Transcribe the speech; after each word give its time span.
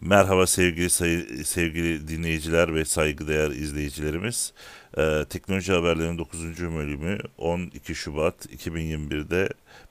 Merhaba 0.00 0.46
sevgili 0.46 0.90
sayı, 0.90 1.44
sevgili 1.44 2.08
dinleyiciler 2.08 2.74
ve 2.74 2.84
saygıdeğer 2.84 3.50
izleyicilerimiz. 3.50 4.52
Ee, 4.98 5.24
Teknoloji 5.30 5.72
Haberlerinin 5.72 6.18
9. 6.18 6.40
bölümü 6.60 7.18
12 7.38 7.94
Şubat 7.94 8.46
2021'de 8.46 9.48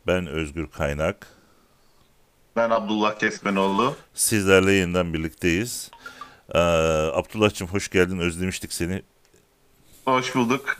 ben 0.07 0.27
Özgür 0.27 0.67
Kaynak. 0.67 1.27
Ben 2.55 2.69
Abdullah 2.69 3.19
Kesmenoğlu. 3.19 3.95
Sizlerle 4.13 4.71
yeniden 4.71 5.13
birlikteyiz. 5.13 5.91
Ee, 6.53 6.59
Abdullah'cığım 7.13 7.67
hoş 7.67 7.89
geldin 7.89 8.19
özlemiştik 8.19 8.73
seni. 8.73 9.01
Hoş 10.05 10.35
bulduk. 10.35 10.77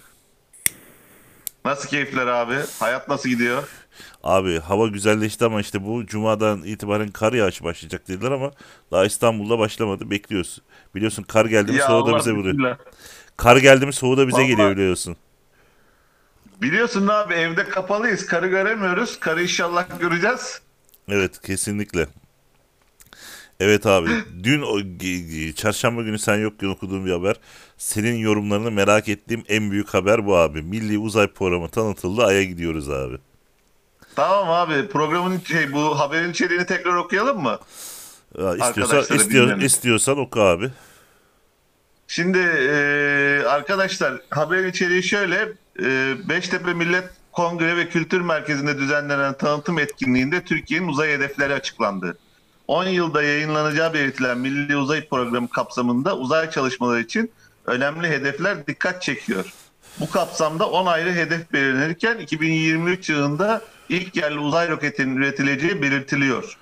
Nasıl 1.65 1.89
keyifler 1.89 2.27
abi? 2.27 2.55
Hayat 2.79 3.07
nasıl 3.09 3.29
gidiyor? 3.29 3.69
Abi 4.23 4.59
hava 4.59 4.87
güzelleşti 4.87 5.45
ama 5.45 5.61
işte 5.61 5.85
bu 5.85 6.05
cumadan 6.05 6.63
itibaren 6.63 7.07
kar 7.07 7.33
yağışı 7.33 7.63
başlayacak 7.63 8.07
dediler 8.07 8.31
ama 8.31 8.51
daha 8.91 9.05
İstanbul'da 9.05 9.59
başlamadı. 9.59 10.09
Bekliyoruz. 10.11 10.61
Biliyorsun 10.95 11.23
kar 11.23 11.45
geldi 11.45 11.71
mi 11.71 11.79
soğuğu 11.87 12.07
da 12.07 12.17
bize 12.17 12.31
vuruyor. 12.31 12.77
Kar 13.37 13.57
geldi 13.57 13.85
mi 13.85 13.93
soğuğu 13.93 14.17
da 14.17 14.27
bize 14.27 14.37
Vallahi- 14.37 14.47
geliyor 14.47 14.71
biliyorsun. 14.71 15.17
Biliyorsun 16.61 17.07
abi 17.07 17.33
evde 17.33 17.69
kapalıyız. 17.69 18.25
Karı 18.25 18.47
göremiyoruz. 18.47 19.19
Karı 19.19 19.43
inşallah 19.43 19.99
göreceğiz. 19.99 20.61
Evet 21.09 21.41
kesinlikle. 21.41 22.07
Evet 23.59 23.85
abi 23.85 24.09
dün 24.43 24.61
o, 24.61 24.79
çarşamba 25.55 26.01
günü 26.01 26.19
sen 26.19 26.37
yokken 26.37 26.67
okuduğum 26.67 27.05
bir 27.05 27.11
haber. 27.11 27.35
Senin 27.77 28.15
yorumlarını 28.15 28.71
merak 28.71 29.09
ettiğim 29.09 29.43
en 29.47 29.71
büyük 29.71 29.93
haber 29.93 30.25
bu 30.25 30.37
abi. 30.37 30.61
Milli 30.61 30.97
Uzay 30.97 31.27
Programı 31.27 31.69
tanıtıldı. 31.69 32.23
Ay'a 32.25 32.43
gidiyoruz 32.43 32.89
abi. 32.89 33.17
Tamam 34.17 34.49
abi 34.49 34.87
programın 34.87 35.39
şey 35.39 35.73
bu 35.73 35.99
haberin 35.99 36.31
içeriğini 36.31 36.65
tekrar 36.65 36.93
okuyalım 36.93 37.41
mı? 37.41 37.59
Ya, 38.37 38.55
istiyorsan, 38.55 39.17
istiyor, 39.17 39.57
istiyorsan 39.57 40.17
oku 40.17 40.41
abi. 40.41 40.69
Şimdi 42.07 42.37
e, 42.37 43.43
arkadaşlar 43.47 44.13
haberin 44.29 44.69
içeriği 44.69 45.03
şöyle. 45.03 45.53
E, 45.83 46.15
Beştepe 46.29 46.73
Millet 46.73 47.09
Kongre 47.31 47.77
ve 47.77 47.89
Kültür 47.89 48.21
Merkezi'nde 48.21 48.77
düzenlenen 48.77 49.33
tanıtım 49.33 49.79
etkinliğinde 49.79 50.43
Türkiye'nin 50.43 50.87
uzay 50.87 51.09
hedefleri 51.09 51.53
açıklandı. 51.53 52.17
10 52.67 52.85
yılda 52.85 53.23
yayınlanacağı 53.23 53.93
belirtilen 53.93 54.37
Milli 54.37 54.77
Uzay 54.77 55.07
Programı 55.07 55.49
kapsamında 55.49 56.17
uzay 56.17 56.49
çalışmaları 56.49 57.01
için 57.01 57.31
önemli 57.65 58.07
hedefler 58.07 58.67
dikkat 58.67 59.01
çekiyor. 59.01 59.53
Bu 59.99 60.09
kapsamda 60.09 60.69
10 60.69 60.85
ayrı 60.85 61.11
hedef 61.11 61.53
belirlenirken 61.53 62.17
2023 62.17 63.09
yılında 63.09 63.61
ilk 63.89 64.15
yerli 64.15 64.39
uzay 64.39 64.69
roketinin 64.69 65.15
üretileceği 65.15 65.81
belirtiliyor. 65.81 66.57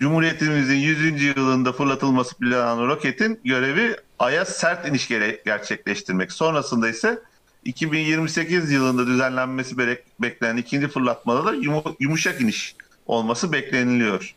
Cumhuriyetimizin 0.00 0.76
100. 0.76 1.22
yılında 1.22 1.72
fırlatılması 1.72 2.34
planlanan 2.36 2.88
roketin 2.88 3.40
görevi 3.44 3.96
Ay'a 4.18 4.44
sert 4.44 4.88
iniş 4.88 5.08
gerçekleştirmek. 5.44 6.32
Sonrasında 6.32 6.88
ise 6.88 7.18
2028 7.64 8.70
yılında 8.70 9.06
düzenlenmesi 9.06 9.78
beklenen 10.20 10.56
ikinci 10.56 10.88
fırlatmada 10.88 11.44
da 11.44 11.54
yumu- 11.54 11.96
yumuşak 12.00 12.40
iniş 12.40 12.74
olması 13.06 13.52
bekleniliyor. 13.52 14.34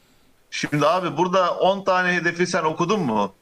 Şimdi 0.52 0.88
abi 0.88 1.18
burada 1.18 1.56
10 1.56 1.84
tane 1.84 2.14
hedefi 2.14 2.48
sen 2.48 2.64
okudun 2.64 3.00
mu? 3.00 3.34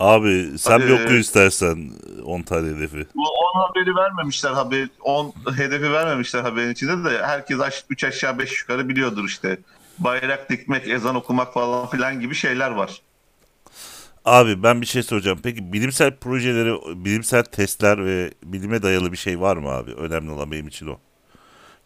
Abi 0.00 0.50
sen 0.58 0.80
bir 0.80 0.90
Hadi. 0.90 1.04
oku 1.04 1.12
istersen 1.14 1.90
10 2.24 2.42
tane 2.42 2.76
hedefi. 2.76 3.06
Bu 3.14 3.22
10 3.28 3.33
haberi 3.54 3.96
vermemişler 3.96 4.50
haber 4.52 4.88
10 5.00 5.34
hedefi 5.56 5.92
vermemişler 5.92 6.42
haberin 6.42 6.70
içinde 6.72 7.10
de 7.10 7.26
herkes 7.26 7.58
3 7.90 8.04
aşağı 8.04 8.38
5 8.38 8.60
yukarı 8.60 8.88
biliyordur 8.88 9.24
işte. 9.24 9.58
Bayrak 9.98 10.50
dikmek, 10.50 10.88
ezan 10.88 11.14
okumak 11.14 11.54
falan 11.54 11.90
filan 11.90 12.20
gibi 12.20 12.34
şeyler 12.34 12.70
var. 12.70 13.00
Abi 14.24 14.62
ben 14.62 14.80
bir 14.80 14.86
şey 14.86 15.02
soracağım. 15.02 15.40
Peki 15.42 15.72
bilimsel 15.72 16.16
projeleri, 16.16 17.04
bilimsel 17.04 17.44
testler 17.44 18.04
ve 18.06 18.30
bilime 18.42 18.82
dayalı 18.82 19.12
bir 19.12 19.16
şey 19.16 19.40
var 19.40 19.56
mı 19.56 19.68
abi? 19.68 19.92
Önemli 19.92 20.30
olan 20.30 20.52
benim 20.52 20.68
için 20.68 20.86
o. 20.86 20.98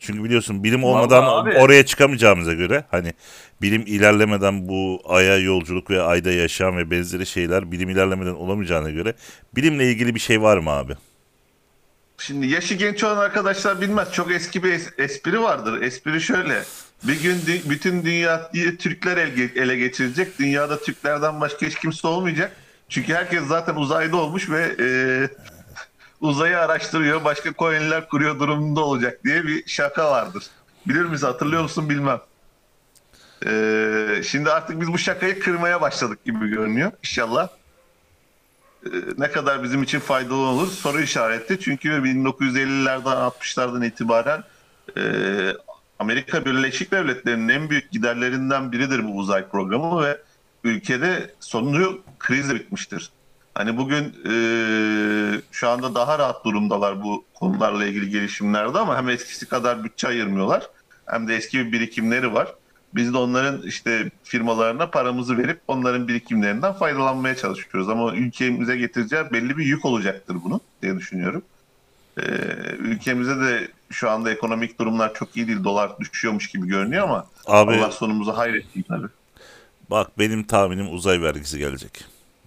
Çünkü 0.00 0.24
biliyorsun 0.24 0.64
bilim 0.64 0.84
olmadan 0.84 1.26
Vallahi 1.26 1.50
abi- 1.50 1.58
oraya 1.58 1.86
çıkamayacağımıza 1.86 2.52
göre 2.52 2.84
hani 2.90 3.12
bilim 3.62 3.82
ilerlemeden 3.86 4.68
bu 4.68 5.00
aya 5.08 5.38
yolculuk 5.38 5.90
ve 5.90 6.02
ayda 6.02 6.32
yaşam 6.32 6.76
ve 6.76 6.90
benzeri 6.90 7.26
şeyler 7.26 7.72
bilim 7.72 7.90
ilerlemeden 7.90 8.34
olamayacağına 8.34 8.90
göre 8.90 9.14
bilimle 9.56 9.90
ilgili 9.90 10.14
bir 10.14 10.20
şey 10.20 10.42
var 10.42 10.58
mı 10.58 10.70
abi? 10.70 10.96
Şimdi 12.18 12.46
yaşı 12.46 12.74
genç 12.74 13.04
olan 13.04 13.16
arkadaşlar 13.16 13.80
bilmez. 13.80 14.12
Çok 14.12 14.30
eski 14.32 14.64
bir 14.64 14.72
es- 14.72 15.02
espri 15.02 15.42
vardır. 15.42 15.82
Espri 15.82 16.20
şöyle. 16.20 16.62
Bir 17.02 17.22
gün 17.22 17.36
dü- 17.40 17.70
bütün 17.70 18.04
dünyayı 18.04 18.76
Türkler 18.78 19.16
el- 19.16 19.56
ele 19.56 19.76
geçirecek. 19.76 20.38
Dünyada 20.38 20.78
Türklerden 20.82 21.40
başka 21.40 21.66
hiç 21.66 21.74
kimse 21.78 22.08
olmayacak. 22.08 22.52
Çünkü 22.88 23.14
herkes 23.14 23.44
zaten 23.46 23.74
uzayda 23.74 24.16
olmuş 24.16 24.50
ve 24.50 24.76
e, 24.80 24.86
uzayı 26.20 26.58
araştırıyor. 26.58 27.24
Başka 27.24 27.52
koloniler 27.52 28.08
kuruyor 28.08 28.38
durumunda 28.38 28.80
olacak 28.80 29.24
diye 29.24 29.44
bir 29.44 29.64
şaka 29.66 30.10
vardır. 30.10 30.44
Bilir 30.86 31.04
misin? 31.04 31.26
Hatırlıyor 31.26 31.62
musun 31.62 31.90
bilmem. 31.90 32.20
E, 33.46 34.22
şimdi 34.24 34.50
artık 34.50 34.80
biz 34.80 34.88
bu 34.92 34.98
şakayı 34.98 35.40
kırmaya 35.40 35.80
başladık 35.80 36.24
gibi 36.24 36.48
görünüyor. 36.48 36.92
İnşallah 37.02 37.48
ne 39.18 39.30
kadar 39.30 39.62
bizim 39.62 39.82
için 39.82 40.00
faydalı 40.00 40.36
olur 40.36 40.66
soru 40.66 41.00
işareti. 41.00 41.60
Çünkü 41.60 41.88
1950'lerden 41.88 43.30
60'lardan 43.30 43.86
itibaren 43.86 44.44
e, 44.96 45.02
Amerika 45.98 46.44
Birleşik 46.44 46.92
Devletleri'nin 46.92 47.48
en 47.48 47.70
büyük 47.70 47.90
giderlerinden 47.90 48.72
biridir 48.72 49.04
bu 49.04 49.16
uzay 49.16 49.48
programı 49.48 50.04
ve 50.04 50.18
ülkede 50.64 51.34
sonuncu 51.40 52.02
krizle 52.18 52.54
bitmiştir. 52.54 53.10
Hani 53.54 53.76
bugün 53.76 54.14
e, 54.30 54.34
şu 55.52 55.68
anda 55.68 55.94
daha 55.94 56.18
rahat 56.18 56.44
durumdalar 56.44 57.02
bu 57.02 57.24
konularla 57.34 57.84
ilgili 57.84 58.10
gelişimlerde 58.10 58.78
ama 58.78 58.96
hem 58.96 59.08
eskisi 59.08 59.48
kadar 59.48 59.84
bütçe 59.84 60.08
ayırmıyorlar 60.08 60.70
hem 61.06 61.28
de 61.28 61.36
eski 61.36 61.58
bir 61.58 61.72
birikimleri 61.72 62.34
var. 62.34 62.54
Biz 62.94 63.12
de 63.12 63.18
onların 63.18 63.62
işte 63.62 64.10
firmalarına 64.24 64.90
paramızı 64.90 65.38
verip 65.38 65.60
onların 65.68 66.08
birikimlerinden 66.08 66.72
faydalanmaya 66.72 67.36
çalışıyoruz. 67.36 67.88
Ama 67.88 68.14
ülkemize 68.14 68.76
getireceği 68.76 69.22
belli 69.32 69.56
bir 69.56 69.64
yük 69.64 69.84
olacaktır 69.84 70.36
bunu 70.44 70.60
diye 70.82 70.96
düşünüyorum. 70.96 71.42
Ee, 72.18 72.22
ülkemizde 72.78 73.40
de 73.40 73.68
şu 73.90 74.10
anda 74.10 74.30
ekonomik 74.30 74.78
durumlar 74.78 75.14
çok 75.14 75.36
iyi 75.36 75.46
değil. 75.46 75.64
Dolar 75.64 75.98
düşüyormuş 75.98 76.48
gibi 76.48 76.66
görünüyor 76.66 77.04
ama 77.04 77.26
Abi 77.46 77.74
Allah 77.74 77.90
sonumuzu 77.90 78.32
hayretsin 78.36 78.82
tabii. 78.82 79.06
bak 79.90 80.18
benim 80.18 80.44
tahminim 80.44 80.92
uzay 80.94 81.22
vergisi 81.22 81.58
gelecek. 81.58 82.04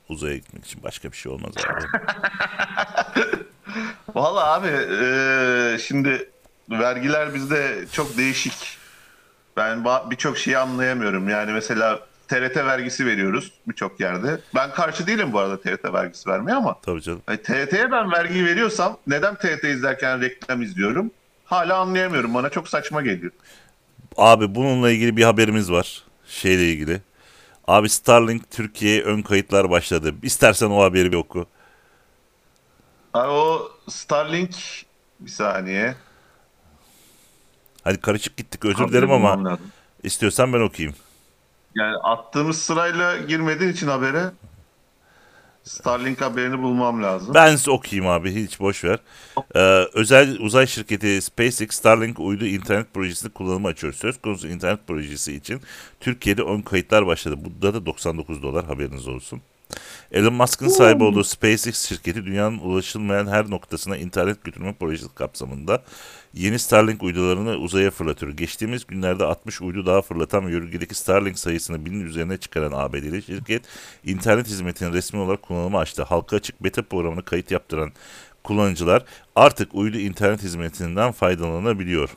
Uzaya 0.09 0.35
gitmek 0.37 0.65
için 0.65 0.83
başka 0.83 1.11
bir 1.11 1.17
şey 1.17 1.31
olmaz 1.31 1.51
abi. 1.57 1.85
Vallahi 4.15 4.45
abi 4.45 4.67
e, 5.05 5.77
şimdi 5.79 6.29
vergiler 6.69 7.33
bizde 7.33 7.85
çok 7.91 8.17
değişik. 8.17 8.80
Ben 9.57 9.85
birçok 10.11 10.37
şeyi 10.37 10.57
anlayamıyorum. 10.57 11.29
Yani 11.29 11.51
mesela 11.51 11.99
TRT 12.27 12.57
vergisi 12.57 13.05
veriyoruz 13.05 13.51
birçok 13.67 13.99
yerde. 13.99 14.39
Ben 14.55 14.71
karşı 14.71 15.07
değilim 15.07 15.33
bu 15.33 15.39
arada 15.39 15.61
TRT 15.61 15.93
vergisi 15.93 16.29
vermeye 16.29 16.53
ama 16.53 16.79
Tabii 16.81 17.01
canım. 17.01 17.21
hani 17.25 17.37
TRT'ye 17.41 17.91
ben 17.91 18.11
vergi 18.11 18.45
veriyorsam 18.45 18.97
neden 19.07 19.35
TRT 19.35 19.63
izlerken 19.63 20.21
reklam 20.21 20.61
izliyorum? 20.61 21.11
Hala 21.45 21.77
anlayamıyorum. 21.77 22.33
Bana 22.33 22.49
çok 22.49 22.67
saçma 22.69 23.01
geliyor. 23.01 23.31
Abi 24.17 24.55
bununla 24.55 24.91
ilgili 24.91 25.17
bir 25.17 25.23
haberimiz 25.23 25.71
var. 25.71 26.03
Şeyle 26.27 26.71
ilgili. 26.71 27.01
Abi 27.67 27.89
Starlink 27.89 28.51
Türkiye'ye 28.51 29.03
ön 29.03 29.21
kayıtlar 29.21 29.69
başladı. 29.69 30.13
İstersen 30.23 30.69
o 30.69 30.83
haberi 30.83 31.11
bir 31.11 31.17
oku. 31.17 31.45
Abi 33.13 33.29
o 33.31 33.71
Starlink 33.89 34.55
bir 35.19 35.29
saniye. 35.31 35.95
Hadi 37.83 38.01
karışık 38.01 38.37
gittik 38.37 38.65
özür 38.65 38.75
Haberi 38.75 38.91
dilerim 38.91 39.11
ama 39.11 39.45
lazım. 39.45 39.59
istiyorsan 40.03 40.53
ben 40.53 40.59
okuyayım. 40.61 40.95
Yani 41.75 41.95
attığımız 42.03 42.61
sırayla 42.61 43.17
girmediğin 43.17 43.71
için 43.71 43.87
habere 43.87 44.31
Starlink 45.63 46.21
haberini 46.21 46.61
bulmam 46.61 47.03
lazım. 47.03 47.33
Ben 47.33 47.55
size 47.55 47.71
okuyayım 47.71 48.11
abi 48.11 48.35
hiç 48.35 48.59
boş 48.59 48.83
ver. 48.83 48.99
Ee, 49.55 49.59
özel 49.93 50.37
uzay 50.39 50.67
şirketi 50.67 51.21
SpaceX 51.21 51.71
Starlink 51.71 52.19
uydu 52.19 52.45
internet 52.45 52.93
projesini 52.93 53.31
kullanıma 53.31 53.69
açıyor. 53.69 53.93
Söz 53.93 54.21
konusu 54.21 54.47
internet 54.47 54.87
projesi 54.87 55.33
için 55.35 55.61
Türkiye'de 55.99 56.41
ön 56.41 56.61
kayıtlar 56.61 57.07
başladı. 57.07 57.35
Bunda 57.37 57.73
da 57.73 57.85
99 57.85 58.43
dolar 58.43 58.65
haberiniz 58.65 59.07
olsun. 59.07 59.41
Elon 60.11 60.33
Musk'ın 60.33 60.67
sahibi 60.67 61.03
olduğu 61.03 61.23
SpaceX 61.23 61.87
şirketi 61.87 62.25
dünyanın 62.25 62.57
ulaşılmayan 62.57 63.27
her 63.27 63.49
noktasına 63.49 63.97
internet 63.97 64.43
götürme 64.43 64.73
projesi 64.73 65.15
kapsamında 65.15 65.83
yeni 66.33 66.59
Starlink 66.59 67.03
uydularını 67.03 67.55
uzaya 67.55 67.91
fırlatıyor. 67.91 68.31
Geçtiğimiz 68.31 68.87
günlerde 68.87 69.23
60 69.25 69.61
uydu 69.61 69.85
daha 69.85 70.01
fırlatan 70.01 70.47
ve 70.47 70.51
yörüngedeki 70.51 70.95
Starlink 70.95 71.39
sayısını 71.39 71.85
binin 71.85 72.05
üzerine 72.05 72.37
çıkaran 72.37 72.71
ABD'li 72.71 73.21
şirket 73.21 73.63
internet 74.05 74.47
hizmetini 74.47 74.93
resmi 74.93 75.19
olarak 75.19 75.41
kullanıma 75.41 75.79
açtı. 75.79 76.03
Halka 76.03 76.35
açık 76.35 76.63
beta 76.63 76.81
programına 76.81 77.21
kayıt 77.21 77.51
yaptıran 77.51 77.91
kullanıcılar 78.43 79.05
artık 79.35 79.75
uydu 79.75 79.97
internet 79.97 80.43
hizmetinden 80.43 81.11
faydalanabiliyor. 81.11 82.09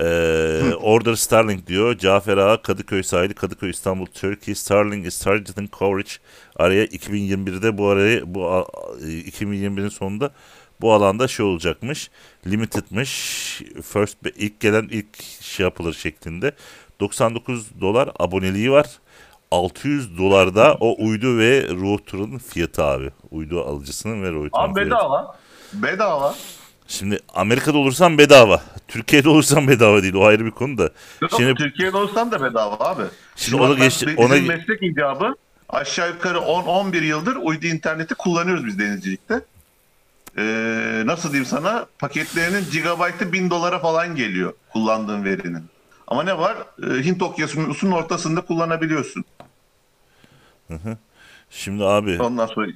Ee, 0.00 0.74
Order 0.74 1.14
Starlink 1.14 1.66
diyor. 1.66 1.98
Cafer 1.98 2.36
Ağa 2.36 2.62
Kadıköy 2.62 3.02
sahili 3.02 3.34
Kadıköy 3.34 3.70
İstanbul 3.70 4.06
Turkey 4.06 4.54
Starlink 4.54 5.06
is 5.06 5.18
targeting 5.18 5.72
coverage 5.72 6.10
araya 6.56 6.84
2021'de 6.84 7.78
bu 7.78 7.88
araya 7.88 8.34
bu 8.34 8.50
a- 8.50 8.66
2021'in 9.00 9.88
sonunda 9.88 10.30
bu 10.80 10.92
alanda 10.92 11.28
şey 11.28 11.46
olacakmış. 11.46 12.10
Limited'mış. 12.46 13.10
First 13.92 14.16
ilk 14.36 14.60
gelen 14.60 14.88
ilk 14.90 15.22
şey 15.40 15.64
yapılır 15.64 15.94
şeklinde. 15.94 16.52
99 17.00 17.80
dolar 17.80 18.10
aboneliği 18.18 18.70
var. 18.72 18.86
600 19.50 20.18
dolarda 20.18 20.76
o 20.80 21.04
uydu 21.04 21.38
ve 21.38 21.68
router'ın 21.68 22.38
fiyatı 22.38 22.84
abi. 22.84 23.10
Uydu 23.30 23.64
alıcısının 23.64 24.22
ve 24.22 24.30
router'ın 24.32 24.64
Abi 24.64 24.74
fiyatı. 24.74 24.90
bedava. 24.90 25.36
Bedava. 25.72 26.34
Şimdi 26.88 27.18
Amerika'da 27.34 27.78
olursan 27.78 28.18
bedava. 28.18 28.62
Türkiye'de 28.88 29.28
olursan 29.28 29.68
bedava 29.68 30.02
değil. 30.02 30.14
O 30.14 30.24
ayrı 30.24 30.44
bir 30.44 30.50
konu 30.50 30.78
da. 30.78 30.90
Yok, 31.22 31.30
Şimdi 31.36 31.54
Türkiye'de 31.54 31.96
olsan 31.96 32.32
da 32.32 32.42
bedava 32.42 32.76
abi. 32.84 33.02
Şimdi 33.36 33.76
geçti- 33.76 34.06
bizim 34.06 34.18
ona- 34.18 34.34
meslek 34.56 34.82
icabı 34.82 35.34
aşağı 35.68 36.08
yukarı 36.08 36.38
10-11 36.38 37.02
yıldır 37.02 37.36
uydu 37.36 37.66
interneti 37.66 38.14
kullanıyoruz 38.14 38.66
biz 38.66 38.78
denizcilikte. 38.78 39.40
Ee, 40.38 41.02
nasıl 41.06 41.28
diyeyim 41.28 41.46
sana? 41.46 41.86
Paketlerinin 41.98 42.64
gigabaytı 42.72 43.32
1000 43.32 43.50
dolara 43.50 43.78
falan 43.78 44.16
geliyor 44.16 44.52
kullandığın 44.72 45.24
verinin. 45.24 45.64
Ama 46.06 46.22
ne 46.22 46.38
var? 46.38 46.56
Ee, 46.82 47.04
Hint 47.04 47.22
okyanusunun 47.22 47.92
ortasında 47.92 48.40
kullanabiliyorsun. 48.40 49.24
şimdi 51.50 51.84
abi 51.84 52.22
Ondan 52.22 52.46
sonra 52.46 52.66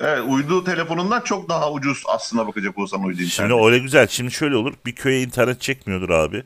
Evet, 0.00 0.20
uydu 0.28 0.64
telefonundan 0.64 1.20
çok 1.20 1.48
daha 1.48 1.72
ucuz 1.72 2.02
aslına 2.08 2.46
bakacak 2.46 2.78
olsan 2.78 3.02
uydu 3.02 3.22
internet. 3.22 3.32
Şimdi 3.32 3.54
öyle 3.54 3.78
güzel. 3.78 4.06
Şimdi 4.06 4.30
şöyle 4.30 4.56
olur. 4.56 4.74
Bir 4.86 4.94
köye 4.94 5.22
internet 5.22 5.60
çekmiyordur 5.60 6.10
abi. 6.10 6.44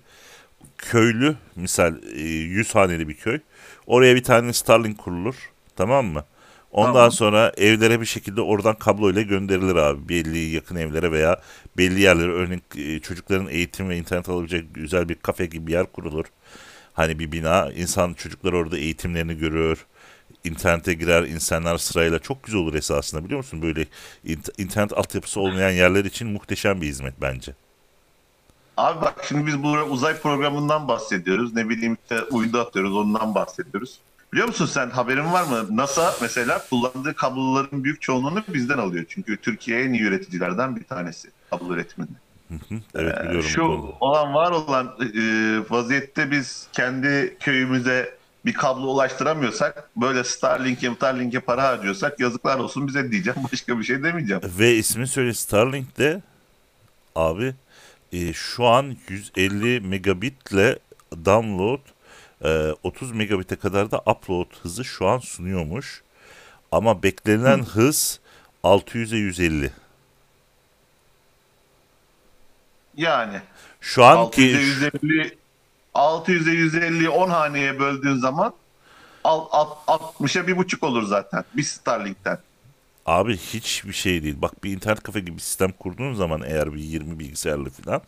Köylü 0.79 1.37
misal 1.56 1.94
e, 2.14 2.20
100 2.20 2.75
haneli 2.75 3.08
bir 3.08 3.14
köy. 3.14 3.38
Oraya 3.87 4.14
bir 4.14 4.25
tane 4.25 4.52
Starlink 4.52 4.99
kurulur. 4.99 5.34
Tamam 5.76 6.06
mı? 6.06 6.25
Ondan 6.76 6.93
Tamam. 6.93 7.12
sonra 7.12 7.52
evlere 7.56 8.00
bir 8.00 8.06
şekilde 8.06 8.40
oradan 8.40 8.75
kabloyla 8.75 9.23
gönderilir 9.23 9.76
abi. 9.76 10.08
Belli 10.08 10.38
yakın 10.38 10.76
evlere 10.76 11.12
veya 11.12 11.40
belli 11.78 12.00
yerlere 12.00 12.32
örneğin 12.32 12.62
e, 12.76 13.00
çocukların 13.00 13.49
eğitim 13.49 13.88
ve 13.88 13.96
internet 13.96 14.28
alabilecek 14.28 14.75
güzel 14.75 15.08
bir 15.08 15.14
kafe 15.14 15.46
gibi 15.46 15.67
bir 15.67 15.73
yer 15.73 15.87
kurulur. 15.93 16.25
Hani 16.94 17.19
bir 17.19 17.32
bina. 17.32 17.73
insan 17.73 18.14
çocuklar 18.14 18.52
orada 18.52 18.78
eğitimlerini 18.78 19.38
görür. 19.38 19.87
İnternete 20.44 20.94
girer 20.94 21.23
insanlar 21.23 21.78
sırayla. 21.78 22.19
Çok 22.19 22.43
güzel 22.43 22.61
olur 22.61 22.75
esasında 22.75 23.25
biliyor 23.25 23.38
musun? 23.38 23.62
Böyle 23.62 23.87
int- 24.26 24.62
internet 24.62 24.93
altyapısı 24.99 25.40
olmayan 25.40 25.70
yerler 25.70 26.05
için 26.05 26.29
muhteşem 26.29 26.81
bir 26.81 26.87
hizmet 26.87 27.14
bence. 27.20 27.52
Abi 28.76 29.00
bak 29.00 29.25
şimdi 29.29 29.46
biz 29.46 29.62
bu 29.62 29.69
uzay 29.69 30.20
programından 30.20 30.88
bahsediyoruz. 30.88 31.55
Ne 31.55 31.69
bileyim 31.69 31.99
işte 32.02 32.22
uydu 32.22 32.61
atıyoruz 32.61 32.94
ondan 32.96 33.34
bahsediyoruz. 33.34 33.99
Biliyor 34.32 34.49
musun 34.49 34.67
sen 34.67 34.90
haberin 34.90 35.32
var 35.32 35.43
mı? 35.44 35.76
NASA 35.76 36.14
mesela 36.23 36.62
kullandığı 36.70 37.14
kabloların 37.14 37.84
büyük 37.84 38.02
çoğunluğunu 38.02 38.43
bizden 38.55 38.78
alıyor. 38.78 39.05
Çünkü 39.08 39.37
Türkiye 39.37 39.82
en 39.84 39.93
iyi 39.93 40.02
üreticilerden 40.02 40.76
bir 40.76 40.84
tanesi 40.84 41.31
kablo 41.50 41.75
üretiminde. 41.75 42.11
Evet 42.94 43.14
Ee, 43.19 43.23
biliyorum. 43.23 43.43
bu 43.44 43.49
Şu 43.49 43.62
olan 44.00 44.34
var 44.34 44.50
olan 44.50 44.87
e, 45.00 45.20
vaziyette 45.70 46.31
biz 46.31 46.67
kendi 46.73 47.37
köyümüze 47.40 48.17
bir 48.44 48.55
kablo 48.55 48.82
ulaştıramıyorsak 48.87 49.90
böyle 49.96 50.25
Starlink'e 50.25 50.94
Starlink'e 50.94 51.40
para 51.40 51.62
harcıyorsak 51.62 52.20
yazıklar 52.20 52.58
olsun 52.58 52.88
bize 52.88 53.11
diyeceğim. 53.12 53.38
Başka 53.52 53.79
bir 53.79 53.84
şey 53.84 54.02
demeyeceğim. 54.02 54.43
Ve 54.58 54.75
ismini 54.75 55.06
söyle 55.06 55.34
Starlink'te 55.34 56.22
abi 57.14 57.55
e, 58.12 58.32
şu 58.32 58.64
an 58.64 58.96
150 59.08 59.81
megabitle 59.81 60.79
download 61.25 61.81
e, 62.44 62.75
30 62.83 63.12
megabit'e 63.12 63.56
kadar 63.56 63.91
da 63.91 63.99
upload 63.99 64.47
hızı 64.62 64.85
şu 64.85 65.06
an 65.06 65.19
sunuyormuş. 65.19 66.03
Ama 66.73 67.03
beklenen 67.03 67.65
hız 67.65 68.21
600'e 68.65 69.19
150. 69.19 69.73
Yani 72.97 73.41
Şu 73.81 74.05
anki 74.05 74.43
600'e 74.43 74.61
150 74.61 75.38
600'e 75.94 76.53
150 76.53 77.09
10 77.09 77.31
haneye 77.31 77.79
böldüğün 77.79 78.17
zaman 78.17 78.53
al- 79.25 79.47
al- 79.50 79.77
60'a 79.87 80.47
bir 80.47 80.56
buçuk 80.56 80.82
olur 80.82 81.03
zaten. 81.03 81.44
Bir 81.55 81.62
Starlink'ten. 81.62 82.39
Abi 83.06 83.37
hiçbir 83.37 83.93
şey 83.93 84.23
değil. 84.23 84.37
Bak 84.39 84.65
bir 84.65 84.73
internet 84.73 85.03
kafe 85.03 85.21
gibi 85.21 85.37
bir 85.37 85.43
sistem 85.43 85.73
kurduğun 85.73 86.15
zaman 86.15 86.43
eğer 86.43 86.75
bir 86.75 86.79
20 86.81 87.19
bilgisayarlı 87.19 87.71
falan 87.71 88.03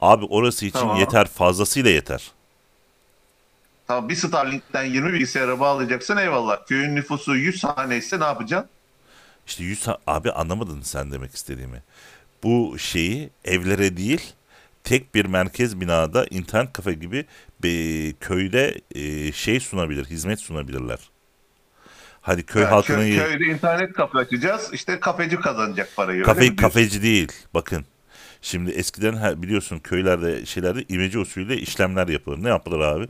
abi 0.00 0.24
orası 0.24 0.66
için 0.66 0.78
Tamam. 0.78 1.00
yeter 1.00 1.26
fazlasıyla 1.28 1.90
yeter. 1.90 2.30
Tamam 3.90 4.08
bir 4.08 4.14
Starlink'ten 4.14 4.84
20 4.84 5.12
bilgisayara 5.12 5.60
bağlayacaksın 5.60 6.16
eyvallah. 6.16 6.66
Köyün 6.66 6.96
nüfusu 6.96 7.36
100 7.36 7.64
hane 7.64 7.96
ise 7.96 8.20
ne 8.20 8.24
yapacaksın? 8.24 8.70
İşte 9.46 9.64
100 9.64 9.86
ha- 9.88 9.98
abi 10.06 10.32
anlamadın 10.32 10.80
sen 10.80 11.12
demek 11.12 11.34
istediğimi. 11.34 11.82
Bu 12.42 12.78
şeyi 12.78 13.30
evlere 13.44 13.96
değil 13.96 14.32
tek 14.84 15.14
bir 15.14 15.24
merkez 15.24 15.80
binada 15.80 16.26
internet 16.30 16.72
kafe 16.72 16.92
gibi 16.92 17.24
bir 17.62 18.12
köyde 18.12 18.80
e, 18.94 19.32
şey 19.32 19.60
sunabilir, 19.60 20.04
hizmet 20.04 20.40
sunabilirler. 20.40 20.98
Hadi 22.20 22.42
köy 22.42 22.62
Yani 22.62 22.70
halkının 22.70 23.02
köy- 23.02 23.24
köyde 23.24 23.44
internet 23.44 23.92
kafe 23.92 24.18
açacağız. 24.18 24.70
İşte 24.72 25.00
kafeci 25.00 25.36
kazanacak 25.36 25.96
parayı. 25.96 26.22
kafe 26.22 26.56
kafeci 26.56 27.02
değil. 27.02 27.32
Bakın. 27.54 27.84
Şimdi 28.42 28.70
eskiden 28.70 29.42
biliyorsun 29.42 29.78
köylerde 29.78 30.46
şeylerde 30.46 30.84
imece 30.88 31.18
usulüyle 31.18 31.56
işlemler 31.56 32.08
yapılır. 32.08 32.42
Ne 32.44 32.48
yapılır 32.48 32.80
abi? 32.80 33.06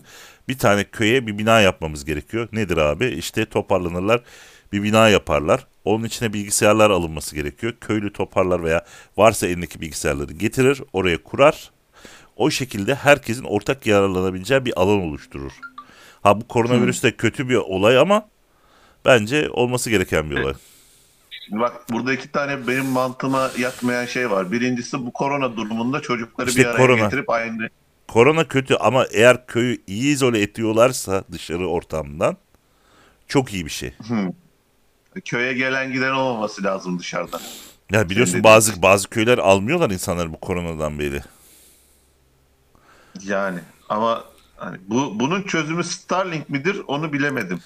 Bir 0.50 0.58
tane 0.58 0.84
köye 0.84 1.26
bir 1.26 1.38
bina 1.38 1.60
yapmamız 1.60 2.04
gerekiyor. 2.04 2.48
Nedir 2.52 2.76
abi? 2.76 3.06
İşte 3.06 3.44
toparlanırlar. 3.46 4.20
Bir 4.72 4.82
bina 4.82 5.08
yaparlar. 5.08 5.66
Onun 5.84 6.04
içine 6.04 6.32
bilgisayarlar 6.32 6.90
alınması 6.90 7.34
gerekiyor. 7.34 7.74
Köylü 7.80 8.12
toparlar 8.12 8.64
veya 8.64 8.84
varsa 9.16 9.46
elindeki 9.46 9.80
bilgisayarları 9.80 10.32
getirir, 10.32 10.82
oraya 10.92 11.22
kurar. 11.22 11.70
O 12.36 12.50
şekilde 12.50 12.94
herkesin 12.94 13.44
ortak 13.44 13.86
yararlanabileceği 13.86 14.64
bir 14.64 14.72
alan 14.80 15.00
oluşturur. 15.00 15.52
Ha 16.22 16.40
bu 16.40 16.48
koronavirüs 16.48 17.02
de 17.02 17.16
kötü 17.16 17.48
bir 17.48 17.56
olay 17.56 17.98
ama 17.98 18.28
bence 19.04 19.50
olması 19.50 19.90
gereken 19.90 20.30
bir 20.30 20.38
olay. 20.38 20.54
Şimdi 21.30 21.60
bak 21.60 21.72
burada 21.92 22.12
iki 22.12 22.32
tane 22.32 22.66
benim 22.66 22.86
mantığıma 22.86 23.50
yatmayan 23.58 24.06
şey 24.06 24.30
var. 24.30 24.52
Birincisi 24.52 25.06
bu 25.06 25.12
korona 25.12 25.56
durumunda 25.56 26.00
çocukları 26.00 26.48
İşte 26.48 26.60
bir 26.60 26.66
araya 26.66 26.76
korona. 26.76 27.04
getirip 27.04 27.30
aynı 27.30 27.68
Korona 28.12 28.48
kötü 28.48 28.74
ama 28.74 29.04
eğer 29.12 29.46
köyü 29.46 29.78
iyi 29.86 30.12
izole 30.12 30.42
ediyorlarsa 30.42 31.24
dışarı 31.32 31.68
ortamdan 31.68 32.36
çok 33.28 33.54
iyi 33.54 33.64
bir 33.66 33.70
şey. 33.70 33.92
köye 35.24 35.52
gelen 35.52 35.92
giden 35.92 36.10
olmaması 36.12 36.64
lazım 36.64 36.98
dışarıdan. 36.98 37.40
Ya 37.92 38.10
biliyorsun 38.10 38.32
dediğin- 38.32 38.44
bazı 38.44 38.82
bazı 38.82 39.08
köyler 39.10 39.38
almıyorlar 39.38 39.90
insanları 39.90 40.32
bu 40.32 40.40
koronadan 40.40 40.98
beri. 40.98 41.20
Yani 43.22 43.58
ama 43.88 44.24
hani 44.56 44.76
bu 44.88 45.20
bunun 45.20 45.42
çözümü 45.42 45.84
Starlink 45.84 46.48
midir 46.48 46.82
onu 46.86 47.12
bilemedim. 47.12 47.60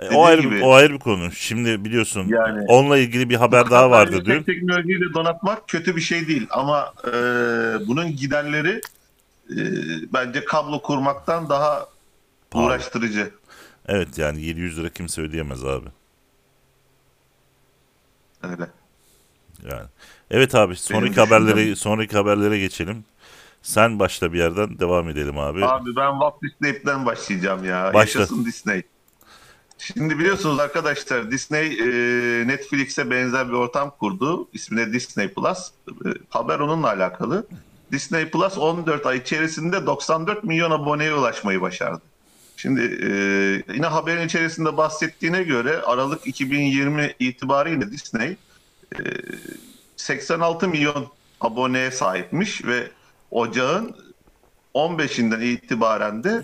E, 0.00 0.08
o 0.14 0.24
ayrı 0.24 0.40
gibi. 0.42 0.64
o 0.64 0.72
ayrı 0.72 0.92
bir 0.94 0.98
konu. 0.98 1.32
Şimdi 1.32 1.84
biliyorsun 1.84 2.28
Yani- 2.28 2.64
onunla 2.68 2.98
ilgili 2.98 3.30
bir 3.30 3.34
haber 3.36 3.70
daha 3.70 3.90
vardı 3.90 4.24
dün. 4.24 4.42
Teknolojiyi 4.42 5.00
de 5.00 5.14
donatmak 5.14 5.68
kötü 5.68 5.96
bir 5.96 6.00
şey 6.00 6.28
değil 6.28 6.46
ama 6.50 6.92
e, 7.06 7.10
bunun 7.86 8.16
giderleri 8.16 8.80
e, 9.50 9.62
bence 10.12 10.44
kablo 10.44 10.82
kurmaktan 10.82 11.48
daha 11.48 11.88
Pahalı. 12.50 12.66
uğraştırıcı. 12.66 13.30
Evet 13.88 14.18
yani 14.18 14.42
700 14.42 14.78
lira 14.78 14.88
kimse 14.88 15.22
ödeyemez 15.22 15.64
abi. 15.64 15.86
Öyle. 18.42 18.70
Yani. 19.70 19.86
Evet 20.30 20.54
abi 20.54 20.76
sonraki 20.76 21.12
düşüncem- 21.12 21.24
haberlere 21.24 21.76
sonraki 21.76 22.16
haberlere 22.16 22.58
geçelim. 22.58 23.04
Sen 23.62 23.98
başla 23.98 24.32
bir 24.32 24.38
yerden 24.38 24.78
devam 24.78 25.08
edelim 25.08 25.38
abi. 25.38 25.64
Abi 25.64 25.96
ben 25.96 26.10
Walt 26.10 26.42
Disney'den 26.42 27.06
başlayacağım 27.06 27.64
ya. 27.64 27.94
Başla. 27.94 28.20
Yaşasın 28.20 28.44
Disney. 28.44 28.82
Şimdi 29.78 30.18
biliyorsunuz 30.18 30.58
arkadaşlar 30.60 31.30
Disney 31.30 31.66
e, 31.66 31.86
Netflix'e 32.48 33.10
benzer 33.10 33.48
bir 33.48 33.52
ortam 33.52 33.94
kurdu. 34.00 34.48
İsmi 34.52 34.76
de 34.76 34.92
Disney 34.92 35.28
Plus. 35.34 35.70
E, 35.88 36.08
haber 36.28 36.58
onunla 36.58 36.86
alakalı. 36.88 37.46
Disney 37.92 38.30
Plus 38.30 38.58
14 38.58 39.06
ay 39.06 39.18
içerisinde 39.18 39.86
94 39.86 40.44
milyon 40.44 40.70
aboneye 40.70 41.14
ulaşmayı 41.14 41.60
başardı. 41.60 42.02
Şimdi 42.56 42.80
e, 42.82 43.08
yine 43.74 43.86
haberin 43.86 44.26
içerisinde 44.26 44.76
bahsettiğine 44.76 45.42
göre 45.42 45.82
Aralık 45.82 46.26
2020 46.26 47.14
itibariyle 47.18 47.90
Disney 47.90 48.36
e, 48.92 48.98
86 49.96 50.68
milyon 50.68 51.08
aboneye 51.40 51.90
sahipmiş 51.90 52.64
ve 52.64 52.90
ocağın 53.30 53.96
15'inden 54.74 55.44
itibaren 55.44 56.24
de 56.24 56.42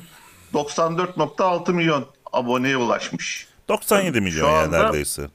94.6 0.54 1.72
milyon 1.72 2.06
aboneye 2.32 2.76
ulaşmış. 2.76 3.46
97 3.68 4.16
Şu 4.16 4.22
milyon 4.22 4.50
ya 4.50 4.62
anda- 4.62 4.82
neredeyse. 4.82 5.28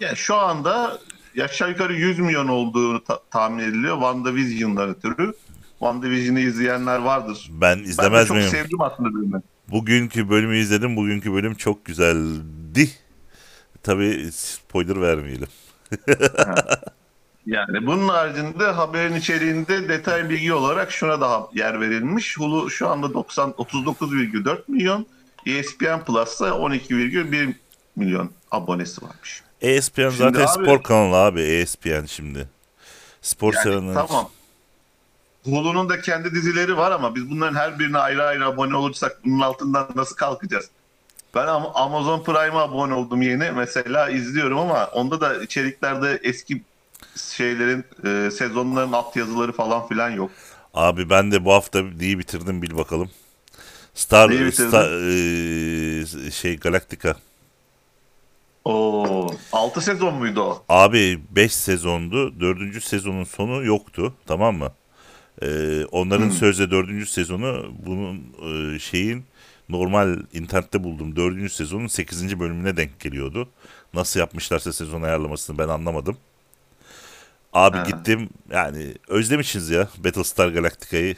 Yani 0.00 0.16
şu 0.16 0.34
anda 0.34 0.98
aşağı 1.42 1.70
yukarı 1.70 1.94
100 1.94 2.18
milyon 2.18 2.48
olduğu 2.48 3.04
ta- 3.04 3.20
tahmin 3.30 3.58
ediliyor 3.64 3.94
WandaVision'dan 3.94 4.88
ötürü. 4.88 5.32
WandaVision'ı 5.78 6.40
izleyenler 6.40 6.98
vardır. 6.98 7.50
Ben 7.50 7.78
Ben 7.78 7.84
de 7.84 7.88
izlemez 7.88 8.28
çok 8.28 8.36
miyim? 8.36 8.50
sevdim 8.50 8.80
aslında 8.80 9.14
bölümü. 9.14 9.42
Bugünkü 9.68 10.28
bölümü 10.30 10.58
izledim. 10.58 10.96
Bugünkü 10.96 11.32
bölüm 11.32 11.54
çok 11.54 11.84
güzeldi. 11.84 12.90
Tabii 13.82 14.28
spoiler 14.32 15.00
vermeyelim. 15.00 15.48
Yani 17.46 17.86
bunun 17.86 18.08
haricinde 18.08 18.64
haberin 18.64 19.14
içeriğinde 19.14 19.88
detay 19.88 20.28
bilgi 20.30 20.52
olarak 20.52 20.92
şuna 20.92 21.20
daha 21.20 21.48
yer 21.54 21.80
verilmiş. 21.80 22.38
Hulu 22.38 22.70
şu 22.70 22.88
anda 22.88 23.14
90 23.14 23.50
39,4 23.50 24.58
milyon, 24.68 25.06
ESPN 25.46 26.04
Plus'ta 26.06 26.48
12,1 26.48 27.54
milyon 27.96 28.30
abonesi 28.50 29.02
varmış. 29.02 29.42
ESPN 29.64 30.00
Şimdi 30.02 30.16
zaten 30.16 30.40
abi- 30.40 30.48
spor 30.48 30.82
kanalı 30.82 31.16
abi. 31.16 31.40
ESPN 31.40 32.04
şimdi. 32.06 32.48
Spor 33.22 33.54
Yani 33.54 33.62
sevenler. 33.62 33.94
tamam. 33.94 34.30
Hulu'nun 35.44 35.88
da 35.88 36.00
kendi 36.00 36.30
dizileri 36.34 36.76
var 36.76 36.90
ama 36.92 37.14
biz 37.14 37.30
bunların 37.30 37.54
her 37.54 37.78
birine 37.78 37.98
ayrı 37.98 38.22
ayrı 38.24 38.46
abone 38.46 38.76
olursak 38.76 39.20
bunun 39.24 39.40
altından 39.40 39.88
nasıl 39.94 40.16
kalkacağız? 40.16 40.70
Ben 41.34 41.46
Am- 41.46 41.72
Amazon 41.74 42.24
Prime'a 42.24 42.62
abone 42.62 42.94
oldum 42.94 43.22
yeni. 43.22 43.50
Mesela 43.50 44.08
izliyorum 44.10 44.58
ama 44.58 44.86
onda 44.86 45.20
da 45.20 45.42
içeriklerde 45.42 46.20
eski 46.22 46.62
şeylerin, 47.16 47.84
e, 48.04 48.30
sezonların 48.30 48.92
altyazıları 48.92 49.52
falan 49.52 49.88
filan 49.88 50.10
yok. 50.10 50.30
Abi 50.74 51.10
ben 51.10 51.32
de 51.32 51.44
bu 51.44 51.52
hafta 51.52 51.82
neyi 51.82 52.18
bitirdim 52.18 52.62
bil 52.62 52.76
bakalım. 52.76 53.10
Star, 53.94 54.30
bitirdin? 54.30 54.68
Star 54.68 54.90
eee, 56.24 56.30
şey 56.30 56.56
Galactica. 56.58 57.16
Oo, 58.64 59.30
6 59.52 59.80
sezon 59.80 60.14
muydu 60.14 60.40
o? 60.40 60.64
Abi 60.68 61.20
5 61.30 61.52
sezondu. 61.54 62.40
4. 62.40 62.80
sezonun 62.80 63.24
sonu 63.24 63.64
yoktu. 63.64 64.14
Tamam 64.26 64.56
mı? 64.56 64.72
Ee, 65.42 65.84
onların 65.92 66.24
Hmm. 66.24 66.32
sözde 66.32 66.70
4. 66.70 67.06
sezonu 67.10 67.72
bunun 67.86 68.22
e, 68.74 68.78
şeyin 68.78 69.24
normal 69.68 70.18
internette 70.32 70.84
buldum. 70.84 71.16
4. 71.16 71.48
sezonun 71.52 71.86
8. 71.86 72.40
bölümüne 72.40 72.76
denk 72.76 73.00
geliyordu. 73.00 73.48
Nasıl 73.94 74.20
yapmışlarsa 74.20 74.72
sezon 74.72 75.02
ayarlamasını 75.02 75.58
ben 75.58 75.68
anlamadım. 75.68 76.16
Abi 77.52 77.76
Ha. 77.76 77.84
gittim 77.84 78.28
yani 78.52 78.94
özlemişiz 79.08 79.70
ya 79.70 79.88
Battlestar 80.04 80.48
Galactica'yı. 80.48 81.16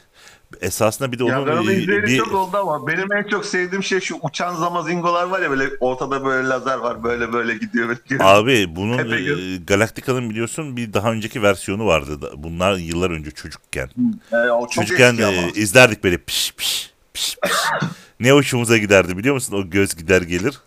Esasında 0.60 1.12
bir 1.12 1.18
de 1.18 1.24
Ya 1.24 1.42
onun 1.42 1.68
e, 1.68 1.74
izleyeli 1.74 2.06
bir 2.06 2.18
çok 2.18 2.34
oldu 2.34 2.56
ama 2.56 2.86
benim 2.86 3.12
en 3.12 3.22
çok 3.28 3.46
sevdiğim 3.46 3.82
şey 3.82 4.00
şu 4.00 4.16
uçan 4.22 4.54
zamazingolar 4.54 5.24
var 5.26 5.40
ya 5.42 5.50
böyle 5.50 5.70
ortada 5.80 6.24
böyle 6.24 6.48
lazer 6.48 6.78
var 6.78 7.04
böyle 7.04 7.32
böyle 7.32 7.54
gidiyor. 7.54 7.88
Böyle 7.88 8.00
gidiyor. 8.04 8.20
Abi 8.24 8.76
bunun 8.76 8.98
e, 8.98 9.56
Galactica'nın 9.56 10.30
biliyorsun 10.30 10.76
bir 10.76 10.92
daha 10.92 11.12
önceki 11.12 11.42
versiyonu 11.42 11.86
vardı. 11.86 12.32
Bunlar 12.36 12.76
yıllar 12.76 13.10
önce 13.10 13.30
çocukken. 13.30 13.90
Ee, 14.32 14.36
o 14.36 14.60
çok 14.60 14.72
Çocukken 14.72 15.18
e, 15.18 15.48
izlerdik 15.54 16.04
böyle 16.04 16.18
piş 16.18 16.52
piş 16.56 16.90
piş 17.14 17.36
piş. 17.42 17.52
ne 18.20 18.32
hoşumuza 18.32 18.78
giderdi 18.78 19.18
biliyor 19.18 19.34
musun? 19.34 19.56
O 19.56 19.70
göz 19.70 19.94
gider 19.96 20.22
gelir. 20.22 20.60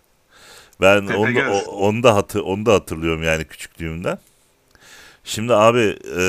Ben 0.81 1.01
onu 1.07 1.39
o- 1.51 1.71
onu 1.87 2.03
da 2.03 2.15
hatı 2.15 2.43
onu 2.43 2.65
da 2.65 2.73
hatırlıyorum 2.73 3.23
yani 3.23 3.45
küçüklüğümden. 3.45 4.17
Şimdi 5.23 5.53
abi 5.53 5.97
e, 6.17 6.21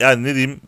yani 0.00 0.22
ne 0.24 0.34
diyeyim 0.34 0.60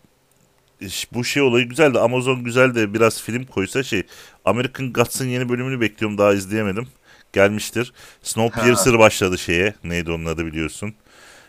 bu 1.15 1.25
şey 1.25 1.43
olayı 1.43 1.69
güzeldi. 1.69 1.99
Amazon 1.99 2.45
güzel 2.45 2.75
de 2.75 2.95
biraz 2.95 3.23
film 3.23 3.45
koysa 3.45 3.83
şey 3.83 4.03
American 4.45 4.93
Gods'ın 4.93 5.27
yeni 5.27 5.49
bölümünü 5.49 5.81
bekliyorum 5.81 6.19
daha 6.19 6.33
izleyemedim. 6.33 6.87
Gelmiştir. 7.33 7.93
Snowpiercer 8.23 8.99
başladı 8.99 9.39
şeye. 9.39 9.75
Neydi 9.85 10.11
onun 10.11 10.25
adı 10.25 10.47
biliyorsun. 10.47 10.95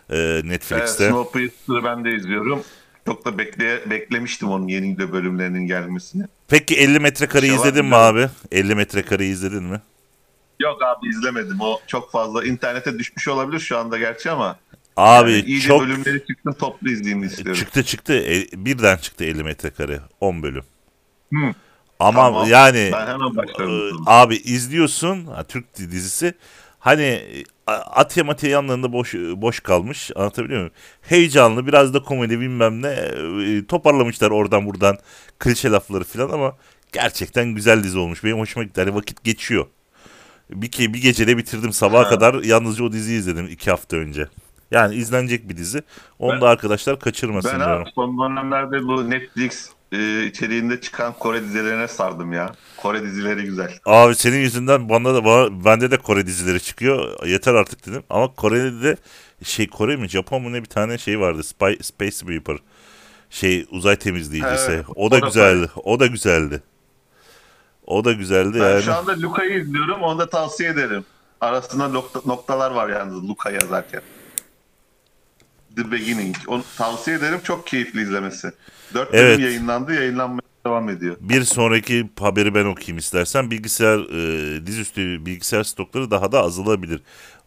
E, 0.10 0.18
Evet, 0.18 0.46
Netflix'te. 0.46 1.08
Snowpiercer'ı 1.10 1.84
ben 1.84 2.06
de 2.06 2.16
izliyorum. 2.16 2.64
Çok 3.06 3.26
da 3.26 3.38
bekle, 3.38 3.90
beklemiştim 3.90 4.50
onun 4.50 4.68
yeni 4.68 4.98
de 4.98 5.12
bölümlerinin 5.12 5.68
gelmesini. 5.68 6.24
Peki 6.48 6.76
50 6.76 7.00
metrekareyi 7.00 7.52
Şey 7.52 7.60
var, 7.60 7.66
izledin 7.66 7.86
mi 7.86 7.96
abi? 7.96 8.30
50 8.52 8.76
metrekareyi 8.76 9.32
izledin 9.32 9.64
mi? 9.64 9.82
Yok 10.60 10.84
abi 10.84 11.08
izlemedim. 11.08 11.62
O 11.62 11.80
çok 11.88 12.12
fazla 12.12 12.46
internete 12.46 13.00
düşmüş 13.00 13.28
olabilir 13.28 13.60
şu 13.60 13.78
anda 13.78 13.98
gerçi 13.98 14.32
ama. 14.32 14.60
Abi 14.98 15.32
yani 15.32 15.42
iyice 15.42 15.68
çok 15.68 15.82
bölümleri 15.82 16.26
çıktım 16.28 16.54
toplu 16.54 16.90
izleyeyim 16.90 17.24
istiyorum. 17.24 17.54
çıktı 17.60 17.84
çıktı. 17.84 18.14
E, 18.14 18.46
birden 18.66 18.98
çıktı 18.98 19.24
50 19.24 19.44
metrekare. 19.44 20.00
10 20.20 20.44
bölüm. 20.44 20.64
Hı. 21.34 21.54
Ama 22.00 22.22
Tamam. 22.22 22.48
yani 22.50 22.90
Ben 22.94 23.08
hemen 23.08 23.80
e, 23.90 23.92
abi 24.06 24.36
izliyorsun 24.36 25.26
ha, 25.26 25.44
Türk 25.44 25.78
dizisi 25.78 26.34
hani 26.80 27.04
e, 27.04 27.44
Atya 27.72 28.24
Matya 28.24 28.50
yanlarında 28.50 28.94
boş 28.94 29.14
boş 29.14 29.60
kalmış 29.60 30.12
anlatabiliyor 30.16 30.60
muyum? 30.60 30.74
Heyecanlı 31.02 31.68
biraz 31.68 31.94
da 31.94 32.04
komedi 32.04 32.40
bilmem 32.40 32.82
ne 32.82 32.88
e, 32.90 33.66
toparlamışlar 33.66 34.32
oradan 34.32 34.66
buradan 34.66 34.98
klişe 35.40 35.70
lafları 35.70 36.04
falan 36.04 36.30
ama 36.30 36.58
gerçekten 36.92 37.56
güzel 37.56 37.84
dizi 37.84 37.98
olmuş. 37.98 38.24
Benim 38.24 38.38
hoşuma 38.40 38.64
gitti. 38.64 38.82
Hani 38.82 38.96
vakit 38.96 39.24
geçiyor. 39.24 39.66
Bir, 40.50 40.72
ke- 40.72 40.94
bir 40.94 41.02
gecede 41.02 41.38
bitirdim 41.38 41.74
sabaha 41.74 42.06
Ha. 42.06 42.10
kadar 42.10 42.34
yalnızca 42.44 42.84
o 42.84 42.92
diziyi 42.92 43.20
izledim 43.20 43.48
iki 43.48 43.70
hafta 43.70 43.98
önce. 43.98 44.28
Yani 44.72 44.96
izlenecek 44.96 45.50
bir 45.50 45.58
dizi. 45.58 45.84
Onu 46.20 46.32
Ben- 46.34 46.42
da 46.42 46.50
arkadaşlar 46.50 47.00
kaçırmasın 47.00 47.52
Ben 47.52 47.60
diyorum. 47.60 47.82
abi 47.84 47.92
son 47.96 48.20
dönemlerde 48.20 48.84
bu 48.88 49.10
Netflix 49.10 49.70
e, 49.92 50.24
içeriğinde 50.26 50.82
çıkan 50.82 51.14
Kore 51.14 51.44
dizilerine 51.44 51.88
sardım 51.88 52.34
ya. 52.34 52.52
Kore 52.78 53.04
dizileri 53.04 53.44
güzel. 53.44 53.72
Abi 53.86 54.16
senin 54.16 54.38
yüzünden 54.38 54.90
bana 54.90 55.14
da 55.14 55.26
bana, 55.26 55.66
bende 55.66 55.92
de 55.92 55.98
Kore 55.98 56.26
dizileri 56.26 56.60
çıkıyor. 56.64 57.28
Yeter 57.28 57.54
artık 57.54 57.88
dedim. 57.88 58.04
Ama 58.10 58.34
Kore'de 58.36 58.84
de 58.84 58.98
şey 59.44 59.68
Kore 59.70 59.96
mi 59.96 60.08
Japon 60.10 60.42
mu 60.42 60.54
ne 60.54 60.62
bir 60.62 60.70
tane 60.70 60.98
şey 60.98 61.20
vardı. 61.20 61.44
Spy, 61.44 61.74
Space 61.82 62.12
Sweeper. 62.12 62.58
Şey 63.30 63.66
uzay 63.72 63.96
temizleyicisi. 63.96 64.72
Evet, 64.72 64.86
o 64.96 65.12
da 65.12 65.16
o 65.16 65.22
da 65.22 65.26
güzeldi. 65.26 65.70
O 65.84 66.00
da 66.00 66.06
güzeldi. 66.08 66.64
O 67.86 68.06
da 68.06 68.12
güzeldi 68.14 68.60
Ben 68.62 68.70
yani. 68.70 68.84
şu 68.84 68.94
anda 68.94 69.22
Luka'yı 69.22 69.60
izliyorum. 69.62 70.02
Onu 70.02 70.20
da 70.20 70.30
tavsiye 70.30 70.70
ederim. 70.70 71.06
Arasında 71.42 71.86
nokta- 71.88 72.22
noktalar 72.26 72.72
var 72.72 72.90
yalnız 72.90 73.30
Luka 73.30 73.52
yazarken. 73.52 74.02
The 75.76 75.92
Beginning. 75.92 76.36
Onu 76.48 76.64
tavsiye 76.78 77.18
ederim. 77.18 77.40
Çok 77.44 77.68
keyifli 77.68 78.02
izlemesi. 78.02 78.52
Dört 78.94 79.14
bölüm 79.14 79.26
Evet. 79.26 79.40
yayınlandı. 79.40 79.94
Yayınlanmaya 79.94 80.42
devam 80.66 80.90
ediyor. 80.90 81.16
Bir 81.22 81.44
sonraki 81.44 82.10
haberi 82.20 82.56
ben 82.56 82.66
okuyayım 82.66 82.98
istersen. 82.98 83.52
Bilgisayar 83.52 84.00
e, 84.00 84.66
dizüstü 84.66 85.26
bilgisayar 85.26 85.64
stokları 85.64 86.12
daha 86.12 86.32
da 86.32 86.42
azalabilir. 86.42 87.02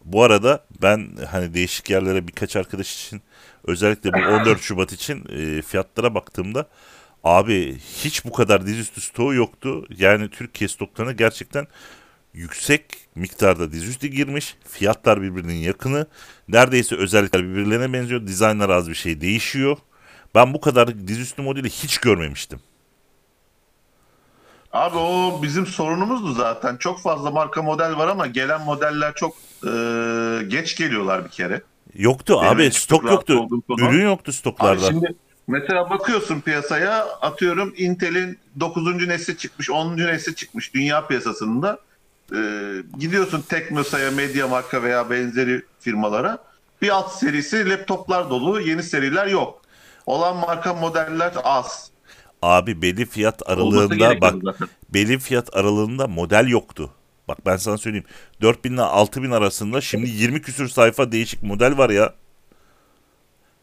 Bu 0.05 0.23
arada 0.23 0.65
ben 0.81 1.09
hani 1.31 1.53
değişik 1.53 1.89
yerlere 1.89 2.27
birkaç 2.27 2.55
arkadaş 2.55 3.05
için 3.05 3.21
özellikle 3.63 4.13
bu 4.13 4.17
14 4.17 4.61
Şubat 4.61 4.91
için 4.91 5.25
e, 5.29 5.61
fiyatlara 5.61 6.15
baktığımda 6.15 6.67
abi 7.23 7.77
hiç 8.03 8.25
bu 8.25 8.31
kadar 8.31 8.67
dizüstü 8.67 9.01
stoğu 9.01 9.33
yoktu. 9.33 9.85
Yani 9.97 10.29
Türkiye 10.29 10.67
stoklarına 10.67 11.11
gerçekten 11.11 11.67
yüksek 12.35 12.85
miktarda 13.15 13.71
dizüstü 13.71 14.07
girmiş. 14.07 14.55
Fiyatlar 14.69 15.21
birbirinin 15.21 15.53
yakını. 15.53 16.07
Neredeyse 16.47 16.95
özellikler 16.95 17.43
birbirlerine 17.43 17.93
benziyor. 17.93 18.27
Dizaynlar 18.27 18.69
az 18.69 18.89
bir 18.89 18.95
şey 18.95 19.21
değişiyor. 19.21 19.77
Ben 20.35 20.53
bu 20.53 20.61
kadar 20.61 21.07
dizüstü 21.07 21.41
modeli 21.41 21.69
hiç 21.69 21.97
görmemiştim. 21.97 22.59
Abi 24.73 24.97
o 24.97 25.39
bizim 25.43 25.65
sorunumuzdu 25.65 26.33
zaten. 26.33 26.77
Çok 26.77 27.01
fazla 27.01 27.31
marka 27.31 27.61
model 27.61 27.97
var 27.97 28.07
ama 28.07 28.27
gelen 28.27 28.61
modeller 28.61 29.13
çok 29.13 29.35
e, 29.63 29.69
geç 30.47 30.77
geliyorlar 30.77 31.25
bir 31.25 31.29
kere. 31.29 31.61
Yoktu 31.93 32.39
Benim 32.41 32.57
abi 32.57 32.71
stok 32.71 33.03
yoktu. 33.03 33.47
Ürün 33.79 34.05
yoktu 34.05 34.29
Abi 34.31 34.35
stoklarda. 34.37 34.87
şimdi 34.87 35.15
mesela 35.47 35.89
bakıyorsun 35.89 36.41
piyasaya 36.41 37.05
atıyorum 37.05 37.73
Intel'in 37.77 38.39
9. 38.59 39.07
nesli 39.07 39.37
çıkmış, 39.37 39.69
10. 39.69 39.97
nesli 39.97 40.35
çıkmış 40.35 40.73
dünya 40.73 41.07
piyasasında. 41.07 41.79
E, 42.33 42.37
gidiyorsun 42.99 43.41
Teknosa'ya, 43.41 44.11
Mediamarkt'a 44.11 44.83
veya 44.83 45.09
benzeri 45.09 45.61
firmalara. 45.79 46.37
Bir 46.81 46.89
alt 46.89 47.11
serisi 47.11 47.69
laptoplar 47.69 48.29
dolu, 48.29 48.61
yeni 48.61 48.83
seriler 48.83 49.27
yok. 49.27 49.61
Olan 50.05 50.37
marka 50.37 50.73
modeller 50.73 51.33
az. 51.43 51.91
Abi 52.41 52.81
belli 52.81 53.05
fiyat 53.05 53.49
aralığında 53.49 54.21
bak 54.21 54.35
zaten. 54.43 54.69
belli 54.89 55.19
fiyat 55.19 55.55
aralığında 55.55 56.07
model 56.07 56.47
yoktu. 56.47 56.91
Bak 57.27 57.45
ben 57.45 57.57
sana 57.57 57.77
söyleyeyim. 57.77 58.05
4000 58.41 58.73
ile 58.73 58.81
6000 58.81 59.31
arasında 59.31 59.81
şimdi 59.81 60.09
20 60.09 60.41
küsür 60.41 60.67
sayfa 60.69 61.11
değişik 61.11 61.43
model 61.43 61.77
var 61.77 61.89
ya. 61.89 62.13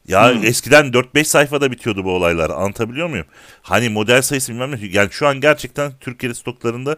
Ya 0.08 0.30
Hmm. 0.30 0.44
eskiden 0.44 0.92
4-5 0.92 1.28
sayfada 1.28 1.70
bitiyordu 1.70 2.04
bu 2.04 2.12
olaylar. 2.12 2.50
Anlatabiliyor 2.50 3.08
muyum? 3.08 3.26
Hani 3.62 3.88
model 3.88 4.22
sayısı 4.22 4.52
bilmem 4.52 4.72
ne. 4.72 4.78
Yani 4.90 5.08
şu 5.12 5.26
an 5.26 5.40
gerçekten 5.40 5.92
Türkiye 6.00 6.34
stoklarında 6.34 6.96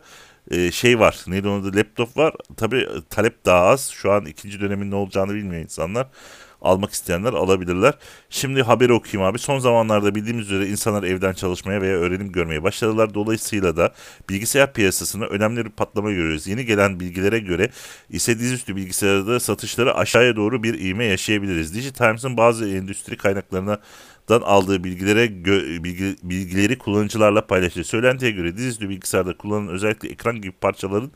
e, 0.50 0.70
şey 0.70 0.98
var. 1.00 1.24
Neydi 1.26 1.48
onun 1.48 1.62
adı? 1.62 1.76
Laptop 1.76 2.16
var. 2.16 2.34
Tabii 2.56 2.88
talep 3.10 3.44
daha 3.44 3.66
az. 3.66 3.90
Şu 3.90 4.12
an 4.12 4.24
ikinci 4.24 4.60
dönemin 4.60 4.90
ne 4.90 4.94
olacağını 4.94 5.34
bilmiyor 5.34 5.62
insanlar. 5.62 6.06
almak 6.62 6.92
isteyenler 6.92 7.32
alabilirler. 7.32 7.94
Şimdi 8.30 8.62
haberi 8.62 8.92
okuyayım 8.92 9.30
abi. 9.30 9.38
Son 9.38 9.58
zamanlarda 9.58 10.14
bildiğimiz 10.14 10.50
üzere 10.50 10.70
insanlar 10.70 11.02
evden 11.02 11.32
çalışmaya 11.32 11.82
veya 11.82 11.96
öğrenim 11.98 12.32
görmeye 12.32 12.62
başladılar. 12.62 13.14
Dolayısıyla 13.14 13.76
da 13.76 13.94
bilgisayar 14.30 14.72
piyasasında 14.72 15.26
önemli 15.26 15.64
bir 15.64 15.70
patlama 15.70 16.10
görüyoruz. 16.10 16.46
Yeni 16.46 16.66
gelen 16.66 17.00
bilgilere 17.00 17.38
göre 17.38 17.70
ise 18.10 18.38
dizüstü 18.38 18.76
bilgisayarda 18.76 19.40
satışları 19.40 19.94
aşağıya 19.94 20.36
doğru 20.36 20.62
bir 20.62 20.80
ivme 20.80 21.04
yaşayabiliriz. 21.04 21.74
Digitimes'ın 21.74 22.36
bazı 22.36 22.70
endüstri 22.70 23.16
kaynaklarına 23.16 23.78
dan 24.28 24.40
aldığı 24.40 24.84
bilgilere 24.84 25.26
gö- 25.26 25.84
bilgi, 25.84 26.16
bilgileri 26.22 26.78
kullanıcılarla 26.78 27.46
paylaştı. 27.46 27.84
Söylentiye 27.84 28.30
göre 28.30 28.56
dizüstü 28.56 28.88
bilgisayarda 28.88 29.36
kullanılan 29.36 29.74
özellikle 29.74 30.08
ekran 30.08 30.40
gibi 30.40 30.52
parçaların 30.52 31.10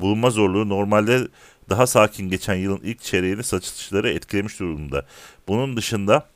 bulunma 0.00 0.30
zorluğu 0.30 0.68
normalde 0.68 1.28
daha 1.70 1.86
sakin 1.86 2.28
geçen 2.30 2.54
yılın 2.54 2.80
ilk 2.82 3.00
çeyreğini 3.00 3.42
satışları 3.42 4.10
etkilemiş 4.10 4.60
durumda. 4.60 5.06
Bunun 5.48 5.76
dışında 5.76 6.26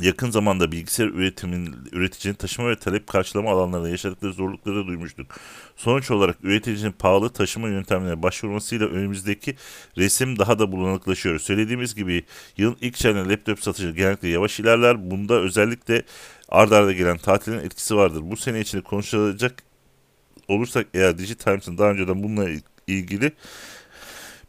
yakın 0.00 0.30
zamanda 0.30 0.72
bilgisayar 0.72 1.06
üretimin 1.06 1.76
üreticinin 1.92 2.34
taşıma 2.34 2.70
ve 2.70 2.76
talep 2.76 3.06
karşılama 3.06 3.50
alanlarında 3.50 3.88
yaşadıkları 3.88 4.32
zorlukları 4.32 4.86
duymuştuk. 4.86 5.26
Sonuç 5.76 6.10
olarak 6.10 6.36
üreticinin 6.42 6.92
pahalı 6.92 7.30
taşıma 7.30 7.68
yöntemlerine 7.68 8.22
başvurmasıyla 8.22 8.86
önümüzdeki 8.86 9.56
resim 9.98 10.38
daha 10.38 10.58
da 10.58 10.72
bulanıklaşıyor. 10.72 11.38
Söylediğimiz 11.38 11.94
gibi 11.94 12.24
yılın 12.56 12.76
ilk 12.80 12.94
çeyreğinde 12.94 13.32
laptop 13.32 13.62
satışı 13.62 13.90
genellikle 13.90 14.28
yavaş 14.28 14.60
ilerler. 14.60 15.10
Bunda 15.10 15.34
özellikle 15.34 16.02
ard 16.48 16.70
arda 16.70 16.92
gelen 16.92 17.18
tatilin 17.18 17.58
etkisi 17.58 17.96
vardır. 17.96 18.20
Bu 18.24 18.36
sene 18.36 18.60
içinde 18.60 18.82
konuşulacak 18.82 19.62
olursak 20.48 20.86
eğer 20.94 21.18
Digitimes'ın 21.18 21.78
daha 21.78 21.90
önceden 21.90 22.22
bununla 22.22 22.50
ilgili 22.86 23.32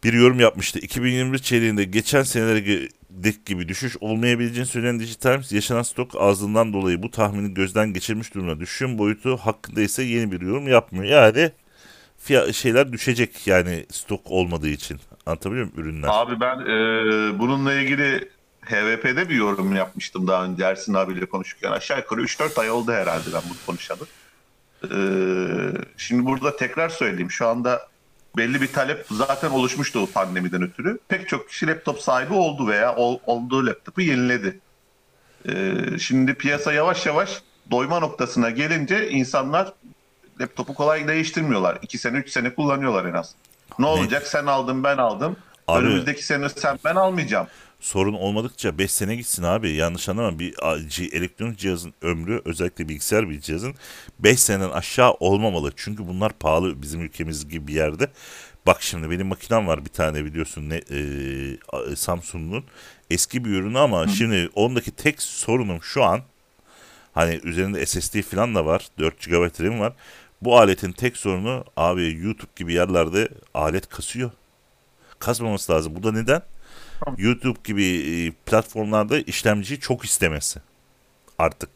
bir 0.04 0.14
yorum 0.14 0.40
yapmıştı. 0.40 0.80
2021 0.80 1.40
çeyreğinde 1.40 1.84
geçen 1.84 2.24
senelere 2.24 2.90
dek 3.14 3.46
gibi 3.46 3.68
düşüş 3.68 3.98
olmayabileceğini 4.02 4.68
söyleyen 4.68 5.00
Digitimes 5.00 5.52
yaşanan 5.52 5.82
stok 5.82 6.12
azlığından 6.20 6.74
dolayı 6.74 7.04
bu 7.04 7.12
tahmini 7.12 7.54
gözden 7.54 7.94
geçirmiş 7.94 8.34
durumda. 8.34 8.60
Düşüşün 8.60 8.98
boyutu 8.98 9.38
hakkında 9.38 9.82
ise 9.82 10.04
yeni 10.04 10.32
bir 10.32 10.42
yorum 10.42 10.68
yapmıyor. 10.68 11.06
Yani 11.06 11.52
fiyat 12.18 12.54
şeyler 12.54 12.94
düşecek 12.94 13.48
yani 13.48 13.86
stok 13.92 14.22
olmadığı 14.26 14.70
için. 14.70 15.00
Anlatabiliyor 15.26 15.66
muyum 15.66 15.80
ürünler? 15.80 16.10
Abi 16.12 16.40
ben 16.40 16.60
e, 16.60 17.40
bununla 17.40 17.74
ilgili 17.74 18.30
HVP'de 18.62 19.30
bir 19.30 19.36
yorum 19.36 19.76
yapmıştım 19.76 20.28
daha 20.28 20.46
önce 20.46 20.64
Ersin 20.64 20.94
abiyle 20.94 21.26
konuşurken. 21.26 21.72
Aşağı 21.72 21.98
yukarı 21.98 22.22
3-4 22.22 22.62
ay 22.62 22.72
oldu 22.72 22.92
herhalde 22.92 23.26
ben 23.34 23.42
bunu 23.50 23.58
konuşalım. 23.66 24.08
E, 24.84 24.98
şimdi 25.98 26.26
burada 26.26 26.56
tekrar 26.56 26.90
söyleyeyim. 26.90 27.32
Şu 27.32 27.48
anda 27.48 27.88
belli 28.38 28.62
bir 28.62 28.74
talep 28.74 29.06
zaten 29.12 29.50
oluşmuştu 29.50 30.00
o 30.00 30.06
pandemiden 30.08 30.62
ötürü. 30.62 31.00
Pek 31.08 31.28
çok 31.30 31.50
kişi 31.50 31.68
laptop 31.68 32.00
sahibi 32.00 32.34
oldu 32.34 32.68
veya 32.68 32.96
ol, 32.96 33.20
olduğu 33.26 33.66
laptopu 33.66 34.02
yeniledi. 34.02 34.60
Ee, 35.50 35.74
şimdi 36.00 36.34
piyasa 36.34 36.74
yavaş 36.74 37.06
yavaş 37.06 37.42
doyma 37.72 38.00
noktasına 38.00 38.50
gelince 38.50 39.10
insanlar 39.10 39.74
laptopu 40.42 40.74
kolay 40.74 41.08
değiştirmiyorlar. 41.08 41.80
2 41.82 41.98
sene 41.98 42.18
3 42.18 42.30
sene 42.32 42.56
kullanıyorlar 42.56 43.06
en 43.06 43.14
az. 43.14 43.36
Ne 43.80 43.86
olacak 43.86 44.28
sen 44.28 44.46
aldın 44.46 44.84
ben 44.84 44.98
aldım. 44.98 45.36
Abi- 45.68 45.86
Önümüzdeki 45.86 46.26
sene 46.26 46.50
sen 46.50 46.80
ben 46.86 46.96
almayacağım. 46.96 47.48
Sorun 47.84 48.14
olmadıkça 48.14 48.78
5 48.78 48.92
sene 48.92 49.16
gitsin 49.16 49.44
abi. 49.44 49.72
Yanlış 49.72 50.10
anlama 50.10 50.40
bir 50.40 50.54
elektronik 51.14 51.60
cihazın 51.60 51.94
ömrü 52.02 52.42
özellikle 52.46 52.90
bilgisayar 52.90 53.30
bir 53.30 53.40
cihazın 53.42 53.76
5 54.20 54.40
seneden 54.40 54.70
aşağı 54.70 55.12
olmamalı. 55.12 55.72
Çünkü 55.76 56.08
bunlar 56.08 56.34
pahalı 56.34 56.82
bizim 56.82 57.02
ülkemiz 57.02 57.50
gibi 57.50 57.68
bir 57.68 57.74
yerde. 57.74 58.08
Bak 58.68 58.82
şimdi 58.82 59.10
benim 59.12 59.28
makinem 59.28 59.68
var 59.68 59.86
bir 59.86 59.90
tane 59.90 60.26
biliyorsun 60.26 60.70
ne 60.70 60.76
e, 60.76 60.98
a- 61.74 61.96
Samsung'un 61.96 62.64
eski 63.10 63.46
bir 63.46 63.50
ürünü 63.50 63.80
ama 63.80 64.08
şimdi 64.08 64.50
ondaki 64.56 64.92
tek 64.92 65.22
sorunum 65.22 65.80
şu 65.84 66.04
an 66.04 66.22
hani 67.14 67.40
üzerinde 67.44 67.86
SSD 67.86 68.22
falan 68.22 68.56
da 68.56 68.66
var 68.66 68.88
4 69.00 69.22
GB 69.30 69.62
RAM 69.62 69.80
var. 69.80 69.94
Bu 70.42 70.58
aletin 70.60 70.92
tek 70.92 71.18
sorunu 71.18 71.66
abi 71.78 72.18
YouTube 72.22 72.52
gibi 72.56 72.74
yerlerde 72.74 73.30
alet 73.54 73.90
kasıyor. 73.90 74.32
Kasmaması 75.20 75.72
lazım. 75.72 75.96
Bu 75.96 76.04
da 76.04 76.12
neden? 76.12 76.42
YouTube 77.18 77.60
gibi 77.64 77.86
e, 77.86 78.32
platformlarda 78.32 79.20
işlemciyi 79.20 79.80
çok 79.80 80.06
istemesi 80.06 80.60
artık. 81.40 81.70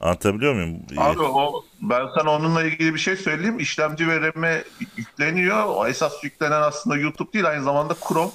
Anlatabiliyor 0.00 0.54
muyum? 0.54 0.76
E, 0.96 1.00
Abi 1.00 1.20
o 1.20 1.64
ben 1.82 2.06
sana 2.18 2.30
onunla 2.30 2.64
ilgili 2.64 2.94
bir 2.94 2.98
şey 2.98 3.16
söyleyeyim. 3.16 3.58
İşlemci 3.58 4.08
ve 4.08 4.20
RAM'e 4.20 4.64
yükleniyor. 4.96 5.64
O 5.68 5.86
esas 5.86 6.24
yüklenen 6.24 6.62
aslında 6.62 6.96
YouTube 6.96 7.32
değil 7.32 7.48
aynı 7.48 7.64
zamanda 7.64 7.94
Chrome. 8.08 8.30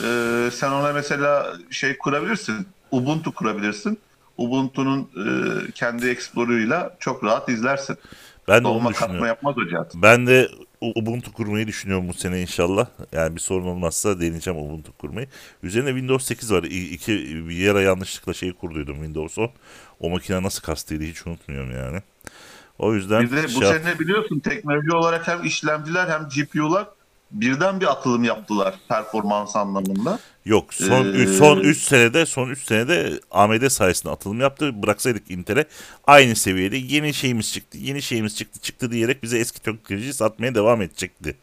Ee, 0.00 0.50
sen 0.52 0.70
ona 0.70 0.92
mesela 0.92 1.56
şey 1.70 1.98
kurabilirsin. 1.98 2.66
Ubuntu 2.90 3.34
kurabilirsin. 3.34 3.98
Ubuntu'nun 4.36 5.00
e, 5.00 5.26
kendi 5.70 6.08
Explorer'ıyla 6.08 6.96
çok 7.00 7.24
rahat 7.24 7.48
izlersin. 7.48 7.96
ben 8.48 8.64
de 8.64 8.68
onu 8.68 8.74
Dolma 8.74 8.92
katma 8.92 9.26
yapmaz 9.26 9.54
cihaz. 9.70 9.86
Ben 9.94 10.26
de 10.26 10.48
Ubuntu 10.94 11.32
kurmayı 11.32 11.66
düşünüyorum 11.66 12.08
bu 12.08 12.14
sene 12.14 12.40
inşallah. 12.40 12.86
Yani 13.12 13.34
bir 13.36 13.40
sorun 13.40 13.66
olmazsa 13.66 14.20
deneyeceğim 14.20 14.60
Ubuntu 14.60 14.92
kurmayı. 14.92 15.26
Üzerine 15.62 15.88
Windows 15.88 16.26
8 16.26 16.52
var. 16.52 16.62
İki 16.62 17.12
bir 17.48 17.54
yere 17.54 17.80
yanlışlıkla 17.80 18.34
şeyi 18.34 18.52
kurduydum 18.52 18.94
Windows 18.94 19.38
10. 19.38 19.50
O 20.00 20.10
makine 20.10 20.42
nasıl 20.42 20.62
kastıydı 20.62 21.04
hiç 21.04 21.26
unutmuyorum 21.26 21.70
yani. 21.70 21.98
O 22.78 22.94
yüzden 22.94 23.22
Bir 23.22 23.30
de 23.30 23.44
bu 23.44 23.48
şey 23.48 23.60
yap- 23.60 23.82
sene 23.82 23.98
biliyorsun 23.98 24.38
teknoloji 24.40 24.92
olarak 24.92 25.28
hem 25.28 25.44
işlemciler 25.44 26.08
hem 26.08 26.28
GPU'lar 26.28 26.86
birden 27.30 27.80
bir 27.80 27.86
atılım 27.92 28.24
yaptılar 28.24 28.74
performans 28.88 29.56
anlamında. 29.56 30.18
Yok 30.44 30.74
son 30.74 31.04
Ee, 31.04 31.08
üç 31.08 31.30
son 31.30 31.60
3 31.60 31.78
senede 31.78 32.26
son 32.26 32.50
3 32.50 32.64
senede 32.64 33.20
AMD 33.30 33.68
sayesinde 33.68 34.12
atılım 34.12 34.40
yaptı. 34.40 34.82
Bıraksaydık 34.82 35.30
Intel'e 35.30 35.64
aynı 36.06 36.36
seviyede 36.36 36.76
yeni 36.76 37.14
şeyimiz 37.14 37.52
çıktı. 37.52 37.78
Yeni 37.78 38.02
şeyimiz 38.02 38.36
çıktı 38.36 38.60
çıktı 38.60 38.92
diyerek 38.92 39.22
bize 39.22 39.38
eski 39.38 39.62
teknolojiyi 39.62 40.12
satmaya 40.12 40.54
devam 40.54 40.82
edecekti. 40.82 41.36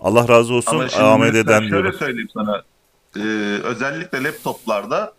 Allah 0.00 0.28
razı 0.28 0.54
olsun 0.54 0.78
AMD'den 0.78 1.58
şöyle 1.58 1.68
diyorum. 1.68 1.92
söyleyeyim 1.92 2.28
sana. 2.34 2.62
Ee, 3.16 3.20
özellikle 3.62 4.24
laptoplarda 4.24 5.14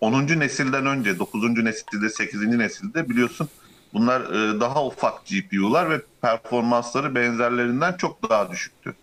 10. 0.00 0.12
nesilden 0.26 0.86
önce 0.86 1.18
9. 1.18 1.64
nesilde 1.64 2.08
8. 2.10 2.42
nesilde 2.42 3.08
biliyorsun 3.08 3.48
bunlar 3.94 4.20
e, 4.20 4.60
daha 4.60 4.86
ufak 4.86 5.26
GPU'lar 5.26 5.90
ve 5.90 6.02
performansları 6.22 7.14
benzerlerinden 7.14 7.92
çok 7.92 8.30
daha 8.30 8.50
düşüktü. 8.50 8.94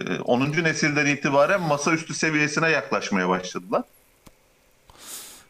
Ee, 0.00 0.18
10. 0.18 0.40
nesilden 0.64 1.06
itibaren 1.06 1.62
masaüstü 1.62 2.14
seviyesine 2.14 2.70
yaklaşmaya 2.70 3.28
başladılar. 3.28 3.82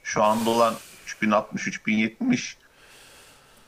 Şu 0.02 0.22
anda 0.22 0.50
olan 0.50 0.74
3060 1.06 1.66
3070 1.66 2.56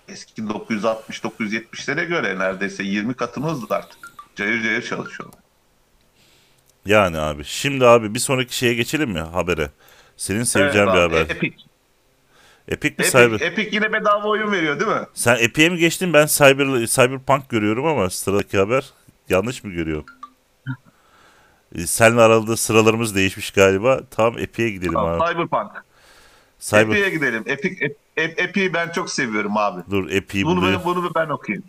eski 0.09 0.43
960-970'lere 0.43 2.05
göre 2.05 2.39
neredeyse 2.39 2.83
20 2.83 3.15
katını 3.15 3.51
hızlı 3.51 3.75
artık. 3.75 3.99
Cayır 4.37 4.63
cayır 4.63 4.83
çalışıyorlar. 4.83 5.41
Yani 6.87 7.19
abi 7.19 7.45
şimdi 7.45 7.87
abi 7.87 8.15
bir 8.15 8.19
sonraki 8.19 8.57
şeye 8.57 8.75
geçelim 8.75 9.11
mi 9.11 9.21
habere? 9.21 9.71
Senin 10.17 10.43
seveceğin 10.43 10.87
Evet 10.87 10.97
bir 10.97 11.01
abi, 11.01 11.15
haber. 11.17 11.35
Epic. 11.35 11.57
Epic 12.69 12.95
mi 12.99 13.07
Epic, 13.07 13.11
Cyber? 13.11 13.41
Epic 13.41 13.69
yine 13.73 13.93
bedava 13.93 14.29
oyun 14.29 14.53
veriyor 14.53 14.81
değil 14.81 14.91
mi? 14.91 15.07
Sen 15.15 15.37
Epic'e 15.37 15.69
mi 15.69 15.79
geçtin? 15.79 16.13
Ben 16.13 16.27
Cyber 16.27 16.87
Cyberpunk 16.87 17.49
görüyorum 17.49 17.87
ama 17.87 18.11
sıradaki 18.11 18.59
haber 18.59 18.91
yanlış 19.29 19.65
mı 19.65 19.73
görüyorum? 19.73 20.07
Ee, 21.77 21.87
Seninle 21.87 22.21
aralıkta 22.21 22.57
sıralarımız 22.57 23.15
değişmiş 23.15 23.51
galiba. 23.51 24.01
Tamam 24.11 24.39
Epic'e 24.39 24.71
gidelim 24.71 24.97
abi. 24.97 25.33
Cyberpunk. 25.33 25.71
Cyber 26.61 26.81
Epic'e 26.81 27.11
gidelim. 27.11 27.43
Epic, 27.47 27.85
Ep- 27.85 27.97
Ep- 28.17 28.41
Epic'i 28.41 28.75
ben 28.75 28.89
çok 28.89 29.11
seviyorum 29.11 29.57
abi. 29.57 29.83
Dur 29.91 30.11
Epic'i 30.11 30.45
Bunu, 30.45 30.57
buluyor. 30.61 30.81
bunu, 30.85 31.15
ben 31.15 31.29
okuyayım. 31.29 31.65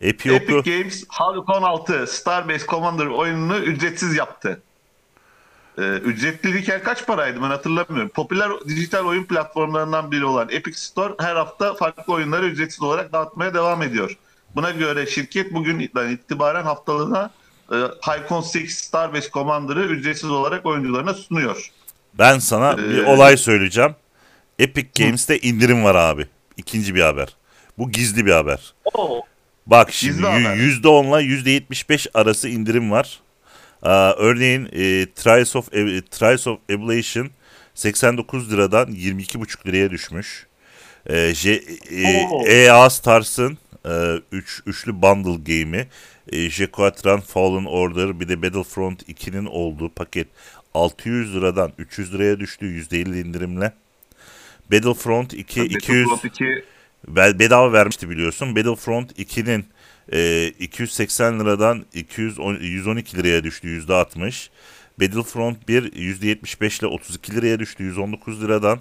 Epic 0.00 0.32
oku. 0.34 0.42
Epic 0.58 0.70
Games 0.78 1.04
Halcon 1.08 1.62
6 1.62 2.06
Starbase 2.06 2.66
Commander 2.66 3.06
oyununu 3.06 3.58
ücretsiz 3.58 4.16
yaptı. 4.16 4.62
Ee, 5.78 5.82
ücretliyken 5.82 6.82
kaç 6.82 7.06
paraydı 7.06 7.42
ben 7.42 7.46
hatırlamıyorum. 7.46 8.08
Popüler 8.08 8.50
dijital 8.68 9.04
oyun 9.06 9.24
platformlarından 9.24 10.10
biri 10.10 10.24
olan 10.24 10.48
Epic 10.50 10.78
Store 10.78 11.14
her 11.18 11.36
hafta 11.36 11.74
farklı 11.74 12.12
oyunları 12.12 12.46
ücretsiz 12.46 12.82
olarak 12.82 13.12
dağıtmaya 13.12 13.54
devam 13.54 13.82
ediyor. 13.82 14.18
Buna 14.54 14.70
göre 14.70 15.06
şirket 15.06 15.52
bugünden 15.52 16.10
itibaren 16.10 16.62
haftalığına 16.62 17.30
e, 17.74 17.90
Halcon 18.00 18.36
6 18.36 18.58
Starbase 18.68 19.30
Commander'ı 19.30 19.82
ücretsiz 19.86 20.30
olarak 20.30 20.66
oyuncularına 20.66 21.14
sunuyor. 21.14 21.70
Ben 22.18 22.38
sana 22.38 22.78
bir 22.78 22.98
Ee, 22.98 23.06
olay 23.06 23.36
söyleyeceğim. 23.36 23.94
Epic 24.58 25.04
Games'te 25.04 25.38
indirim 25.38 25.84
var 25.84 25.94
abi. 25.94 26.26
İkinci 26.56 26.94
bir 26.94 27.00
haber. 27.00 27.28
Bu 27.78 27.90
gizli 27.90 28.26
bir 28.26 28.32
haber. 28.32 28.74
Oo. 28.94 29.20
Bak 29.66 29.92
şimdi 29.92 30.12
Gizli 30.12 30.26
haber. 30.26 30.56
%10 30.56 31.22
ile 31.22 31.60
%75 31.68 32.08
arası 32.14 32.48
indirim 32.48 32.90
var. 32.90 33.20
Aa, 33.82 34.12
örneğin 34.16 34.64
e, 34.66 35.06
Trials 35.14 35.56
of 35.56 35.74
e, 35.74 36.00
Trials 36.10 36.46
of 36.46 36.58
Evolution 36.68 37.30
89 37.74 38.52
liradan 38.52 38.88
22,5 38.88 39.66
liraya 39.66 39.90
düşmüş. 39.90 40.46
E, 41.06 41.34
J, 41.34 41.62
e. 41.90 42.30
EA 42.46 42.90
Stars'ın 42.90 43.58
e, 43.86 44.20
üç, 44.32 44.62
üçlü 44.66 45.02
bundle 45.02 45.60
game'i 45.62 45.86
e, 46.32 46.50
Jequatran 46.50 47.20
Fallen 47.20 47.64
Order 47.64 48.20
bir 48.20 48.28
de 48.28 48.42
Battlefront 48.42 49.08
2'nin 49.08 49.46
olduğu 49.46 49.88
paket 49.88 50.28
600 50.74 51.34
liradan 51.34 51.72
300 51.78 52.14
liraya 52.14 52.40
düştü 52.40 52.66
%50 52.66 53.20
indirimle. 53.26 53.72
Battlefront 54.72 55.34
2 55.34 55.64
200 55.64 56.06
Battlefront 56.10 56.24
2 56.24 56.64
Be- 57.08 57.38
bedava 57.38 57.72
vermişti 57.72 58.10
biliyorsun. 58.10 58.56
Battlefront 58.56 59.18
2'nin 59.18 59.64
e, 60.12 60.46
280 60.60 61.40
liradan 61.40 61.84
210, 61.94 62.54
112 62.54 63.16
liraya 63.16 63.44
düştü 63.44 63.68
%60. 63.68 64.48
Battlefront 65.00 65.68
1 65.68 65.92
%75 65.92 66.80
ile 66.80 66.86
32 66.86 67.32
liraya 67.32 67.58
düştü 67.58 67.84
119 67.84 68.42
liradan. 68.42 68.80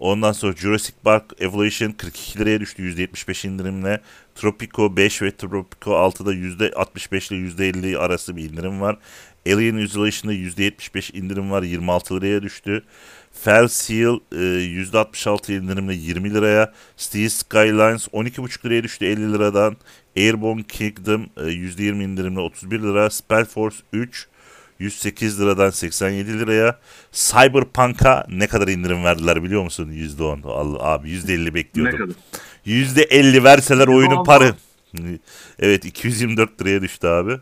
Ondan 0.00 0.32
sonra 0.32 0.56
Jurassic 0.56 0.94
Park 1.04 1.24
Evolution 1.40 1.92
42 1.92 2.38
liraya 2.38 2.60
düştü 2.60 2.82
%75 2.82 3.48
indirimle. 3.48 4.00
Tropico 4.34 4.96
5 4.96 5.22
ve 5.22 5.36
Tropico 5.36 5.90
6'da 5.90 6.34
%65 6.34 7.34
ile 7.34 7.70
%50 7.70 7.98
arası 7.98 8.36
bir 8.36 8.50
indirim 8.50 8.80
var. 8.80 8.98
Alien 9.46 9.76
Isolation'da 9.76 10.34
%75 10.34 11.16
indirim 11.16 11.50
var 11.50 11.62
26 11.62 12.16
liraya 12.16 12.42
düştü. 12.42 12.82
Fell 13.32 13.68
Seal 13.68 14.18
e, 14.32 14.36
%66 14.36 15.52
indirimle 15.52 15.94
20 15.94 16.34
liraya. 16.34 16.72
Steel 16.96 17.28
Skylines 17.28 18.08
12,5 18.08 18.64
liraya 18.64 18.82
düştü 18.82 19.06
50 19.06 19.32
liradan. 19.32 19.76
Airborne 20.16 20.62
Kingdom 20.62 21.26
e, 21.36 21.40
%20 21.40 22.02
indirimle 22.04 22.40
31 22.40 22.82
lira. 22.82 23.10
Spellforce 23.10 23.76
3 23.92 24.26
108 24.80 25.40
liradan 25.40 25.70
87 25.70 26.38
liraya. 26.38 26.78
Cyberpunk'a 27.12 28.26
ne 28.28 28.46
kadar 28.46 28.68
indirim 28.68 29.04
verdiler 29.04 29.42
biliyor 29.44 29.62
musun? 29.62 29.90
%10. 29.92 30.46
Allah, 30.48 30.78
abi 30.82 31.08
%50 31.10 31.44
ne 31.44 31.54
bekliyordum. 31.54 31.98
kadar? 31.98 32.14
%50 32.66 33.44
verseler 33.44 33.88
oyunun 33.88 34.14
%10 34.16 34.24
parı. 34.24 34.54
Evet 35.58 35.84
224 35.84 36.60
liraya 36.62 36.82
düştü 36.82 37.06
abi. 37.06 37.38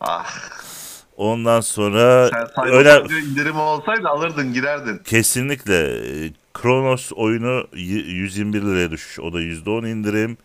Ah. 0.00 0.26
Ondan 1.16 1.60
sonra 1.60 2.30
Sen 2.56 2.66
öyle 2.72 3.02
indirim 3.30 3.56
olsaydı 3.56 4.08
alırdın 4.08 4.52
girerdin. 4.52 4.98
kesinlikle 5.04 6.00
Kronos 6.54 7.12
oyunu 7.12 7.66
y- 7.74 8.04
121 8.04 8.62
liraya 8.62 8.90
düşmüş. 8.90 9.18
O 9.20 9.32
da 9.32 9.40
%10 9.40 9.86
indirim. 9.86 10.36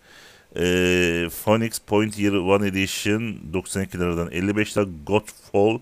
E, 0.60 1.30
Phoenix 1.46 1.80
Point 1.80 2.20
Year 2.20 2.34
One 2.34 2.68
Edition 2.68 3.36
92 3.54 4.00
liradan 4.00 4.32
55 4.32 4.78
lira. 4.78 4.86
Godfall 5.08 5.80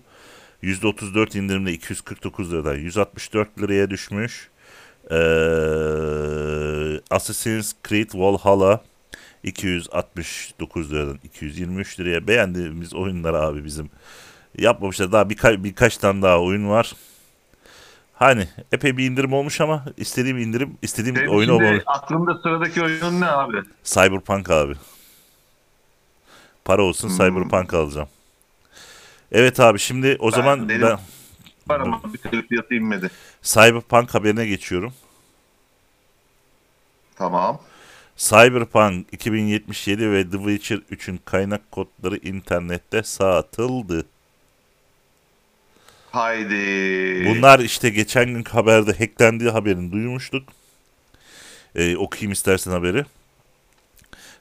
%34 0.62 1.38
indirimle 1.38 1.72
249 1.72 2.52
liradan 2.52 2.74
164 2.74 3.62
liraya 3.62 3.90
düşmüş. 3.90 4.48
E, 5.10 5.16
Assassin's 7.10 7.72
Creed 7.88 8.10
Valhalla 8.14 8.84
269 9.42 10.92
liradan 10.92 11.18
223 11.24 12.00
liraya 12.00 12.28
beğendiğimiz 12.28 12.94
oyunlar 12.94 13.34
abi 13.34 13.64
bizim 13.64 13.90
yapmamışlar. 14.58 15.12
Daha 15.12 15.22
birka- 15.22 15.64
birkaç 15.64 15.96
tane 15.96 16.22
daha 16.22 16.40
oyun 16.42 16.68
var. 16.68 16.92
Hani 18.18 18.48
epey 18.72 18.96
bir 18.96 19.10
indirim 19.10 19.32
olmuş 19.32 19.60
ama 19.60 19.84
istediğim 19.96 20.38
indirim 20.38 20.78
istediğim 20.82 21.16
Senin 21.16 21.28
oyun 21.28 21.48
olmamış. 21.48 21.82
aklında 21.86 22.34
sıradaki 22.34 22.82
oyunun 22.82 23.20
ne 23.20 23.26
abi? 23.26 23.56
Cyberpunk 23.84 24.50
abi. 24.50 24.74
Para 26.64 26.82
olsun 26.82 27.08
Hmm. 27.08 27.16
Cyberpunk 27.16 27.74
alacağım. 27.74 28.08
Evet 29.32 29.60
abi 29.60 29.78
şimdi 29.78 30.16
o 30.20 30.26
Ben- 30.32 30.36
zaman 30.36 30.68
benim- 30.68 30.82
ben 30.82 30.98
Var 31.68 31.80
ama 31.80 32.00
bir 32.12 32.18
türlü 32.18 32.46
fiyatı 32.48 32.74
inmedi. 32.74 33.10
Cyberpunk 33.42 34.14
haberine 34.14 34.46
geçiyorum. 34.46 34.92
Tamam. 37.16 37.60
Cyberpunk 38.16 39.06
2077 39.12 40.10
ve 40.12 40.30
The 40.30 40.36
Witcher 40.36 40.76
3'ün 40.90 41.20
kaynak 41.24 41.70
kodları 41.72 42.16
internette 42.16 43.02
satıldı. 43.02 44.06
Haydi. 46.10 47.26
Bunlar 47.28 47.58
işte 47.58 47.90
geçen 47.90 48.26
gün 48.26 48.44
haberde 48.44 48.92
hacklendiği 48.92 49.50
haberini 49.50 49.92
duymuştuk. 49.92 50.48
Ee, 51.74 51.96
okuyayım 51.96 52.32
istersen 52.32 52.70
haberi. 52.70 53.04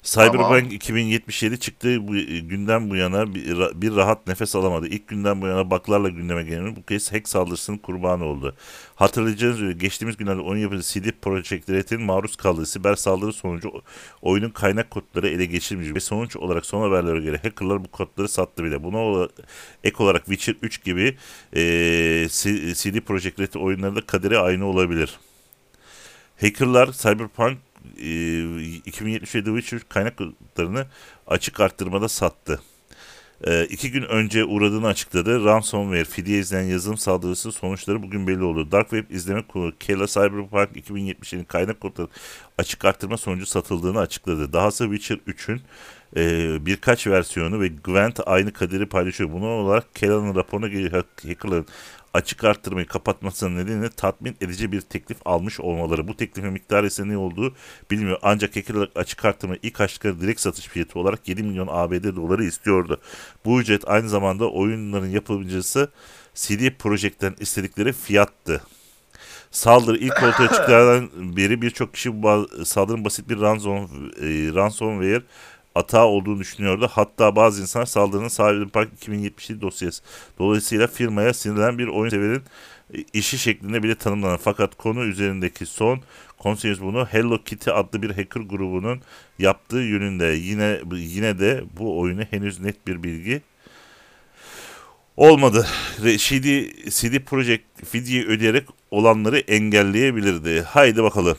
Cyberpunk 0.05 0.41
Tamam. 0.41 0.71
2077 0.71 1.59
çıktığı 1.59 2.07
bu 2.07 2.15
e, 2.15 2.39
günden 2.39 2.89
bu 2.89 2.95
yana 2.95 3.35
bir, 3.35 3.81
bir 3.81 3.95
rahat 3.95 4.27
nefes 4.27 4.55
alamadı. 4.55 4.87
İlk 4.87 5.07
günden 5.07 5.41
bu 5.41 5.47
yana 5.47 5.71
baklarla 5.71 6.09
gündeme 6.09 6.43
gelen 6.43 6.75
bu 6.75 6.85
kez 6.85 7.13
hack 7.13 7.29
saldırısının 7.29 7.77
kurbanı 7.77 8.25
oldu. 8.25 8.55
Hatırlayacağınız 8.95 9.61
üzere 9.61 9.73
geçtiğimiz 9.73 10.17
günlerde 10.17 10.41
oyun 10.41 10.61
yapıcısı 10.61 10.99
CD 10.99 11.11
Projekt 11.21 11.69
Red'in 11.69 12.01
maruz 12.01 12.35
kaldığı 12.35 12.65
siber 12.65 12.95
saldırı 12.95 13.33
sonucu 13.33 13.71
oyunun 14.21 14.49
kaynak 14.49 14.91
kodları 14.91 15.27
ele 15.27 15.45
geçirilmiş 15.45 15.95
ve 15.95 15.99
sonuç 15.99 16.35
olarak 16.35 16.65
son 16.65 16.81
haberlere 16.81 17.19
göre 17.19 17.37
hackerlar 17.37 17.83
bu 17.83 17.87
kodları 17.87 18.27
sattı 18.27 18.63
bile. 18.63 18.83
Buna 18.83 19.27
ek 19.83 20.03
olarak 20.03 20.25
Witcher 20.25 20.55
3 20.61 20.83
gibi 20.83 21.17
e, 21.55 21.61
CD 22.73 22.99
Projekt 22.99 23.39
Red 23.39 23.53
oyunlarında 23.53 24.01
kaderi 24.01 24.37
aynı 24.37 24.65
olabilir. 24.65 25.19
Hackerlar 26.41 26.91
Cyberpunk 26.91 27.57
2077 27.95 29.45
The 29.45 29.51
Witcher 29.51 29.89
kaynak 29.89 30.17
kodlarını 30.17 30.85
açık 31.27 31.59
arttırmada 31.59 32.09
sattı. 32.09 32.61
E, 33.43 33.65
iki 33.65 33.91
gün 33.91 34.03
önce 34.03 34.45
uğradığını 34.45 34.87
açıkladı. 34.87 35.45
Ransomware, 35.45 36.05
fidye 36.05 36.39
izleyen 36.39 36.63
yazılım 36.63 36.97
saldırısı 36.97 37.51
sonuçları 37.51 38.03
bugün 38.03 38.27
belli 38.27 38.43
oldu. 38.43 38.71
Dark 38.71 38.89
Web 38.89 39.09
izleme 39.15 39.41
kurulu 39.41 39.77
Kela 39.79 40.07
Cyberpunk 40.07 40.69
2077'nin 40.75 41.43
kaynak 41.43 41.79
kodları 41.79 42.07
açık 42.57 42.85
arttırma 42.85 43.17
sonucu 43.17 43.45
satıldığını 43.45 43.99
açıkladı. 43.99 44.53
Dahası 44.53 44.83
Witcher 44.83 45.33
3'ün 45.33 45.61
e, 46.17 46.65
birkaç 46.65 47.07
versiyonu 47.07 47.61
ve 47.61 47.67
Gwent 47.67 48.19
aynı 48.25 48.53
kaderi 48.53 48.85
paylaşıyor. 48.85 49.31
Buna 49.31 49.45
olarak 49.45 49.95
Kela'nın 49.95 50.35
raporuna 50.35 50.67
göre 50.67 50.87
hack- 50.87 51.27
hackerların 51.27 51.65
açık 52.15 52.43
arttırmayı 52.43 52.87
kapatmasının 52.87 53.57
nedeniyle 53.57 53.89
tatmin 53.89 54.37
edici 54.41 54.71
bir 54.71 54.81
teklif 54.81 55.17
almış 55.25 55.59
olmaları. 55.59 56.07
Bu 56.07 56.17
teklifin 56.17 56.51
miktarı 56.51 56.87
ise 56.87 57.07
ne 57.07 57.17
olduğu 57.17 57.55
bilmiyor. 57.91 58.19
Ancak 58.21 58.55
hackerlar 58.55 58.89
açık 58.95 59.25
arttırmayı 59.25 59.59
ilk 59.63 59.81
açtıkları 59.81 60.21
direkt 60.21 60.41
satış 60.41 60.67
fiyatı 60.67 60.99
olarak 60.99 61.27
7 61.27 61.43
milyon 61.43 61.67
ABD 61.71 62.15
doları 62.15 62.43
istiyordu. 62.43 63.01
Bu 63.45 63.61
ücret 63.61 63.89
aynı 63.89 64.09
zamanda 64.09 64.49
oyunların 64.49 65.09
yapımcısı 65.09 65.91
CD 66.35 66.69
Projekt'ten 66.79 67.35
istedikleri 67.39 67.93
fiyattı. 67.93 68.61
Saldırı 69.51 69.97
ilk 69.97 70.23
ortaya 70.23 70.47
çıktıklardan 70.47 71.09
beri 71.37 71.61
birçok 71.61 71.93
kişi 71.93 72.23
bu 72.23 72.47
saldırının 72.65 73.05
basit 73.05 73.29
bir 73.29 73.41
ransom, 73.41 73.83
e, 74.21 74.27
ransomware 74.55 75.21
atağı 75.75 76.05
olduğunu 76.05 76.39
düşünüyordu. 76.39 76.89
Hatta 76.91 77.35
bazı 77.35 77.61
insanlar 77.61 77.85
saldırının 77.85 78.27
sahibi 78.27 78.67
Park 78.67 78.93
2077 78.93 79.61
dosyası. 79.61 80.03
Dolayısıyla 80.39 80.87
firmaya 80.87 81.33
sinirlenen 81.33 81.77
bir 81.77 81.87
oyun 81.87 82.09
severin 82.09 82.43
e, 82.93 82.97
işi 83.13 83.37
şeklinde 83.37 83.83
bile 83.83 83.95
tanımlanan. 83.95 84.37
Fakat 84.37 84.75
konu 84.75 85.03
üzerindeki 85.03 85.65
son 85.65 86.01
konseyimiz 86.37 86.81
bunu 86.81 87.05
Hello 87.05 87.43
Kitty 87.43 87.71
adlı 87.71 88.01
bir 88.01 88.09
hacker 88.09 88.41
grubunun 88.41 89.01
yaptığı 89.39 89.77
yönünde. 89.77 90.25
Yine 90.25 90.79
yine 90.95 91.39
de 91.39 91.63
bu 91.79 91.99
oyunu 91.99 92.21
henüz 92.21 92.59
net 92.59 92.87
bir 92.87 93.03
bilgi 93.03 93.41
olmadı. 95.17 95.67
CD, 95.97 96.69
CD 96.89 97.19
Projekt 97.19 97.85
fidye 97.85 98.25
ödeyerek 98.25 98.67
olanları 98.91 99.39
engelleyebilirdi. 99.39 100.61
Haydi 100.61 101.03
bakalım. 101.03 101.37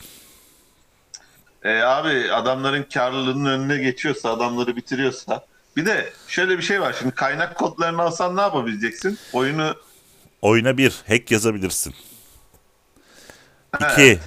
E, 1.63 1.69
abi 1.81 2.31
adamların 2.31 2.83
karlılığının 2.83 3.45
önüne 3.45 3.77
geçiyorsa, 3.83 4.29
adamları 4.29 4.75
bitiriyorsa. 4.75 5.45
Bir 5.77 5.85
de 5.85 6.13
şöyle 6.27 6.57
bir 6.57 6.63
şey 6.63 6.81
var. 6.81 6.95
Şimdi 6.99 7.15
kaynak 7.15 7.55
kodlarını 7.55 8.01
alsan 8.01 8.35
ne 8.35 8.41
yapabileceksin? 8.41 9.19
Oyunu 9.33 9.75
Oyuna 10.41 10.77
bir 10.77 11.03
hack 11.07 11.31
yazabilirsin. 11.31 11.95
İki 13.79 14.19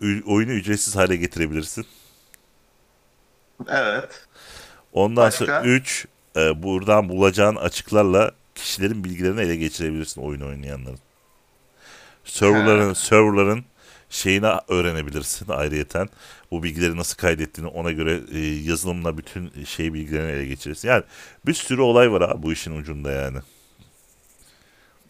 ü- 0.00 0.22
oyunu 0.26 0.52
ücretsiz 0.52 0.96
hale 0.96 1.16
getirebilirsin. 1.16 1.86
evet. 3.68 4.26
Ondan 4.92 5.26
Başka? 5.26 5.46
sonra 5.46 5.62
3 5.62 6.06
buradan 6.36 7.08
bulacağın 7.08 7.56
açıklarla 7.56 8.32
kişilerin 8.54 9.04
bilgilerini 9.04 9.40
ele 9.40 9.56
geçirebilirsin 9.56 10.22
oyun 10.22 10.40
oynayanların. 10.40 10.98
Serverların 12.24 12.92
serverların 12.92 13.64
şeyini 14.14 14.46
öğrenebilirsin 14.68 15.48
ayrıyeten. 15.48 16.08
Bu 16.50 16.62
bilgileri 16.62 16.96
nasıl 16.96 17.16
kaydettiğini 17.16 17.70
ona 17.70 17.92
göre 17.92 18.20
e, 18.32 18.38
yazılımla 18.38 19.18
bütün 19.18 19.64
şey 19.64 19.94
bilgilerini 19.94 20.32
ele 20.32 20.46
geçirirsin. 20.46 20.88
Yani 20.88 21.02
bir 21.46 21.54
sürü 21.54 21.80
olay 21.80 22.12
var 22.12 22.20
abi 22.20 22.42
bu 22.42 22.52
işin 22.52 22.76
ucunda 22.76 23.10
yani. 23.10 23.38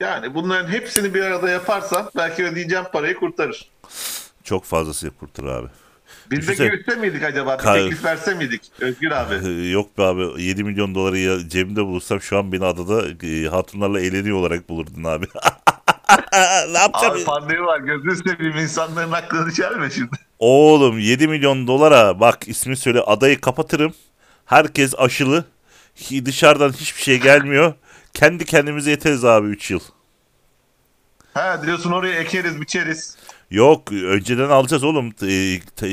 Yani 0.01 0.35
bunların 0.35 0.69
hepsini 0.69 1.15
bir 1.15 1.23
arada 1.23 1.51
yaparsan 1.51 2.11
belki 2.17 2.45
ödeyeceğim 2.45 2.85
parayı 2.93 3.17
kurtarır. 3.17 3.71
Çok 4.45 4.65
fazlası 4.65 5.11
kurtar 5.11 5.45
abi. 5.45 5.69
Biz 6.31 6.49
de 6.49 6.55
görüşse 6.55 6.97
miydik 6.97 7.23
acaba? 7.23 7.59
Bir 7.59 7.63
teklif 7.65 8.05
verse 8.05 8.35
miydik? 8.35 8.73
Özgür 8.81 9.11
abi. 9.11 9.35
Ee, 9.49 9.71
Yok 9.71 9.99
be 9.99 10.03
abi 10.03 10.43
7 10.43 10.65
milyon 10.65 10.95
doları 10.95 11.19
ya 11.19 11.49
cebimde 11.49 11.85
bulursam 11.85 12.21
şu 12.21 12.39
an 12.39 12.53
beni 12.53 12.65
adada 12.65 13.27
e, 13.27 13.49
hatunlarla 13.49 14.01
eğleniyor 14.01 14.37
olarak 14.37 14.69
bulurdun 14.69 15.05
abi. 15.05 15.27
ne 16.73 16.79
yapacağım? 16.79 17.13
Abi 17.15 17.25
pandemi 17.25 17.63
var. 17.67 17.81
Gözünü 17.81 18.17
seveyim 18.17 18.57
insanların 18.57 19.13
aklını 19.13 19.53
çelme 19.53 19.91
şimdi. 19.91 20.17
Oğlum 20.39 20.99
7 20.99 21.29
milyon 21.29 21.67
dolara 21.67 22.21
bak 22.21 22.49
ismi 22.49 22.77
söyle 22.77 23.01
adayı 23.01 23.41
kapatırım. 23.41 23.95
Herkes 24.45 24.95
aşılı. 24.99 25.45
Dışarıdan 26.25 26.73
hiçbir 26.73 27.03
şey 27.03 27.21
gelmiyor. 27.21 27.75
Kendi 28.15 28.45
kendimize 28.45 28.91
yeteriz 28.91 29.25
abi 29.25 29.49
3 29.49 29.71
yıl. 29.71 29.81
Ha 31.35 31.63
diyorsun 31.67 31.93
oraya 31.93 32.15
ekeriz 32.21 32.61
biçeriz. 32.61 33.17
Yok 33.51 33.93
önceden 33.93 34.49
alacağız 34.49 34.85
oğlum 34.85 35.13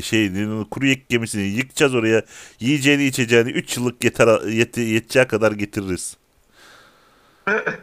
şey 0.04 0.32
kuru 0.72 0.86
yek 0.86 1.10
gemisini 1.10 1.44
yıkacağız 1.44 1.96
oraya 1.96 2.22
yiyeceğini 2.60 3.04
içeceğini 3.06 3.50
3 3.52 3.78
yıllık 3.78 4.04
yeter 4.04 4.28
yete- 4.28 4.82
yeteceği 4.82 5.28
kadar 5.28 5.52
getiririz. 5.52 6.18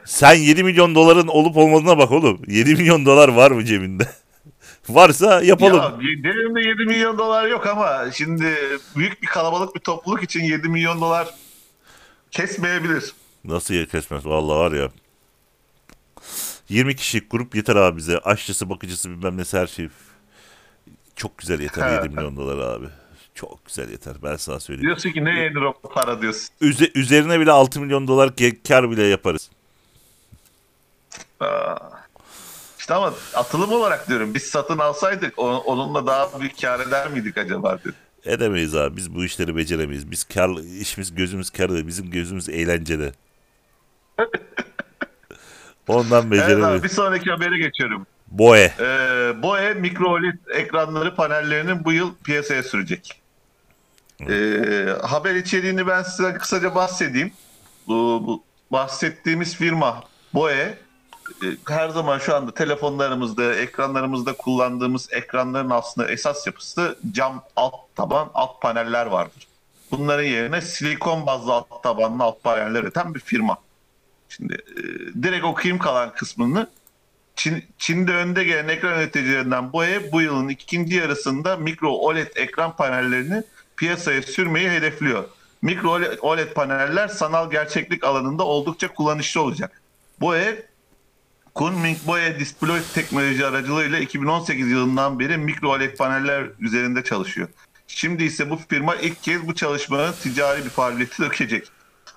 Sen 0.05 0.35
7 0.35 0.65
milyon 0.65 0.95
doların 0.95 1.27
olup 1.27 1.57
olmadığına 1.57 1.99
bak 1.99 2.11
oğlum. 2.11 2.41
7 2.47 2.75
milyon 2.75 3.07
dolar 3.07 3.29
var 3.29 3.51
mı 3.51 3.65
cebinde? 3.65 4.09
Varsa 4.89 5.43
yapalım. 5.43 5.77
Ya 5.77 6.01
cebimde 6.01 6.61
7 6.61 6.85
milyon 6.85 7.19
dolar 7.19 7.47
yok 7.49 7.67
ama 7.67 8.11
şimdi 8.13 8.55
büyük 8.97 9.23
bir 9.23 9.27
kalabalık 9.27 9.75
bir 9.75 9.81
topluluk 9.81 10.23
için 10.23 10.45
7 10.45 10.69
milyon 10.69 11.01
dolar 11.01 11.29
kesmeyebilir. 12.31 13.13
Nasıl 13.45 13.75
yer 13.75 13.87
kesmez? 13.87 14.27
Vallahi 14.27 14.59
var 14.59 14.73
ya. 14.73 14.91
20 16.69 16.97
kişilik 16.97 17.31
grup 17.31 17.55
yeter 17.55 17.77
abi 17.77 17.97
bize. 17.97 18.19
Aşçısı, 18.19 18.71
bakıcısı 18.71 19.11
bilmem 19.11 19.37
nesi 19.37 19.59
her 19.59 19.67
şey. 19.67 19.89
Çok 21.17 21.39
güzel 21.39 21.61
yeter 21.61 21.83
Ha. 21.89 21.91
7 21.91 22.09
milyon 22.09 22.37
dolar 22.37 22.59
abi. 22.59 22.87
Çok 23.39 23.67
güzel 23.67 23.91
yeter. 23.91 24.15
Ben 24.23 24.37
sana 24.37 24.61
söyleyeyim. 24.61 24.87
Diyorsun 24.87 25.11
ki 25.11 25.25
ne 25.25 25.41
yenir 25.41 25.57
o 25.63 25.73
para 25.95 26.23
diyorsun. 26.23 26.49
Üze- 26.61 26.91
üzerine 26.99 27.41
bile 27.41 27.51
6 27.53 27.81
milyon 27.81 28.09
dolar 28.09 28.31
kar 28.69 28.91
bile 28.91 29.03
yaparız. 29.03 29.51
Aa. 31.41 31.77
İşte 32.79 32.95
ama 32.95 33.15
atılım 33.35 33.73
olarak 33.73 34.09
diyorum 34.09 34.35
biz 34.35 34.43
satın 34.43 34.79
alsaydık 34.79 35.39
onunla 35.39 36.07
daha 36.07 36.41
büyük 36.41 36.61
kar 36.61 36.81
eder 36.81 37.11
miydik 37.11 37.39
acaba 37.39 37.79
diyorum. 37.85 38.01
Edemeyiz 38.25 38.75
abi. 38.75 38.97
Biz 38.97 39.15
bu 39.15 39.25
işleri 39.25 39.57
beceremeyiz. 39.57 40.11
Biz 40.11 40.25
kar, 40.25 40.51
işimiz 40.81 41.15
gözümüz 41.15 41.51
karda. 41.51 41.87
Bizim 41.87 42.11
gözümüz 42.11 42.49
eğlencede. 42.49 43.13
Ondan 45.89 46.23
Evet 46.23 46.31
beceremeyiz. 46.31 46.65
abi 46.65 46.83
bir 46.83 46.89
sonraki 46.89 47.31
habere 47.31 47.59
geçiyorum. 47.59 48.07
Boe. 48.27 48.73
Ee, 48.81 49.43
BOE 49.43 49.75
mikro 49.75 50.11
OLED 50.11 50.39
ekranları 50.55 51.15
panellerinin 51.15 51.85
bu 51.85 51.93
yıl 51.93 52.15
piyasaya 52.25 52.63
sürecek. 52.63 53.23
Ee, 54.21 54.87
haber 55.03 55.35
içeriğini 55.35 55.87
ben 55.87 56.03
size 56.03 56.35
kısaca 56.35 56.75
bahsedeyim. 56.75 57.33
Bu, 57.89 58.23
bu 58.27 58.43
bahsettiğimiz 58.73 59.57
firma 59.57 60.05
BOE 60.35 60.79
e, 61.43 61.47
her 61.69 61.89
zaman 61.89 62.19
şu 62.19 62.37
anda 62.37 62.55
telefonlarımızda, 62.55 63.55
ekranlarımızda 63.55 64.33
kullandığımız 64.33 65.09
ekranların 65.13 65.71
aslında 65.71 66.11
esas 66.11 66.47
yapısı 66.47 66.99
cam 67.13 67.43
alt 67.57 67.75
taban 67.97 68.31
alt 68.35 68.61
paneller 68.61 69.07
vardır. 69.07 69.49
Bunların 69.91 70.25
yerine 70.25 70.61
silikon 70.61 71.27
bazlı 71.27 71.53
alt 71.53 71.83
tabanlı 71.83 72.23
alt 72.23 72.43
paneller 72.43 72.83
üreten 72.83 73.15
bir 73.15 73.21
firma. 73.21 73.59
Şimdi 74.29 74.55
e, 74.55 74.83
direkt 75.23 75.45
okuyayım 75.45 75.79
kalan 75.79 76.13
kısmını. 76.13 76.71
Çin, 77.37 77.65
Çin'de 77.79 78.13
önde 78.13 78.45
gelen 78.45 78.69
ekran 78.69 78.99
üreticilerinden 78.99 79.73
BOE 79.73 80.13
bu 80.13 80.21
yılın 80.21 80.49
ikinci 80.49 80.97
yarısında 80.97 81.57
mikro 81.57 81.91
OLED 81.91 82.37
ekran 82.37 82.77
panellerini 82.77 83.43
piyasaya 83.79 84.23
sürmeyi 84.23 84.71
hedefliyor. 84.71 85.25
Mikro 85.63 86.01
OLED, 86.21 86.53
paneller 86.53 87.09
sanal 87.09 87.51
gerçeklik 87.51 88.05
alanında 88.05 88.43
oldukça 88.43 88.89
kullanışlı 88.89 89.43
olacak. 89.43 89.83
BOE, 90.21 90.67
Kunming 91.55 91.99
BOE 92.07 92.39
Display 92.39 92.81
teknoloji 92.95 93.47
aracılığıyla 93.47 93.99
2018 93.99 94.71
yılından 94.71 95.19
beri 95.19 95.37
mikro 95.37 95.69
OLED 95.71 95.97
paneller 95.97 96.47
üzerinde 96.61 97.05
çalışıyor. 97.05 97.49
Şimdi 97.87 98.25
ise 98.25 98.51
bu 98.51 98.59
firma 98.69 98.97
ilk 98.97 99.23
kez 99.23 99.47
bu 99.47 99.55
çalışmanın 99.55 100.13
ticari 100.13 100.65
bir 100.65 100.71
faaliyeti 100.71 101.23
dökecek. 101.23 101.69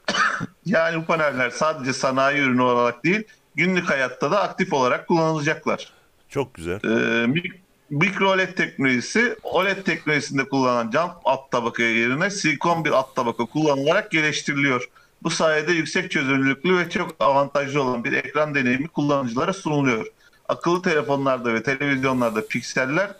Yani 0.65 1.01
bu 1.01 1.05
paneller 1.05 1.49
sadece 1.49 1.93
sanayi 1.93 2.39
ürünü 2.39 2.61
olarak 2.61 3.03
değil, 3.03 3.23
günlük 3.55 3.89
hayatta 3.89 4.31
da 4.31 4.41
aktif 4.41 4.73
olarak 4.73 5.07
kullanılacaklar. 5.07 5.91
Çok 6.29 6.53
güzel. 6.53 6.79
Ee, 6.83 7.25
mik- 7.25 7.60
mikro 7.91 8.29
OLED 8.29 8.53
teknolojisi, 8.55 9.35
OLED 9.43 9.83
teknolojisinde 9.83 10.43
kullanılan 10.49 10.91
cam 10.91 11.19
alt 11.25 11.51
tabaka 11.51 11.83
yerine 11.83 12.29
silikon 12.29 12.85
bir 12.85 12.91
alt 12.91 13.15
tabaka 13.15 13.45
kullanılarak 13.45 14.11
geliştiriliyor. 14.11 14.89
Bu 15.23 15.29
sayede 15.29 15.71
yüksek 15.71 16.11
çözünürlüklü 16.11 16.77
ve 16.77 16.89
çok 16.89 17.15
avantajlı 17.19 17.83
olan 17.83 18.03
bir 18.03 18.13
ekran 18.13 18.55
deneyimi 18.55 18.87
kullanıcılara 18.87 19.53
sunuluyor. 19.53 20.05
Akıllı 20.49 20.81
telefonlarda 20.81 21.53
ve 21.53 21.63
televizyonlarda 21.63 22.47
pikseller 22.47 23.11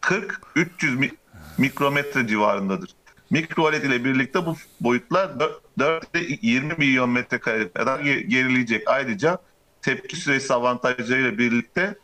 40-300 0.00 0.96
mi- 0.96 1.12
mikrometre 1.58 2.26
civarındadır. 2.28 2.90
Mikro 3.30 3.62
OLED 3.64 3.82
ile 3.82 4.04
birlikte 4.04 4.46
bu 4.46 4.56
boyutlar 4.80 5.30
4 5.78 6.16
ile 6.16 6.38
20 6.42 6.74
milyon 6.78 7.10
metrekare 7.10 7.72
kadar 7.72 8.00
ge- 8.00 8.20
gerileyecek. 8.26 8.88
Ayrıca 8.88 9.38
tepki 9.82 10.16
süresi 10.16 10.54
avantajlarıyla 10.54 11.38
birlikte 11.38 11.94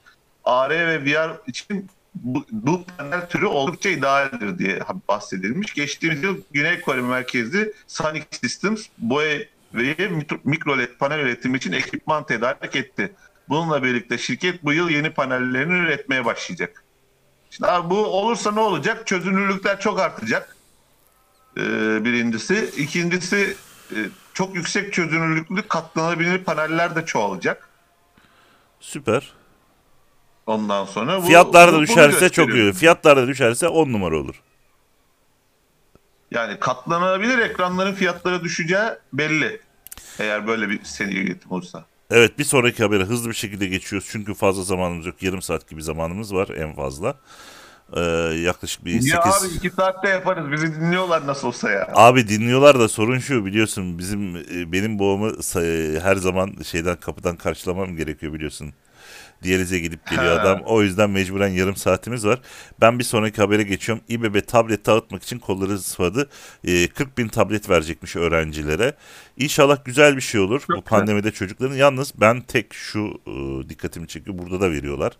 AR 0.44 0.70
ve 0.70 1.04
VR 1.04 1.30
için 1.46 1.90
bu, 2.14 2.46
bu 2.50 2.84
panel 2.98 3.28
türü 3.28 3.46
oldukça 3.46 3.88
idealdir 3.88 4.58
diye 4.58 4.80
bahsedilmiş. 5.08 5.74
Geçtiğimiz 5.74 6.22
yıl 6.22 6.40
Güney 6.52 6.80
Kore 6.80 7.00
merkezli 7.00 7.72
Sonic 7.86 8.26
Systems 8.30 8.86
BOE 8.98 9.48
ve 9.74 9.92
mikro- 10.44 10.78
LED 10.78 10.96
panel 10.98 11.18
üretimi 11.18 11.56
için 11.56 11.72
ekipman 11.72 12.26
tedarik 12.26 12.76
etti. 12.76 13.12
Bununla 13.48 13.82
birlikte 13.82 14.18
şirket 14.18 14.64
bu 14.64 14.72
yıl 14.72 14.90
yeni 14.90 15.10
panellerini 15.10 15.78
üretmeye 15.78 16.24
başlayacak. 16.24 16.84
Şimdi 17.50 17.70
abi 17.70 17.90
bu 17.90 18.06
olursa 18.06 18.52
ne 18.52 18.60
olacak? 18.60 19.06
Çözünürlükler 19.06 19.80
çok 19.80 20.00
artacak. 20.00 20.56
Ee, 21.56 21.60
birincisi. 22.04 22.70
İkincisi 22.76 23.56
e, 23.90 23.96
çok 24.34 24.54
yüksek 24.54 24.92
çözünürlüklü 24.92 25.68
katlanabilir 25.68 26.44
paneller 26.44 26.96
de 26.96 27.04
çoğalacak. 27.06 27.68
Süper. 28.80 29.32
Ondan 30.46 30.84
sonra 30.84 31.22
bu, 31.22 31.26
Fiyatlar 31.26 31.72
da 31.72 31.76
bu- 31.76 31.82
düşerse 31.82 32.28
çok 32.28 32.54
iyi. 32.54 32.72
Fiyatlar 32.72 33.16
da 33.16 33.26
düşerse 33.28 33.68
10 33.68 33.92
numara 33.92 34.16
olur. 34.16 34.34
Yani 36.30 36.60
katlanabilir 36.60 37.38
ekranların 37.38 37.94
fiyatları 37.94 38.44
düşeceği 38.44 38.88
belli. 39.12 39.60
Eğer 40.18 40.46
böyle 40.46 40.68
bir 40.68 40.84
seri 40.84 41.18
üretim 41.24 41.50
olursa. 41.50 41.84
Evet 42.10 42.38
bir 42.38 42.44
sonraki 42.44 42.82
habere 42.82 43.04
hızlı 43.04 43.28
bir 43.30 43.34
şekilde 43.34 43.66
geçiyoruz. 43.66 44.08
Çünkü 44.12 44.34
fazla 44.34 44.62
zamanımız 44.62 45.06
yok. 45.06 45.22
Yarım 45.22 45.42
saat 45.42 45.68
gibi 45.68 45.82
zamanımız 45.82 46.34
var 46.34 46.48
en 46.48 46.74
fazla. 46.74 47.14
Ee, 47.96 48.00
yaklaşık 48.44 48.84
bir 48.84 48.90
8... 48.92 49.06
Ya 49.12 49.20
abi 49.20 49.46
iki 49.56 49.70
saatte 49.70 50.08
yaparız. 50.08 50.52
Bizi 50.52 50.74
dinliyorlar 50.80 51.26
nasıl 51.26 51.48
olsa 51.48 51.70
ya. 51.70 51.88
Abi 51.94 52.28
dinliyorlar 52.28 52.78
da 52.80 52.88
sorun 52.88 53.18
şu 53.18 53.44
biliyorsun 53.44 53.98
bizim 53.98 54.36
e, 54.36 54.72
benim 54.72 54.98
babamı 54.98 55.28
sa- 55.30 56.00
her 56.00 56.16
zaman 56.16 56.52
şeyden 56.64 56.96
kapıdan 56.96 57.36
karşılamam 57.36 57.96
gerekiyor 57.96 58.32
biliyorsun. 58.32 58.72
Diyalize 59.42 59.78
gidip 59.78 60.06
geliyor 60.10 60.36
Ha. 60.36 60.42
adam. 60.42 60.62
O 60.66 60.82
yüzden 60.82 61.10
mecburen 61.10 61.48
yarım 61.48 61.76
saatimiz 61.76 62.26
var. 62.26 62.40
Ben 62.80 62.98
bir 62.98 63.04
sonraki 63.04 63.40
habere 63.40 63.62
geçiyorum. 63.62 64.04
İBB 64.08 64.46
tablet 64.46 64.86
dağıtmak 64.86 65.22
için 65.22 65.38
kolları 65.38 65.78
sıvadı. 65.78 66.28
E, 66.64 66.88
40 66.88 67.18
bin 67.18 67.28
tablet 67.28 67.70
verecekmiş 67.70 68.16
öğrencilere. 68.16 68.94
İnşallah 69.36 69.84
güzel 69.84 70.16
bir 70.16 70.20
şey 70.22 70.40
olur. 70.40 70.62
Bu 70.68 70.72
güzel. 70.72 70.82
pandemide 70.82 71.30
çocukların. 71.30 71.74
Yalnız 71.74 72.12
ben 72.20 72.40
tek 72.40 72.74
şu 72.74 73.20
e, 73.26 73.68
dikkatimi 73.68 74.08
çekiyor. 74.08 74.38
Burada 74.38 74.60
da 74.60 74.70
veriyorlar. 74.70 75.12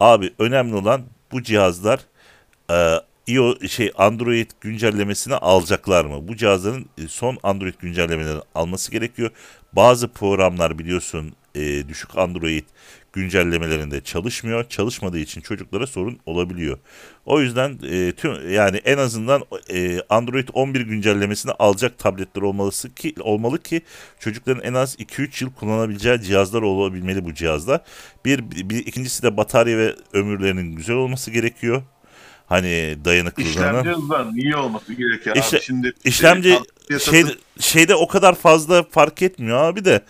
Abi 0.00 0.32
önemli 0.38 0.74
olan 0.74 1.02
bu 1.32 1.42
cihazlar 1.42 2.00
e, 2.70 3.00
iO 3.26 3.54
şey 3.68 3.92
Android 3.98 4.50
güncellemesini 4.60 5.34
alacaklar 5.34 6.04
mı? 6.04 6.28
Bu 6.28 6.36
cihazların 6.36 6.86
e, 6.98 7.08
son 7.08 7.38
Android 7.42 7.74
güncellemelerini 7.80 8.40
alması 8.54 8.90
gerekiyor. 8.92 9.30
Bazı 9.72 10.08
programlar 10.08 10.78
biliyorsun 10.78 11.32
e, 11.54 11.88
düşük 11.88 12.18
Android 12.18 12.64
güncellemelerinde 13.16 14.00
çalışmıyor. 14.00 14.68
Çalışmadığı 14.68 15.18
için 15.18 15.40
çocuklara 15.40 15.86
sorun 15.86 16.18
olabiliyor. 16.26 16.78
O 17.26 17.40
yüzden 17.40 17.78
e, 17.90 18.12
tüm 18.12 18.50
yani 18.50 18.76
en 18.76 18.98
azından 18.98 19.42
e, 19.72 20.00
Android 20.10 20.48
11 20.52 20.80
güncellemesini 20.80 21.52
alacak 21.52 21.98
tabletler 21.98 22.42
olmalısı 22.42 22.94
ki 22.94 23.14
olmalı 23.20 23.62
ki 23.62 23.80
çocukların 24.20 24.62
en 24.62 24.74
az 24.74 24.96
2-3 24.96 25.44
yıl 25.44 25.52
kullanabileceği 25.52 26.22
cihazlar 26.22 26.62
olabilmeli 26.62 27.24
bu 27.24 27.34
cihazlar. 27.34 27.80
Bir, 28.24 28.50
bir 28.50 28.86
ikincisi 28.86 29.22
de 29.22 29.36
batarya 29.36 29.78
ve 29.78 29.94
ömürlerinin 30.12 30.76
güzel 30.76 30.96
olması 30.96 31.30
gerekiyor. 31.30 31.82
Hani 32.46 32.96
dayanıklılığına. 33.04 33.50
İşlemci 33.50 33.90
hızlarının 33.90 34.36
iyi 34.36 34.56
olması 34.56 34.94
gerekiyor. 34.94 35.36
İşle- 35.36 35.56
abi 35.58 35.64
şimdi 35.64 35.92
İşlemci 36.04 36.58
e, 36.90 36.98
şey, 36.98 37.24
şeyde 37.60 37.94
o 37.94 38.08
kadar 38.08 38.34
fazla 38.34 38.82
fark 38.82 39.22
etmiyor 39.22 39.58
abi 39.58 39.84
de. 39.84 40.00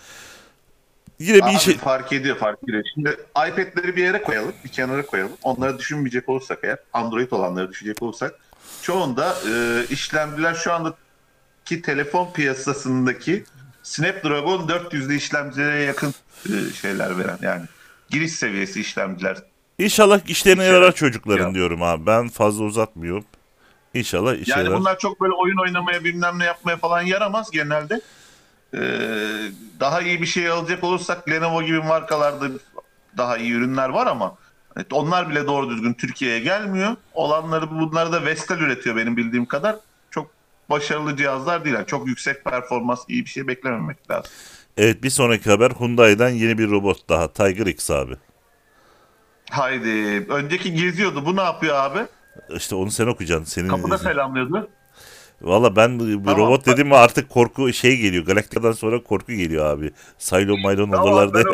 Yine 1.19 1.47
bir 1.47 1.57
şey 1.59 1.77
fark 1.77 2.13
ediyor 2.13 2.37
fark 2.37 2.63
ediyor. 2.63 2.83
Şimdi 2.93 3.09
iPad'leri 3.29 3.95
bir 3.95 4.03
yere 4.03 4.21
koyalım, 4.23 4.53
bir 4.63 4.69
kenara 4.69 5.05
koyalım. 5.05 5.31
Onları 5.43 5.79
düşünmeyecek 5.79 6.29
olursak 6.29 6.59
eğer, 6.63 6.77
Android 6.93 7.31
olanları 7.31 7.69
düşünecek 7.71 8.03
olursak, 8.03 8.35
çoğunda 8.81 9.35
e, 9.51 9.83
işlemciler 9.89 10.53
şu 10.53 10.73
andaki 10.73 11.81
telefon 11.83 12.31
piyasasındaki 12.33 13.43
Snapdragon 13.83 14.67
400'lü 14.67 15.15
işlemcilere 15.15 15.83
yakın 15.83 16.13
e, 16.45 16.73
şeyler 16.81 17.17
veren 17.17 17.37
yani 17.41 17.65
giriş 18.09 18.31
seviyesi 18.31 18.81
işlemciler. 18.81 19.37
İnşallah 19.79 20.19
işlerine 20.29 20.63
yarar 20.63 20.81
yarar. 20.81 20.95
çocukların 20.95 21.47
Ya. 21.47 21.53
diyorum 21.53 21.83
abi. 21.83 22.05
Ben 22.05 22.29
fazla 22.29 22.63
uzatmıyorum. 22.63 23.25
İnşallah 23.93 24.35
işe 24.35 24.51
Yani 24.51 24.65
yarar. 24.65 24.79
bunlar 24.79 24.99
çok 24.99 25.21
böyle 25.21 25.33
oyun 25.33 25.57
oynamaya 25.57 26.03
bilmem 26.03 26.39
ne 26.39 26.45
yapmaya 26.45 26.77
falan 26.77 27.01
yaramaz 27.01 27.51
genelde. 27.51 28.01
Ee, 28.77 28.81
daha 29.79 30.01
iyi 30.01 30.21
bir 30.21 30.25
şey 30.25 30.49
alacak 30.49 30.83
olursak 30.83 31.29
Lenovo 31.29 31.63
gibi 31.63 31.79
markalarda 31.79 32.45
daha 33.17 33.37
iyi 33.37 33.51
ürünler 33.51 33.89
var 33.89 34.07
ama 34.07 34.35
evet, 34.77 34.93
onlar 34.93 35.29
bile 35.29 35.47
doğru 35.47 35.69
düzgün 35.69 35.93
Türkiye'ye 35.93 36.39
gelmiyor. 36.39 36.95
Olanları 37.13 37.71
bunları 37.71 38.11
da 38.11 38.25
Vestel 38.25 38.59
üretiyor 38.59 38.95
benim 38.95 39.17
bildiğim 39.17 39.45
kadar. 39.45 39.75
Çok 40.11 40.31
başarılı 40.69 41.17
cihazlar 41.17 41.65
değil. 41.65 41.75
Yani 41.75 41.85
çok 41.85 42.07
yüksek 42.07 42.45
performans, 42.45 43.03
iyi 43.07 43.25
bir 43.25 43.29
şey 43.29 43.47
beklememek 43.47 44.11
lazım. 44.11 44.31
Evet 44.77 45.03
bir 45.03 45.09
sonraki 45.09 45.49
haber 45.49 45.71
Hyundai'den 45.71 46.29
yeni 46.29 46.57
bir 46.57 46.71
robot 46.71 47.09
daha 47.09 47.33
Tiger 47.33 47.65
X 47.65 47.91
abi. 47.91 48.13
Haydi. 49.51 50.25
Önceki 50.29 50.73
geziyordu. 50.73 51.25
Bu 51.25 51.35
ne 51.35 51.41
yapıyor 51.41 51.75
abi? 51.75 51.99
İşte 52.55 52.75
onu 52.75 52.91
sen 52.91 53.07
okuyacaksın. 53.07 53.45
Senin 53.45 53.69
Kapıda 53.69 53.97
selamlıyordu. 53.97 54.69
Valla 55.41 55.75
ben 55.75 55.99
Tamam. 55.99 56.37
robot 56.37 56.65
dedim 56.65 56.87
mi 56.87 56.95
artık 56.95 57.29
korku 57.29 57.73
şey 57.73 57.97
geliyor. 57.97 58.25
Galaktika'dan 58.25 58.71
sonra 58.71 59.03
korku 59.03 59.31
geliyor 59.33 59.65
abi. 59.65 59.91
Silo 60.17 60.57
Mylon 60.57 60.91
Tamam 60.91 61.27
okuyayım. 61.27 61.47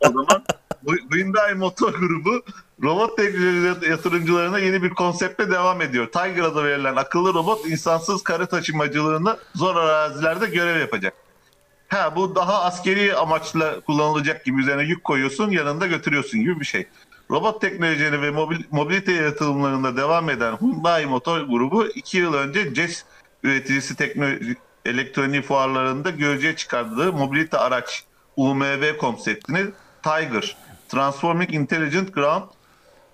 o 0.00 0.08
zaman 0.08 0.44
Bu- 0.82 1.16
Hyundai 1.16 1.54
Motor 1.54 1.92
Grubu 1.94 2.42
robot 2.82 3.16
teknoloji 3.16 3.90
yatırımcılarına 3.90 4.58
yeni 4.58 4.82
bir 4.82 4.90
konseptle 4.90 5.50
devam 5.50 5.80
ediyor. 5.82 6.06
Tiger 6.06 6.42
adı 6.42 6.64
verilen 6.64 6.96
akıllı 6.96 7.34
robot 7.34 7.66
insansız 7.66 8.22
kara 8.22 8.46
taşımacılığını 8.46 9.36
zor 9.54 9.76
arazilerde 9.76 10.46
görev 10.46 10.80
yapacak. 10.80 11.14
Ha 11.88 12.16
bu 12.16 12.34
daha 12.34 12.62
askeri 12.62 13.16
amaçla 13.16 13.80
kullanılacak 13.80 14.44
gibi 14.44 14.60
üzerine 14.60 14.82
yük 14.82 15.04
koyuyorsun 15.04 15.50
yanında 15.50 15.86
götürüyorsun 15.86 16.40
gibi 16.40 16.60
bir 16.60 16.64
şey. 16.64 16.86
Robot 17.32 17.60
teknolojileri 17.60 18.22
ve 18.22 18.30
mobil, 18.30 18.58
mobilite 18.70 19.12
yatırımlarında 19.12 19.96
devam 19.96 20.30
eden 20.30 20.56
Hyundai 20.56 21.06
Motor 21.06 21.40
Grubu 21.40 21.86
2 21.86 22.18
yıl 22.18 22.34
önce 22.34 22.74
CES 22.74 23.04
üreticisi 23.42 23.96
teknoloji 23.96 24.56
elektronik 24.84 25.44
fuarlarında 25.44 26.10
görücüye 26.10 26.56
çıkardığı 26.56 27.12
mobilite 27.12 27.58
araç 27.58 28.04
UMV 28.36 28.96
konseptini 28.96 29.64
Tiger 30.02 30.56
Transforming 30.88 31.54
Intelligent 31.54 32.14
Ground 32.14 32.42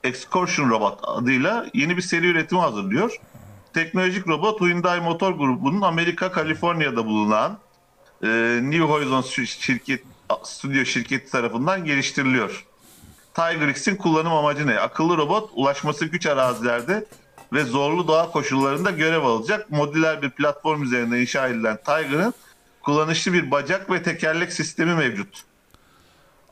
Excursion 0.04 0.70
Robot 0.70 1.00
adıyla 1.02 1.66
yeni 1.74 1.96
bir 1.96 2.02
seri 2.02 2.26
üretimi 2.26 2.60
hazırlıyor. 2.60 3.16
Teknolojik 3.74 4.28
robot 4.28 4.60
Hyundai 4.60 5.00
Motor 5.00 5.32
Grubu'nun 5.32 5.82
Amerika, 5.82 6.32
Kaliforniya'da 6.32 7.06
bulunan 7.06 7.58
e, 8.22 8.28
New 8.62 8.82
Horizons 8.82 9.26
şir- 9.26 9.60
şirket 9.60 10.02
stüdyo 10.44 10.84
şirketi 10.84 11.30
tarafından 11.30 11.84
geliştiriliyor. 11.84 12.67
Tiger 13.38 13.68
X'in 13.68 13.96
kullanım 13.96 14.32
amacı 14.32 14.66
ne? 14.66 14.80
Akıllı 14.80 15.16
robot 15.16 15.50
ulaşması 15.54 16.04
güç 16.04 16.26
arazilerde 16.26 17.04
ve 17.52 17.64
zorlu 17.64 18.08
doğa 18.08 18.30
koşullarında 18.30 18.90
görev 18.90 19.22
alacak. 19.22 19.70
Modüler 19.70 20.22
bir 20.22 20.30
platform 20.30 20.82
üzerinde 20.82 21.20
inşa 21.20 21.48
edilen 21.48 21.76
Tiger'ın 21.76 22.34
kullanışlı 22.82 23.32
bir 23.32 23.50
bacak 23.50 23.90
ve 23.90 24.02
tekerlek 24.02 24.52
sistemi 24.52 24.94
mevcut. 24.94 25.42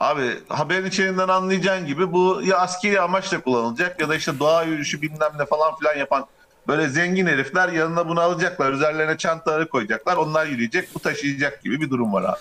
Abi 0.01 0.38
haberin 0.49 0.87
içeriğinden 0.87 1.29
anlayacağın 1.29 1.87
gibi 1.87 2.12
bu 2.12 2.42
ya 2.44 2.59
askeri 2.59 3.01
amaçla 3.01 3.40
kullanılacak 3.40 4.01
ya 4.01 4.09
da 4.09 4.16
işte 4.16 4.38
doğa 4.38 4.62
yürüyüşü 4.62 5.03
bilmem 5.03 5.33
ne 5.38 5.46
falan 5.46 5.77
filan 5.79 5.96
yapan 5.96 6.27
böyle 6.68 6.88
zengin 6.88 7.27
herifler 7.27 7.68
yanına 7.68 8.09
bunu 8.09 8.20
alacaklar. 8.20 8.72
Üzerlerine 8.72 9.16
çantaları 9.16 9.68
koyacaklar. 9.68 10.16
Onlar 10.16 10.46
yürüyecek, 10.46 10.94
bu 10.94 10.99
taşıyacak 10.99 11.62
gibi 11.62 11.81
bir 11.81 11.90
durum 11.90 12.12
var 12.12 12.25
abi. 12.25 12.38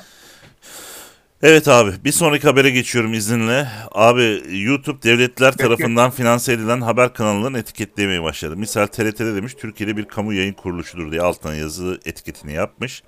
Evet 1.47 1.67
abi 1.67 1.91
bir 2.03 2.11
sonraki 2.11 2.47
habere 2.47 2.69
geçiyorum 2.69 3.13
izninle. 3.13 3.67
Abi 3.91 4.43
YouTube 4.49 5.01
devletler 5.01 5.51
tarafından 5.57 6.11
finanse 6.11 6.53
edilen 6.53 6.81
haber 6.81 7.13
kanallarını 7.13 7.59
etiketlemeye 7.59 8.23
başladı. 8.23 8.57
Misal 8.57 8.87
TRT'de 8.87 9.35
demiş 9.35 9.53
Türkiye'de 9.53 9.97
bir 9.97 10.05
kamu 10.05 10.33
yayın 10.33 10.53
kuruluşudur 10.53 11.11
diye 11.11 11.21
altına 11.21 11.55
yazı 11.55 11.99
etiketini 12.05 12.53
yapmış. 12.53 13.03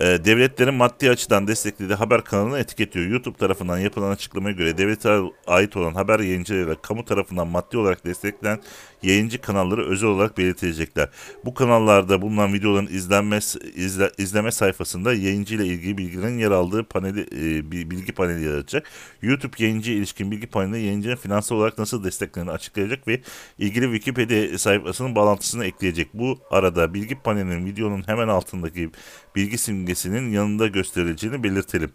Ee, 0.00 0.04
devletlerin 0.24 0.74
maddi 0.74 1.10
açıdan 1.10 1.48
desteklediği 1.48 1.94
haber 1.94 2.24
kanalını 2.24 2.58
etiketliyor. 2.58 3.06
YouTube 3.06 3.38
tarafından 3.38 3.78
yapılan 3.78 4.10
açıklamaya 4.10 4.54
göre 4.54 4.78
devlete 4.78 5.20
ait 5.46 5.76
olan 5.76 5.94
haber 5.94 6.20
yayıncılarıyla 6.20 6.74
kamu 6.74 7.04
tarafından 7.04 7.48
maddi 7.48 7.78
olarak 7.78 8.06
desteklenen 8.06 8.60
yayıncı 9.02 9.40
kanalları 9.40 9.88
özel 9.88 10.08
olarak 10.08 10.38
belirtilecekler. 10.38 11.08
Bu 11.44 11.54
kanallarda 11.54 12.22
bulunan 12.22 12.54
videoların 12.54 12.86
izlenme, 12.86 13.38
izle, 13.74 14.10
izleme 14.18 14.52
sayfasında 14.52 15.14
yayıncı 15.14 15.54
ile 15.54 15.66
ilgili 15.66 15.98
bilgilerin 15.98 16.38
yer 16.38 16.50
aldığı 16.50 16.84
paneli 16.84 17.20
e, 17.20 17.70
bilgi 17.70 18.12
paneli 18.12 18.44
yaratacak. 18.44 18.86
YouTube 19.22 19.56
yayıncı 19.58 19.92
ilişkin 19.92 20.30
bilgi 20.30 20.46
paneli 20.46 20.82
yayıncının 20.82 21.16
finansal 21.16 21.56
olarak 21.56 21.78
nasıl 21.78 22.04
desteklendiğini 22.04 22.54
açıklayacak 22.54 23.08
ve 23.08 23.20
ilgili 23.58 23.84
Wikipedia 23.84 24.58
sayfasının 24.58 25.14
bağlantısını 25.14 25.64
ekleyecek. 25.64 26.08
Bu 26.14 26.38
arada 26.50 26.94
bilgi 26.94 27.14
panelinin 27.14 27.66
videonun 27.66 28.08
hemen 28.08 28.28
altındaki 28.28 28.90
bilgi 29.36 29.58
simgesinin 29.58 30.30
yanında 30.30 30.66
gösterileceğini 30.66 31.42
belirtelim. 31.42 31.90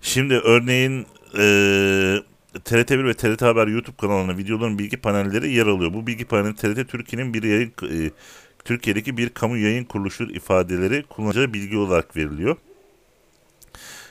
Şimdi 0.00 0.34
örneğin 0.34 1.06
eee 1.34 2.22
TRT1 2.58 3.04
ve 3.04 3.14
TRT 3.14 3.42
Haber 3.42 3.66
YouTube 3.66 3.96
kanalına 3.96 4.36
videoların 4.38 4.78
bilgi 4.78 4.96
panelleri 4.96 5.52
yer 5.52 5.66
alıyor. 5.66 5.94
Bu 5.94 6.06
bilgi 6.06 6.24
paneli 6.24 6.54
TRT 6.54 6.88
Türkiye'nin 6.88 7.34
bir 7.34 7.42
yayın 7.42 7.72
e, 7.82 8.10
Türkiye'deki 8.64 9.16
bir 9.16 9.28
kamu 9.28 9.56
yayın 9.56 9.84
kuruluşu 9.84 10.24
ifadeleri 10.24 11.02
kullanıcıya 11.02 11.52
bilgi 11.52 11.76
olarak 11.76 12.16
veriliyor. 12.16 12.56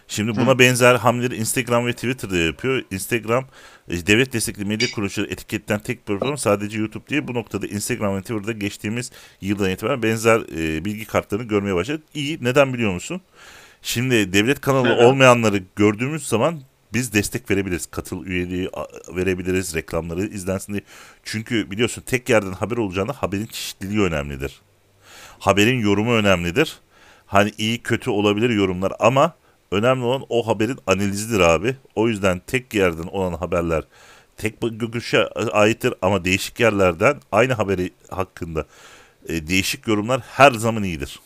Şimdi 0.08 0.36
buna 0.36 0.60
benzer 0.60 0.96
hamleleri 0.96 1.36
Instagram 1.36 1.86
ve 1.88 1.94
Twitter'da 1.94 2.38
yapıyor. 2.38 2.84
Instagram 2.92 3.46
e, 3.90 4.08
devlet 4.08 4.34
destekli 4.34 4.66
medya 4.66 4.92
kuruluşları 4.92 5.28
etiketten 5.28 5.80
tek 5.80 6.06
platform 6.06 6.36
sadece 6.36 6.80
YouTube 6.80 7.08
diye 7.08 7.28
bu 7.28 7.34
noktada 7.34 7.68
Instagram 7.68 8.16
ve 8.16 8.22
Twitter'da 8.22 8.52
geçtiğimiz 8.52 9.12
yıldan 9.42 9.70
itibaren 9.70 10.04
benzer 10.04 10.40
e, 10.40 10.86
bilgi 10.86 11.06
kartlarını 11.06 11.48
görmeye 11.48 11.76
başladık. 11.76 12.04
İyi 12.14 12.38
neden 12.42 12.74
biliyor 12.74 12.94
musun? 12.94 13.22
Şimdi 13.82 14.34
devlet 14.34 14.62
kanalı 14.62 14.96
olmayanları 14.96 15.64
gördüğümüz 15.76 16.28
zaman 16.28 16.62
biz 16.94 17.14
destek 17.14 17.52
verebiliriz. 17.52 17.86
Katıl 17.86 18.26
üyeliği 18.26 18.70
verebiliriz. 19.16 19.76
Reklamları 19.76 20.26
izlensin 20.26 20.74
diye. 20.74 20.84
Çünkü 21.24 21.72
biliyorsun 21.72 22.04
tek 22.06 22.30
yerden 22.30 22.52
haber 22.52 22.78
olacağında 22.78 23.14
haberin 23.14 23.46
çeşitliliği 23.46 24.02
önemlidir. 24.02 24.62
Haberin 25.40 25.80
yorumu 25.80 26.14
önemlidir. 26.14 26.80
Hani 27.26 27.52
iyi 27.58 27.78
kötü 27.78 28.10
olabilir 28.10 28.50
yorumlar 28.50 28.94
ama 29.00 29.36
önemli 29.74 30.04
olan 30.04 30.26
o 30.30 30.48
haberin 30.48 30.80
analizidir 30.88 31.40
abi. 31.40 31.76
O 31.96 32.08
yüzden 32.08 32.42
tek 32.48 32.74
yerden 32.74 33.08
olan 33.08 33.34
haberler 33.34 33.84
tek 34.38 34.62
görüşe 34.62 35.28
aittir 35.52 35.94
ama 36.02 36.26
değişik 36.26 36.60
yerlerden 36.60 37.22
aynı 37.32 37.54
haberi 37.54 37.94
hakkında 38.10 38.66
e, 39.30 39.48
değişik 39.48 39.88
yorumlar 39.88 40.22
her 40.22 40.52
zaman 40.52 40.84
iyidir. 40.84 41.20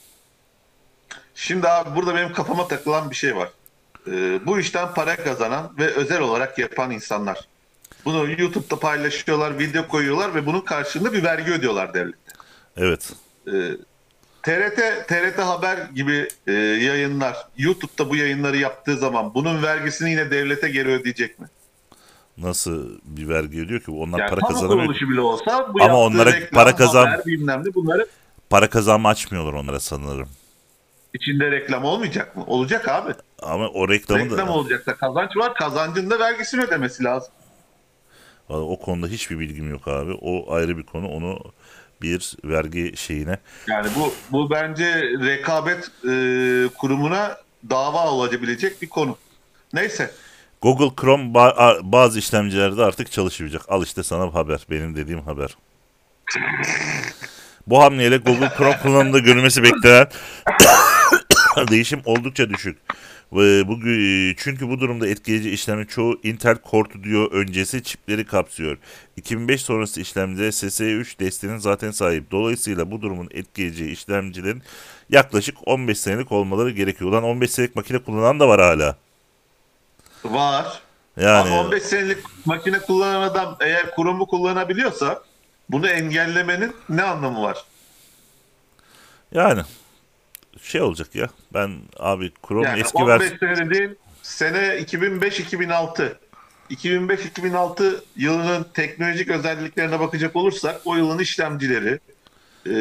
Şimdi 1.35 1.67
abi 1.67 1.95
burada 1.95 2.15
benim 2.15 2.33
kafama 2.33 2.67
takılan 2.67 3.09
bir 3.09 3.15
şey 3.15 3.35
var. 3.35 3.49
Ee, 4.07 4.39
bu 4.45 4.59
işten 4.59 4.93
para 4.93 5.15
kazanan 5.15 5.71
ve 5.79 5.87
özel 5.93 6.21
olarak 6.21 6.59
yapan 6.59 6.91
insanlar. 6.91 7.47
Bunu 8.05 8.41
YouTube'da 8.41 8.79
paylaşıyorlar, 8.79 9.59
video 9.59 9.87
koyuyorlar 9.87 10.35
ve 10.35 10.45
bunun 10.45 10.61
karşılığında 10.61 11.13
bir 11.13 11.23
vergi 11.23 11.51
ödüyorlar 11.51 11.93
devlete. 11.93 12.17
Evet. 12.77 13.13
Ee, 13.47 13.51
TRT, 14.43 15.07
TRT 15.07 15.39
Haber 15.39 15.77
gibi 15.95 16.27
e, 16.47 16.51
yayınlar 16.53 17.37
YouTube'da 17.57 18.09
bu 18.09 18.15
yayınları 18.15 18.57
yaptığı 18.57 18.97
zaman 18.97 19.33
bunun 19.33 19.63
vergisini 19.63 20.11
yine 20.11 20.31
devlete 20.31 20.69
geri 20.69 20.89
ödeyecek 20.89 21.39
mi? 21.39 21.47
Nasıl 22.37 22.89
bir 23.03 23.29
vergi 23.29 23.61
ödüyor 23.61 23.81
ki? 23.81 23.91
Onlar 23.91 24.19
Yani 24.19 24.29
para 24.29 24.39
kazanamıyor. 24.39 24.95
bile 25.09 25.21
olsa 25.21 25.73
bu 25.73 25.83
Ama 25.83 25.99
onlara 25.99 26.33
reklam, 26.33 26.49
para 26.63 26.75
kazan- 26.75 27.05
haber, 27.07 27.25
bilmem 27.25 27.61
ne 27.65 27.73
bunları 27.73 28.07
Para 28.49 28.69
kazanma 28.69 29.09
açmıyorlar 29.09 29.53
onlara 29.53 29.79
sanırım. 29.79 30.29
içinde 31.13 31.51
reklam 31.51 31.83
olmayacak 31.83 32.35
mı? 32.35 32.43
Olacak 32.47 32.87
abi. 32.89 33.11
Ama 33.41 33.67
o 33.69 33.89
reklamı 33.89 34.25
Reklam 34.25 34.47
da 34.47 34.51
olacaksa 34.51 34.95
kazanç 34.95 35.37
var. 35.37 35.53
Kazancın 35.53 36.09
da 36.09 36.19
vergisini 36.19 36.61
ödemesi 36.63 37.03
lazım. 37.03 37.33
o 38.49 38.79
konuda 38.79 39.07
hiçbir 39.07 39.39
bilgim 39.39 39.69
yok 39.69 39.87
abi. 39.87 40.13
O 40.21 40.53
ayrı 40.53 40.77
bir 40.77 40.83
konu. 40.83 41.07
Onu 41.07 41.39
bir 42.01 42.37
vergi 42.43 42.97
şeyine 42.97 43.37
Yani 43.67 43.87
bu 43.95 44.13
bu 44.31 44.49
bence 44.49 45.03
rekabet 45.03 45.91
e, 46.03 46.13
kurumuna 46.77 47.37
dava 47.69 48.07
olabilecek 48.07 48.81
bir 48.81 48.89
konu. 48.89 49.17
Neyse. 49.73 50.11
Google 50.61 50.95
Chrome 51.01 51.33
bazı 51.83 52.19
işlemcilerde 52.19 52.83
artık 52.83 53.11
çalışmayacak. 53.11 53.61
Al 53.67 53.83
işte 53.83 54.03
sana 54.03 54.33
haber. 54.33 54.59
Benim 54.69 54.95
dediğim 54.95 55.21
haber. 55.21 55.57
Bu 57.67 57.83
hamleyle 57.83 58.17
Google 58.17 58.51
Chrome 58.57 58.79
kullanımında 58.83 59.19
görülmesi 59.19 59.63
beklenen 59.63 60.07
değişim 61.69 62.01
oldukça 62.05 62.49
düşük. 62.49 62.77
Ve 63.33 63.67
bu, 63.67 63.79
çünkü 64.37 64.69
bu 64.69 64.79
durumda 64.79 65.07
etkileyici 65.07 65.49
işlemin 65.49 65.85
çoğu 65.85 66.19
Intel 66.23 66.57
Core 66.71 67.03
Duo 67.03 67.29
öncesi 67.31 67.83
çipleri 67.83 68.25
kapsıyor. 68.25 68.77
2005 69.17 69.61
sonrası 69.61 70.01
işlemcide 70.01 70.47
SSE3 70.47 71.19
desteğinin 71.19 71.57
zaten 71.57 71.91
sahip. 71.91 72.31
Dolayısıyla 72.31 72.91
bu 72.91 73.01
durumun 73.01 73.27
etkileyici 73.31 73.91
işlemcilerin 73.91 74.63
yaklaşık 75.09 75.57
15 75.65 75.99
senelik 75.99 76.31
olmaları 76.31 76.71
gerekiyor. 76.71 77.11
Ulan 77.11 77.23
15 77.23 77.51
senelik 77.51 77.75
makine 77.75 77.99
kullanan 77.99 78.39
da 78.39 78.47
var 78.47 78.61
hala. 78.61 78.95
Var. 80.23 80.81
Yani 81.17 81.49
Ama 81.49 81.61
15 81.61 81.83
senelik 81.83 82.17
makine 82.45 82.79
kullanan 82.79 83.21
adam 83.21 83.57
eğer 83.59 83.95
kurumu 83.95 84.27
kullanabiliyorsa 84.27 85.23
bunu 85.69 85.87
engellemenin 85.87 86.75
ne 86.89 87.03
anlamı 87.03 87.41
var? 87.41 87.57
yani 89.31 89.61
şey 90.61 90.81
olacak 90.81 91.15
ya. 91.15 91.29
Ben 91.53 91.71
abi 91.99 92.31
Chrome 92.47 92.67
Yani 92.67 92.79
eski 92.79 92.97
15 92.97 93.21
versiyon 93.21 93.55
sene 93.55 93.69
değil 93.69 93.89
sene 94.21 94.57
2005-2006. 94.57 96.13
2005-2006 96.71 97.95
yılının 98.15 98.65
teknolojik 98.73 99.29
özelliklerine 99.29 99.99
bakacak 99.99 100.35
olursak 100.35 100.81
o 100.85 100.95
yılın 100.95 101.19
işlemcileri 101.19 101.99
e, 102.65 102.71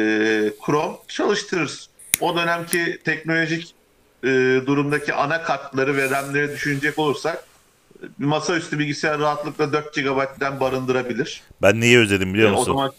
Chrome 0.65 0.97
çalıştırır. 1.07 1.85
O 2.21 2.37
dönemki 2.37 2.99
teknolojik 3.05 3.75
e, 4.23 4.27
durumdaki 4.65 5.13
anakartları 5.13 5.97
ve 5.97 6.09
RAM'leri 6.09 6.51
düşünecek 6.51 6.99
olursak 6.99 7.43
bir 8.19 8.25
masaüstü 8.25 8.79
bilgisayar 8.79 9.19
rahatlıkla 9.19 9.73
4 9.73 9.95
GB'den 9.95 10.59
barındırabilir. 10.59 11.41
Ben 11.61 11.81
neyi 11.81 11.97
özledim 11.99 12.33
biliyor 12.33 12.49
E, 12.49 12.53
o 12.53 12.59
musun? 12.59 12.71
zaman 12.73 12.91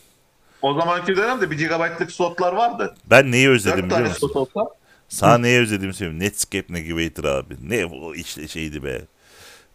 o 0.63 0.75
zamanki 0.81 1.17
dönemde 1.17 1.51
1 1.51 1.57
GB'lık 1.69 2.13
slotlar 2.13 2.53
vardı. 2.53 2.95
Ben 3.11 3.33
neyi 3.33 3.49
özledim 3.49 3.77
4 3.79 3.85
biliyor 3.85 3.99
tane 3.99 4.09
musun? 4.09 4.29
slot 4.29 4.37
olsa 4.57 4.71
Sana 5.09 5.39
neyi 5.39 5.61
özlediğimi 5.61 5.95
söyleyeyim. 5.95 6.21
Netscape 6.21 6.73
Navigator 6.73 7.25
abi. 7.25 7.57
Ne 7.63 7.87
o 7.87 8.15
işte 8.15 8.49
şeydi 8.49 8.85
be. 8.85 9.01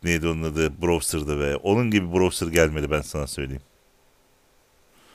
Neydi 0.04 0.28
onun 0.28 0.44
adı? 0.44 0.82
Browser'dı 0.82 1.40
be. 1.40 1.56
Onun 1.56 1.92
gibi 1.92 2.14
browser 2.14 2.48
gelmedi 2.48 2.92
ben 2.92 3.02
sana 3.02 3.28
söyleyeyim. 3.28 3.62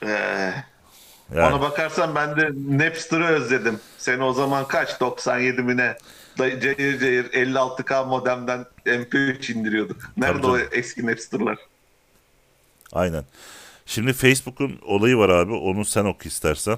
e, 0.03 0.07
Yani, 1.35 1.53
Ona 1.53 1.61
bakarsan 1.61 2.15
ben 2.15 2.35
de 2.37 2.49
Napster'ı 2.85 3.25
özledim. 3.25 3.79
Seni 3.97 4.23
o 4.23 4.33
zaman 4.33 4.67
kaç? 4.67 4.99
97 4.99 5.61
mi 5.63 5.77
ne? 5.77 5.97
Da- 6.37 6.59
Cayır 6.59 6.99
cayır 6.99 7.25
56K 7.33 8.05
modemden 8.07 8.65
MP3 8.85 9.53
indiriyorduk. 9.53 9.97
Nerede 10.17 10.47
o 10.47 10.57
canım. 10.57 10.69
eski 10.71 11.05
Napster'lar? 11.07 11.57
aynen. 12.93 13.23
Şimdi 13.89 14.13
Facebook'un 14.13 14.79
olayı 14.85 15.17
var 15.17 15.29
abi. 15.29 15.53
Onu 15.53 15.85
sen 15.85 16.05
oku 16.05 16.27
istersen. 16.27 16.77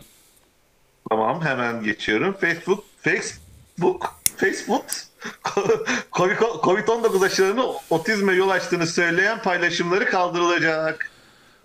Tamam 1.10 1.42
hemen 1.42 1.84
geçiyorum. 1.84 2.38
Facebook, 2.42 2.84
Facebook, 3.02 4.16
Facebook 4.38 4.86
Covid-19 6.12 7.26
aşılarının 7.26 7.66
otizme 7.90 8.34
yol 8.34 8.50
açtığını 8.50 8.88
söyleyen 8.88 9.42
paylaşımları 9.42 10.06
kaldırılacak. 10.06 11.12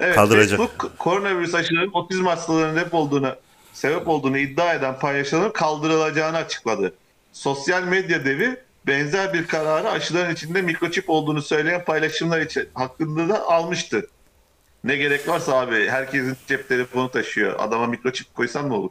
Evet, 0.01 0.15
Kaldıracak. 0.15 0.59
Facebook 0.59 0.99
koronavirüs 0.99 1.55
aşılarının 1.55 1.93
otizm 1.93 2.27
hastalarının 2.27 2.85
hep 2.85 2.95
olduğunu 2.95 3.35
sebep 3.73 4.09
olduğunu 4.09 4.39
iddia 4.39 4.75
eden 4.75 4.99
paylaşımların 4.99 5.53
kaldırılacağını 5.53 6.37
açıkladı. 6.37 6.95
Sosyal 7.33 7.83
medya 7.83 8.25
devi 8.25 8.57
benzer 8.87 9.33
bir 9.33 9.47
kararı 9.47 9.91
aşıların 9.91 10.35
içinde 10.35 10.63
mikroçip 10.63 11.11
olduğunu 11.11 11.43
söyleyen 11.43 11.85
paylaşımlar 11.85 12.41
için 12.41 12.69
hakkında 12.75 13.29
da 13.29 13.45
almıştı. 13.47 14.07
Ne 14.87 14.97
gerek 14.97 15.29
varsa 15.29 15.61
abi 15.61 15.89
herkesin 15.89 16.37
cep 16.47 16.69
telefonu 16.69 17.11
taşıyor. 17.11 17.55
Adama 17.59 17.87
mikroçip 17.87 18.35
koysan 18.35 18.69
ne 18.71 18.75
olur? 18.75 18.91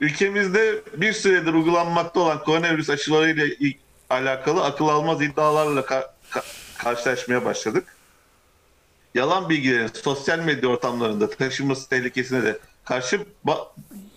Ülkemizde 0.00 0.82
bir 0.96 1.12
süredir 1.12 1.54
uygulanmakta 1.54 2.20
olan 2.20 2.44
koronavirüs 2.44 2.90
aşılarıyla 2.90 3.46
alakalı 4.10 4.64
akıl 4.64 4.88
almaz 4.88 5.22
iddialarla 5.22 5.80
ka- 5.80 6.10
ka- 6.30 6.44
karşılaşmaya 6.78 7.44
başladık. 7.44 7.96
Yalan 9.14 9.48
bilgilerin 9.48 9.90
sosyal 10.02 10.38
medya 10.38 10.68
ortamlarında 10.68 11.30
taşınması 11.30 11.88
tehlikesine 11.88 12.42
de 12.42 12.58
karşı 12.84 13.20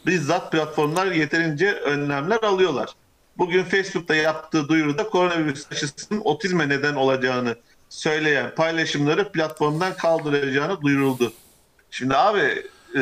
bizzat 0.06 0.52
platformlar 0.52 1.12
yeterince 1.12 1.72
önlemler 1.72 2.44
alıyorlar. 2.44 2.90
Bugün 3.38 3.64
Facebook'ta 3.64 4.16
yaptığı 4.16 4.68
duyuruda 4.68 5.10
koronavirüs 5.10 5.72
aşısının 5.72 6.22
otizme 6.24 6.70
neden 6.70 6.96
olacağını 6.96 7.56
söyleyen 7.94 8.56
paylaşımları 8.56 9.32
platformdan 9.32 9.98
kaldıracağını 9.98 10.82
duyuruldu. 10.82 11.34
Şimdi 11.92 12.16
abi 12.16 12.64
e, 12.96 13.02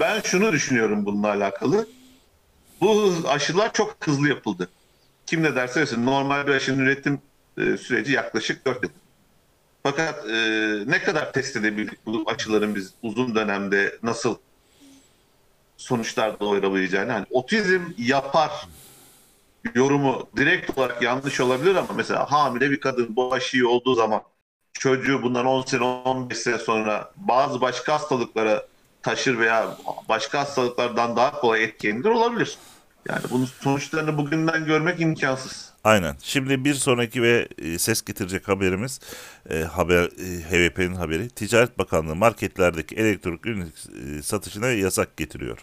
ben 0.00 0.20
şunu 0.20 0.52
düşünüyorum 0.52 1.04
bununla 1.06 1.28
alakalı. 1.28 1.86
Bu 2.80 3.14
aşılar 3.28 3.72
çok 3.72 3.96
hızlı 4.00 4.28
yapıldı. 4.28 4.68
Kim 5.26 5.42
ne 5.42 5.56
derse 5.56 5.80
desin 5.80 6.06
normal 6.06 6.46
bir 6.46 6.52
aşının 6.52 6.78
üretim 6.78 7.20
e, 7.58 7.76
süreci 7.76 8.12
yaklaşık 8.12 8.66
4 8.66 8.82
yıl. 8.82 8.90
Fakat 9.82 10.26
e, 10.30 10.34
ne 10.86 11.02
kadar 11.02 11.32
test 11.32 11.56
edebildik 11.56 12.06
bu 12.06 12.24
aşıların 12.26 12.74
biz 12.74 12.94
uzun 13.02 13.34
dönemde 13.34 13.98
nasıl 14.02 14.36
sonuçlar 15.76 16.40
doğurabileceğini. 16.40 17.12
Hani 17.12 17.26
otizm 17.30 17.82
yapar 17.98 18.50
yorumu 19.74 20.28
direkt 20.36 20.78
olarak 20.78 21.02
yanlış 21.02 21.40
olabilir 21.40 21.74
ama 21.74 21.88
mesela 21.96 22.32
hamile 22.32 22.70
bir 22.70 22.80
kadın 22.80 23.16
bu 23.16 23.34
aşıyı 23.34 23.68
olduğu 23.68 23.94
zaman 23.94 24.22
çocuğu 24.72 25.22
bundan 25.22 25.46
10 25.46 25.62
sene 25.62 25.84
15 25.84 26.38
sene 26.38 26.58
sonra 26.58 27.12
bazı 27.16 27.60
başka 27.60 27.94
hastalıklara 27.94 28.66
taşır 29.02 29.38
veya 29.38 29.76
başka 30.08 30.40
hastalıklardan 30.40 31.16
daha 31.16 31.40
kolay 31.40 31.64
etkilenir 31.64 32.04
olabilir. 32.04 32.58
Yani 33.08 33.22
bunun 33.30 33.44
sonuçlarını 33.44 34.18
bugünden 34.18 34.64
görmek 34.64 35.00
imkansız. 35.00 35.72
Aynen. 35.84 36.16
Şimdi 36.22 36.64
bir 36.64 36.74
sonraki 36.74 37.22
ve 37.22 37.48
e, 37.58 37.78
ses 37.78 38.02
getirecek 38.02 38.48
haberimiz 38.48 39.00
e, 39.50 39.62
haber 39.62 40.04
e, 40.04 40.42
HVP'nin 40.50 40.94
haberi. 40.94 41.28
Ticaret 41.28 41.78
Bakanlığı 41.78 42.16
marketlerdeki 42.16 42.94
elektronik 42.94 43.46
ürün 43.46 43.72
e, 44.18 44.22
satışına 44.22 44.68
yasak 44.68 45.16
getiriyor. 45.16 45.58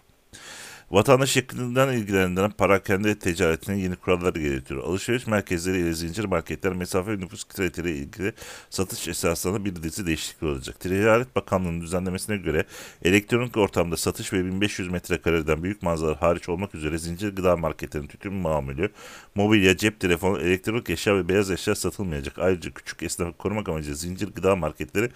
Vatandaş 0.91 1.37
yakından 1.37 1.93
ilgilenen 1.93 2.51
parakende 2.51 3.19
ticaretine 3.19 3.79
yeni 3.79 3.95
kuralları 3.95 4.39
getiriyor. 4.39 4.83
Alışveriş 4.83 5.27
merkezleri 5.27 5.79
ile 5.79 5.93
zincir 5.93 6.25
marketler 6.25 6.73
mesafe 6.73 7.11
nüfus 7.11 7.47
kriterleri 7.47 7.97
ilgili 7.97 8.33
satış 8.69 9.07
esaslarında 9.07 9.65
bir 9.65 9.83
dizi 9.83 10.05
değişiklik 10.05 10.43
olacak. 10.43 10.79
Ticaret 10.79 11.35
Bakanlığı'nın 11.35 11.81
düzenlemesine 11.81 12.37
göre 12.37 12.65
elektronik 13.03 13.57
ortamda 13.57 13.97
satış 13.97 14.33
ve 14.33 14.45
1500 14.45 14.91
metrekareden 14.91 15.63
büyük 15.63 15.83
mağazalar 15.83 16.17
hariç 16.17 16.49
olmak 16.49 16.75
üzere 16.75 16.97
zincir 16.97 17.35
gıda 17.35 17.57
marketlerinin 17.57 18.07
tütün 18.07 18.33
mamulü, 18.33 18.89
mobilya, 19.35 19.77
cep 19.77 19.99
telefonu, 19.99 20.39
elektronik 20.39 20.89
eşya 20.89 21.15
ve 21.15 21.29
beyaz 21.29 21.51
eşya 21.51 21.75
satılmayacak. 21.75 22.39
Ayrıca 22.39 22.71
küçük 22.71 23.03
esnafı 23.03 23.37
korumak 23.37 23.69
amacıyla 23.69 23.95
zincir 23.95 24.27
gıda 24.27 24.55
marketleri 24.55 25.09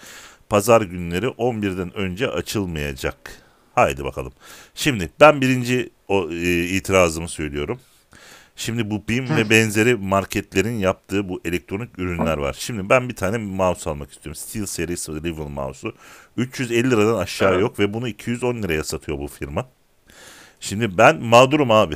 pazar 0.50 0.82
günleri 0.82 1.26
11'den 1.26 1.98
önce 1.98 2.28
açılmayacak. 2.28 3.43
Haydi 3.76 4.04
bakalım. 4.04 4.34
Şimdi 4.76 5.10
ben 5.20 5.42
birinci 5.42 5.90
o, 6.08 6.32
e, 6.32 6.64
itirazımı 6.64 7.30
söylüyorum. 7.30 7.80
Şimdi 8.56 8.90
bu 8.90 9.08
BİM 9.08 9.36
ve 9.36 9.50
benzeri 9.50 9.96
marketlerin 9.96 10.78
yaptığı 10.80 11.30
bu 11.30 11.42
elektronik 11.46 12.00
ürünler 12.00 12.38
var. 12.38 12.56
Şimdi 12.60 12.90
ben 12.90 13.10
bir 13.10 13.16
tane 13.16 13.38
mouse 13.38 13.90
almak 13.90 14.12
istiyorum. 14.12 14.36
Steel 14.36 14.66
Series 14.66 15.10
Rival 15.10 15.48
mouse'u. 15.48 15.94
350 16.38 16.92
liradan 16.92 17.18
aşağı 17.18 17.52
Evet. 17.52 17.62
yok 17.62 17.80
ve 17.80 17.94
bunu 17.94 18.08
210 18.08 18.64
liraya 18.64 18.84
satıyor 18.84 19.20
bu 19.20 19.28
firma. 19.28 19.70
Şimdi 20.60 20.98
ben 20.98 21.22
mağdurum 21.22 21.72
abi. 21.72 21.96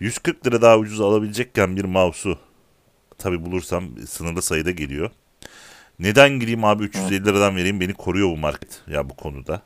140 0.00 0.46
lira 0.46 0.62
daha 0.62 0.78
ucuz 0.78 1.00
alabilecekken 1.00 1.76
bir 1.76 1.84
mouse'u 1.84 2.38
tabi 3.18 3.44
bulursam 3.46 3.84
sınırlı 4.08 4.42
sayıda 4.42 4.70
geliyor. 4.70 5.10
Neden 5.98 6.30
gireyim 6.30 6.64
abi 6.64 6.84
350 6.84 7.24
liradan 7.26 7.56
vereyim 7.56 7.80
beni 7.80 7.94
koruyor 7.94 8.28
bu 8.28 8.36
market 8.36 8.82
ya 8.88 9.10
bu 9.10 9.16
konuda. 9.16 9.62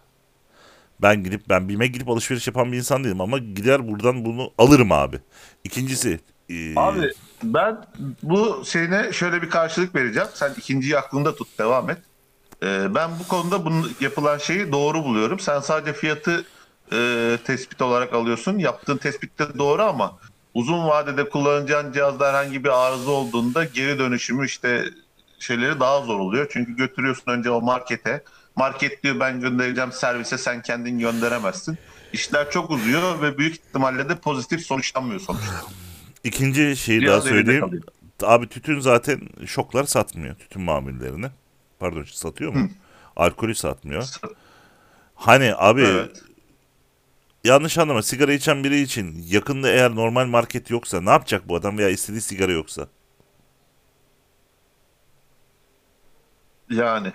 Ben 1.04 1.24
gidip 1.24 1.48
ben 1.48 1.68
BİM'e 1.68 1.86
gidip 1.86 2.08
alışveriş 2.08 2.46
yapan 2.46 2.72
bir 2.72 2.76
insan 2.76 3.04
değilim 3.04 3.20
ama 3.20 3.38
gider 3.38 3.88
buradan 3.88 4.24
bunu 4.24 4.52
alırım 4.58 4.92
abi. 4.92 5.20
İkincisi 5.64 6.20
e, 6.50 6.54
Abi 6.76 7.10
ben 7.42 7.76
bu 8.22 8.62
şeyine 8.66 9.12
şöyle 9.12 9.42
bir 9.42 9.50
karşılık 9.50 9.94
vereceğim. 9.94 10.28
Sen 10.34 10.54
ikinciyi 10.58 10.98
aklında 10.98 11.34
tut, 11.34 11.58
devam 11.58 11.90
et. 11.90 11.98
Ee, 12.62 12.94
ben 12.94 13.10
bu 13.20 13.28
konuda 13.28 13.64
bunun 13.64 13.92
yapılan 14.00 14.38
şeyi 14.38 14.72
doğru 14.72 15.04
buluyorum. 15.04 15.38
Sen 15.38 15.60
sadece 15.60 15.92
fiyatı 15.92 16.44
e, 16.92 17.38
tespit 17.44 17.82
olarak 17.82 18.12
alıyorsun. 18.12 18.58
Yaptığın 18.58 18.96
tespit 18.96 19.38
de 19.38 19.58
doğru 19.58 19.82
ama 19.82 20.18
uzun 20.54 20.88
vadede 20.88 21.28
kullanacağın 21.28 21.92
cihazda 21.92 22.28
herhangi 22.28 22.64
bir 22.64 22.86
arıza 22.86 23.10
olduğunda 23.10 23.64
geri 23.64 23.98
dönüşümü 23.98 24.46
işte 24.46 24.84
şeyleri 25.38 25.80
daha 25.80 26.00
zor 26.00 26.18
oluyor. 26.20 26.46
Çünkü 26.52 26.76
götürüyorsun 26.76 27.32
önce 27.32 27.50
o 27.50 27.60
markete. 27.60 28.22
Market 28.56 29.02
diyor 29.02 29.20
ben 29.20 29.40
göndereceğim 29.40 29.92
servise 29.92 30.38
sen 30.38 30.62
kendin 30.62 30.98
gönderemezsin. 30.98 31.78
İşler 32.12 32.50
çok 32.50 32.70
uzuyor 32.70 33.22
ve 33.22 33.38
büyük 33.38 33.54
ihtimalle 33.54 34.08
de 34.08 34.14
pozitif 34.16 34.66
sonuçlanmıyor 34.66 35.20
sonuçta. 35.20 35.54
ikinci 36.24 36.76
şeyi 36.76 37.00
daha 37.00 37.06
Cihaz 37.06 37.26
evinde 37.26 37.36
söyleyeyim. 37.40 37.60
kalıyor. 37.60 37.82
Abi 38.22 38.48
tütün 38.48 38.80
zaten 38.80 39.20
şoklar 39.46 39.84
satmıyor. 39.84 40.34
Tütün 40.34 40.62
mamullerini. 40.62 41.26
Pardon 41.78 42.04
satıyor 42.04 42.52
mu? 42.54 42.70
Alkolü 43.16 43.54
satmıyor. 43.54 44.04
Hani 45.14 45.54
abi 45.56 45.80
Evet. 45.82 46.22
yanlış 47.44 47.78
anlama 47.78 48.02
sigara 48.02 48.32
içen 48.32 48.64
biri 48.64 48.80
için 48.80 49.24
yakında 49.28 49.68
eğer 49.70 49.94
normal 49.94 50.26
market 50.26 50.70
yoksa 50.70 51.00
ne 51.00 51.10
yapacak 51.10 51.48
bu 51.48 51.56
adam 51.56 51.78
veya 51.78 51.88
istediği 51.88 52.20
sigara 52.20 52.52
yoksa? 52.52 52.88
Yani 56.70 57.12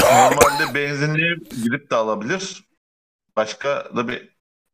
normalde 0.00 0.74
benzinliğe 0.74 1.36
gidip 1.62 1.90
de 1.90 1.96
alabilir. 1.96 2.64
Başka 3.36 3.68
da 3.96 4.08
bir 4.08 4.28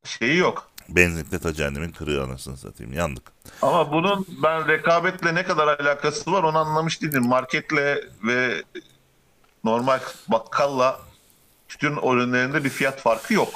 şeyi 0.05 0.37
yok. 0.37 0.71
Benzinlikte 0.89 1.39
ta 1.39 1.53
cehennemin 1.53 1.93
kırığı 1.93 2.23
anasını 2.25 2.57
satayım 2.57 2.93
yandık. 2.93 3.33
Ama 3.63 3.93
bunun 3.93 4.27
ben 4.43 4.69
rekabetle 4.69 5.35
ne 5.35 5.43
kadar 5.43 5.79
alakası 5.79 6.33
var 6.33 6.43
onu 6.43 6.59
anlamış 6.59 7.03
değilim. 7.03 7.27
Marketle 7.27 8.01
ve 8.25 8.63
normal 9.65 10.01
bakkalla 10.29 11.01
tütün 11.69 11.97
ürünlerinde 11.97 12.65
bir 12.65 12.71
fiyat 12.71 13.01
farkı 13.01 13.35
yok. 13.35 13.49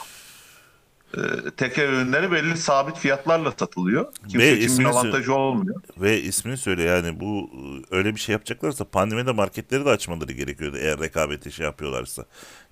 E, 1.17 1.51
teker 1.51 1.89
ürünleri 1.89 2.33
belli 2.33 2.57
sabit 2.57 2.97
fiyatlarla 2.97 3.53
satılıyor. 3.59 4.13
Kimse 4.29 4.47
Ve 4.47 4.59
için 4.59 4.79
bir 4.79 4.85
avantajı 4.85 5.35
olmuyor. 5.35 5.81
Ve 5.97 6.21
ismini 6.21 6.57
söyle 6.57 6.83
yani 6.83 7.21
bu 7.21 7.51
e, 7.91 7.97
öyle 7.97 8.15
bir 8.15 8.21
şey 8.21 8.33
yapacaklarsa 8.33 8.85
pandemide 8.85 9.33
marketleri 9.33 9.85
de 9.85 9.91
açmaları 9.91 10.33
gerekiyordu 10.33 10.77
eğer 10.81 10.99
rekabeti 10.99 11.53
şey 11.53 11.67
yapıyorlarsa. 11.67 12.25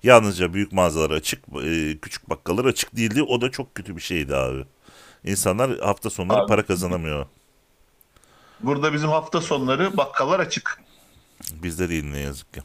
Yalnızca 0.03 0.53
büyük 0.53 0.71
mağazalar 0.71 1.11
açık, 1.11 1.43
e, 1.63 1.97
küçük 2.01 2.29
bakkallar 2.29 2.65
açık 2.65 2.95
değildi. 2.95 3.23
O 3.23 3.41
da 3.41 3.51
çok 3.51 3.75
kötü 3.75 3.95
bir 3.95 4.01
şeydi 4.01 4.35
abi. 4.35 4.65
İnsanlar 5.23 5.79
hafta 5.79 6.09
sonları 6.09 6.39
Abi. 6.39 6.47
para 6.47 6.65
kazanamıyor. 6.65 7.25
Burada 8.59 8.93
bizim 8.93 9.09
hafta 9.09 9.41
sonları 9.41 9.97
bakkallar 9.97 10.39
açık. 10.39 10.81
Bizde 11.53 11.89
değil 11.89 12.05
ne 12.05 12.19
yazık 12.19 12.53
ki. 12.53 12.61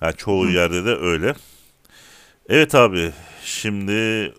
Yani 0.00 0.16
çoğu 0.16 0.50
yerde 0.50 0.84
de 0.84 0.96
öyle. 0.96 1.34
Evet 2.48 2.74
abi 2.74 3.12
Şimdi 3.44 4.32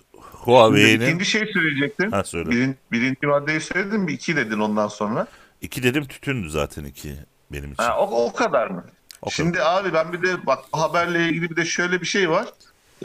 Huawei'nin 0.46 1.02
ikinci 1.06 1.26
şey 1.26 1.46
söyleyecektim. 1.54 2.12
ha 2.12 2.24
söyle. 2.24 2.50
Birin, 2.50 2.76
birinci 2.92 3.28
maddeyi 3.28 3.62
söyledin 3.62 4.08
bir 4.08 4.14
iki 4.14 4.36
dedin 4.36 4.60
ondan 4.60 4.88
sonra. 4.88 5.28
İki 5.62 5.84
dedim 5.84 6.06
tütündü 6.06 6.50
zaten 6.50 6.84
iki 6.84 7.16
benim 7.52 7.72
için. 7.72 7.84
Ha, 7.84 7.98
o, 8.00 8.26
o 8.26 8.34
kadar 8.34 8.68
mı? 8.68 8.86
O 9.22 9.30
Şimdi 9.30 9.62
abi 9.64 9.94
ben 9.94 10.14
bir 10.14 10.22
de 10.22 10.46
bak 10.46 10.60
bu 10.74 10.82
haberle 10.82 11.26
ilgili 11.30 11.50
bir 11.50 11.56
de 11.56 11.66
şöyle 11.66 12.02
bir 12.02 12.06
şey 12.06 12.30
var. 12.30 12.46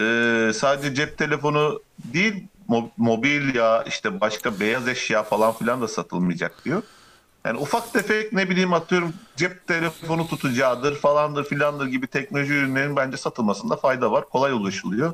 Ee, 0.01 0.53
sadece 0.53 0.95
cep 0.95 1.19
telefonu 1.19 1.83
değil 1.99 2.45
mo- 2.69 2.91
mobilya 2.97 3.83
işte 3.83 4.21
başka 4.21 4.61
beyaz 4.61 4.89
eşya 4.89 5.23
falan 5.23 5.53
filan 5.53 5.83
da 5.83 5.89
satılmayacak 5.89 6.65
diyor. 6.65 6.83
Yani 7.45 7.59
ufak 7.59 7.93
tefek 7.93 8.33
ne 8.33 8.51
bileyim 8.51 8.73
atıyorum 8.73 9.15
cep 9.37 9.67
telefonu 9.67 10.29
tutacağıdır 10.29 10.97
falandır 10.97 11.45
filandır 11.45 11.87
gibi 11.87 12.07
teknoloji 12.07 12.53
ürünlerin 12.53 12.97
bence 12.97 13.17
satılmasında 13.17 13.77
fayda 13.77 14.13
var. 14.13 14.29
Kolay 14.29 14.53
ulaşılıyor. 14.53 15.13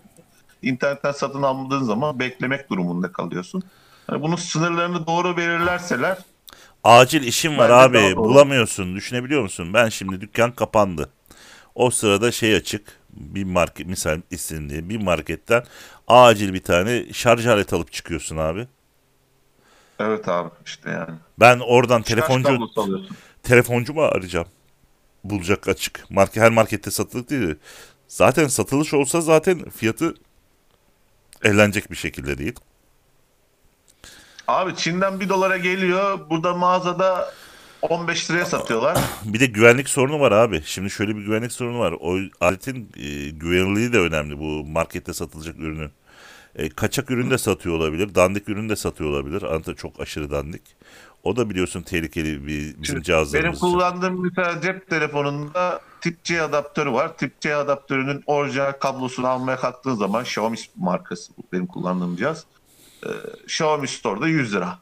İnternetten 0.62 1.12
satın 1.12 1.42
almadığın 1.42 1.82
zaman 1.82 2.18
beklemek 2.18 2.70
durumunda 2.70 3.12
kalıyorsun. 3.12 3.62
Yani 4.10 4.22
bunun 4.22 4.36
sınırlarını 4.36 5.06
doğru 5.06 5.36
belirlerseler 5.36 6.18
Acil 6.84 7.22
işim 7.22 7.58
var 7.58 7.70
abi. 7.70 8.16
Bulamıyorsun. 8.16 8.96
Düşünebiliyor 8.96 9.42
musun? 9.42 9.74
Ben 9.74 9.88
şimdi 9.88 10.20
dükkan 10.20 10.52
kapandı. 10.52 11.10
O 11.74 11.90
sırada 11.90 12.32
şey 12.32 12.56
açık. 12.56 13.00
Bir 13.10 13.44
market 13.44 13.86
misal 13.86 14.20
isimli 14.30 14.88
bir 14.88 15.02
marketten 15.02 15.64
acil 16.08 16.54
bir 16.54 16.62
tane 16.62 17.12
şarj 17.12 17.46
aleti 17.46 17.74
alıp 17.74 17.92
çıkıyorsun 17.92 18.36
abi. 18.36 18.66
evet 20.00 20.28
abi 20.28 20.50
işte 20.64 20.90
yani. 20.90 21.14
Ben 21.40 21.58
oradan 21.58 22.02
Şarj 22.02 22.06
telefoncu 22.08 22.58
telefoncu 23.42 23.94
mu 23.94 24.02
arayacağım? 24.02 24.46
Bulacak 25.24 25.68
açık. 25.68 26.10
Market 26.10 26.42
her 26.42 26.50
markette 26.50 26.90
satılık 26.90 27.30
değil. 27.30 27.54
Zaten 28.08 28.46
satılış 28.46 28.94
olsa 28.94 29.20
zaten 29.20 29.70
fiyatı 29.70 30.14
eğlenecek 31.46 31.90
bir 31.90 31.96
şekilde 31.96 32.38
değil. 32.38 32.54
Abi 34.48 34.76
Çin'den 34.76 35.20
1 35.20 35.28
dolara 35.28 35.56
geliyor. 35.56 36.30
Burada 36.30 36.54
mağazada 36.54 37.30
15 37.82 38.30
liraya 38.30 38.44
satıyorlar. 38.44 38.98
Bir 39.24 39.40
de 39.40 39.46
güvenlik 39.46 39.88
sorunu 39.88 40.20
var 40.20 40.32
abi. 40.32 40.62
Şimdi 40.64 40.90
şöyle 40.90 41.16
bir 41.16 41.22
güvenlik 41.22 41.52
sorunu 41.52 41.78
var. 41.78 41.94
O 42.00 42.16
aletin 42.40 42.90
e, 42.96 43.28
güvenilirliği 43.30 43.92
de 43.92 43.98
önemli 43.98 44.38
bu 44.38 44.64
markette 44.66 45.12
satılacak 45.12 45.56
ürünün. 45.58 45.90
E, 46.56 46.68
kaçak 46.68 47.10
ürün 47.10 47.30
de 47.30 47.38
satıyor 47.38 47.74
olabilir. 47.76 48.14
Dandik 48.14 48.48
ürün 48.48 48.68
de 48.68 48.76
satıyor 48.76 49.10
olabilir. 49.10 49.42
Anında 49.42 49.74
çok 49.74 50.00
aşırı 50.00 50.30
dandik. 50.30 50.62
O 51.24 51.36
da 51.36 51.50
biliyorsun 51.50 51.82
tehlikeli 51.82 52.46
bir 52.46 52.82
bizim 52.82 52.94
Benim 52.94 53.02
cihazlarımız 53.02 53.56
için. 53.58 53.66
kullandığım 53.66 54.22
mesela 54.24 54.60
cep 54.60 54.90
telefonunda 54.90 55.80
tip 56.06 56.24
C 56.24 56.42
adaptörü 56.42 56.92
var. 56.92 57.16
Tip 57.16 57.40
C 57.40 57.54
adaptörünün 57.54 58.22
orijinal 58.26 58.72
kablosunu 58.72 59.26
almaya 59.28 59.56
kalktığın 59.56 59.94
zaman 59.94 60.22
Xiaomi 60.22 60.56
markası 60.76 61.32
bu 61.38 61.42
benim 61.52 61.66
kullandığım 61.66 62.16
cihaz. 62.16 62.44
Ee, 63.06 63.08
Xiaomi 63.44 63.88
Store'da 63.88 64.28
100 64.28 64.54
lira. 64.54 64.78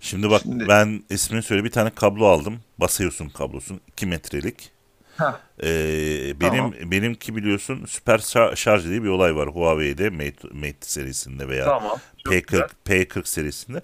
Şimdi 0.00 0.30
bak 0.30 0.42
Şimdi- 0.42 0.68
ben 0.68 1.02
ismini 1.10 1.42
söyle 1.42 1.64
bir 1.64 1.70
tane 1.70 1.90
kablo 1.90 2.26
aldım. 2.26 2.60
Basıyorsun 2.78 3.28
kablosun 3.28 3.80
2 3.88 4.06
metrelik. 4.06 4.70
Heh. 5.16 5.32
Ee, 5.62 6.40
benim 6.40 6.56
Tamam. 6.56 6.72
benimki 6.84 7.36
biliyorsun 7.36 7.84
süper 7.86 8.18
şar- 8.18 8.56
şarj 8.56 8.84
diye 8.84 9.02
bir 9.02 9.08
olay 9.08 9.36
var 9.36 9.48
Huawei'de 9.48 10.10
Mate, 10.10 10.48
Mate 10.52 10.76
serisinde 10.80 11.48
veya 11.48 11.64
Tamam. 11.64 11.98
çok 12.24 12.32
P40 12.34 12.46
güzel. 12.50 12.68
P40 12.84 13.28
serisinde. 13.28 13.80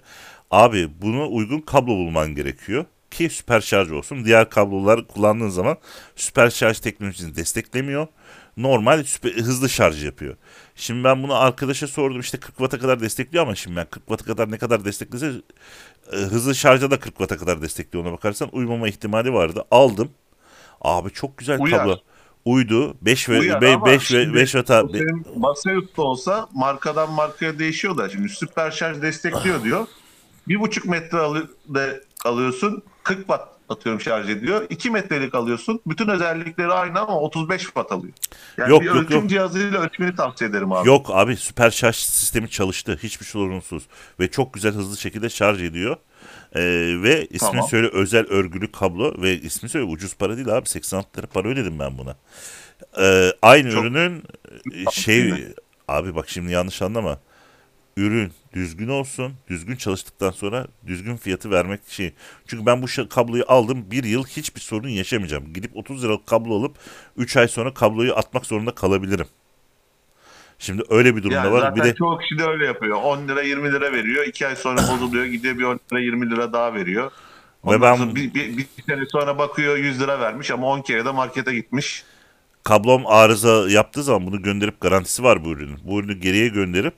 Abi 0.51 0.89
buna 1.01 1.27
uygun 1.27 1.61
kablo 1.61 1.87
bulman 1.87 2.35
gerekiyor 2.35 2.85
ki 3.11 3.29
süper 3.29 3.61
şarj 3.61 3.91
olsun. 3.91 4.25
Diğer 4.25 4.49
kablolar 4.49 5.07
kullandığın 5.07 5.49
zaman 5.49 5.77
süper 6.15 6.49
şarj 6.49 6.79
teknolojisini 6.79 7.35
desteklemiyor. 7.35 8.07
Normal 8.57 9.03
süper- 9.03 9.33
hızlı 9.41 9.69
şarj 9.69 10.05
yapıyor. 10.05 10.35
Şimdi 10.75 11.03
ben 11.03 11.23
bunu 11.23 11.35
arkadaşa 11.35 11.87
sordum 11.87 12.19
işte 12.19 12.37
40 12.39 12.57
Watt'a 12.57 12.79
kadar 12.79 12.99
destekliyor 13.01 13.43
ama 13.43 13.55
şimdi 13.55 13.75
ben 13.75 13.85
40 13.85 14.07
Watt'a 14.07 14.25
kadar 14.25 14.51
ne 14.51 14.57
kadar 14.57 14.85
desteklese 14.85 15.31
e, 16.13 16.15
hızlı 16.15 16.55
şarja 16.55 16.91
da 16.91 16.99
40 16.99 17.17
Watt'a 17.17 17.37
kadar 17.37 17.61
destekliyor 17.61 18.05
ona 18.05 18.11
bakarsan 18.13 18.49
uymama 18.51 18.87
ihtimali 18.87 19.33
vardı. 19.33 19.63
Aldım. 19.71 20.11
Abi 20.81 21.09
çok 21.11 21.37
güzel 21.37 21.59
Uyar. 21.59 21.79
kablo. 21.79 21.97
Uydu. 22.45 22.97
5 23.01 23.29
ve 23.29 23.39
Uyar 23.39 23.61
5 23.61 23.75
ama 23.75 23.85
5 23.85 24.11
ve 24.11 24.23
şimdi 24.23 24.35
5 24.35 24.51
Watt'a 24.51 24.83
Masaüstü 25.35 26.01
olsa 26.01 26.49
markadan 26.53 27.11
markaya 27.11 27.59
değişiyor 27.59 27.97
da 27.97 28.09
şimdi 28.09 28.29
süper 28.29 28.71
şarj 28.71 29.01
destekliyor 29.01 29.63
diyor. 29.63 29.87
Bir 30.47 30.59
buçuk 30.59 30.85
metre 30.85 31.17
alı- 31.17 31.49
de 31.67 32.03
alıyorsun 32.25 32.83
40 33.09 33.17
watt 33.17 33.47
atıyorum 33.69 34.01
şarj 34.01 34.29
ediyor. 34.29 34.65
2 34.69 34.89
metrelik 34.91 35.35
alıyorsun. 35.35 35.81
Bütün 35.87 36.07
özellikleri 36.07 36.71
aynı 36.73 36.99
ama 36.99 37.19
35 37.19 37.61
watt 37.63 37.91
alıyor. 37.91 38.13
Yani 38.57 38.69
Yok, 38.69 38.81
bir 38.81 38.85
yok, 38.85 38.95
ölçüm 38.95 39.17
yok. 39.19 39.29
cihazıyla 39.29 39.79
ölçmeni 39.81 40.15
tavsiye 40.15 40.49
ederim 40.49 40.71
abi. 40.71 40.87
Yok 40.87 41.09
abi 41.13 41.35
süper 41.37 41.71
şarj 41.71 41.95
sistemi 41.95 42.49
çalıştı. 42.49 42.99
Hiçbir 43.03 43.25
sorunsuz. 43.25 43.83
Ve 44.19 44.31
çok 44.31 44.53
güzel 44.53 44.73
hızlı 44.73 44.97
şekilde 44.97 45.29
şarj 45.29 45.61
ediyor. 45.63 45.97
Ee, 46.55 46.61
ve 47.03 47.25
ismini 47.29 47.51
Tamam. 47.51 47.67
söyle 47.69 47.87
özel 47.93 48.25
örgülü 48.27 48.71
kablo 48.71 49.21
ve 49.21 49.39
ismi 49.39 49.69
söyle 49.69 49.85
ucuz 49.85 50.13
para 50.15 50.35
değil 50.35 50.57
abi 50.57 50.69
86 50.69 51.17
lira 51.17 51.27
para 51.27 51.47
ödedim 51.47 51.79
ben 51.79 51.97
buna. 51.97 52.15
Ee, 52.99 53.31
aynı 53.41 53.71
Çok- 53.71 53.83
ürünün 53.83 54.23
e, 54.87 54.91
şey 54.91 55.33
abi 55.87 56.15
bak 56.15 56.29
şimdi 56.29 56.51
yanlış 56.51 56.81
anlama. 56.81 57.19
Ürün 57.99 58.31
düzgün 58.53 58.87
olsun. 58.87 59.33
Düzgün 59.49 59.75
çalıştıktan 59.75 60.31
sonra 60.31 60.67
düzgün 60.87 61.15
fiyatı 61.17 61.51
vermek 61.51 61.79
şey. 61.87 62.13
Çünkü 62.47 62.65
ben 62.65 62.81
bu 62.81 63.09
kabloyu 63.09 63.43
aldım. 63.47 63.85
Bir 63.91 64.03
yıl 64.03 64.23
hiçbir 64.25 64.61
sorun 64.61 64.87
yaşamayacağım. 64.87 65.53
Gidip 65.53 65.77
30 65.77 66.03
liralık 66.03 66.27
kablo 66.27 66.59
alıp 66.59 66.75
3 67.17 67.37
ay 67.37 67.47
sonra 67.47 67.73
kabloyu 67.73 68.13
atmak 68.15 68.45
zorunda 68.45 68.75
kalabilirim. 68.75 69.27
Şimdi 70.59 70.83
öyle 70.89 71.15
bir 71.15 71.23
durumda 71.23 71.35
Yani 71.37 71.51
var. 71.51 71.59
zaten 71.59 71.75
Bir 71.75 71.83
de 71.83 71.95
çoğu 71.95 72.17
kişi 72.17 72.37
de 72.37 72.43
öyle 72.43 72.65
yapıyor. 72.65 73.01
10 73.01 73.27
lira 73.27 73.41
20 73.41 73.71
lira 73.71 73.91
veriyor. 73.93 74.25
2 74.25 74.47
ay 74.47 74.55
sonra 74.55 74.81
bozuluyor. 74.81 75.25
Gidiyor 75.25 75.57
bir 75.57 75.63
10 75.63 75.79
lira 75.91 75.99
20 75.99 76.29
lira 76.31 76.53
daha 76.53 76.73
veriyor. 76.73 77.11
Ondan 77.63 77.81
ben- 77.81 77.95
sonra 77.95 78.15
bir, 78.15 78.33
bir, 78.33 78.57
bir 78.57 78.67
sene 78.89 79.05
sonra 79.05 79.37
bakıyor 79.37 79.77
100 79.77 80.01
lira 80.01 80.19
vermiş 80.19 80.51
ama 80.51 80.67
10 80.67 80.81
kere 80.81 81.05
de 81.05 81.11
markete 81.11 81.55
gitmiş. 81.55 82.03
kablom 82.63 83.07
arıza 83.07 83.69
yaptığı 83.69 84.03
zaman 84.03 84.27
bunu 84.27 84.41
gönderip 84.41 84.81
garantisi 84.81 85.23
var 85.23 85.45
bu 85.45 85.49
ürünün. 85.51 85.79
Bu 85.83 85.99
ürünü 85.99 86.13
geriye 86.19 86.47
gönderip 86.47 86.93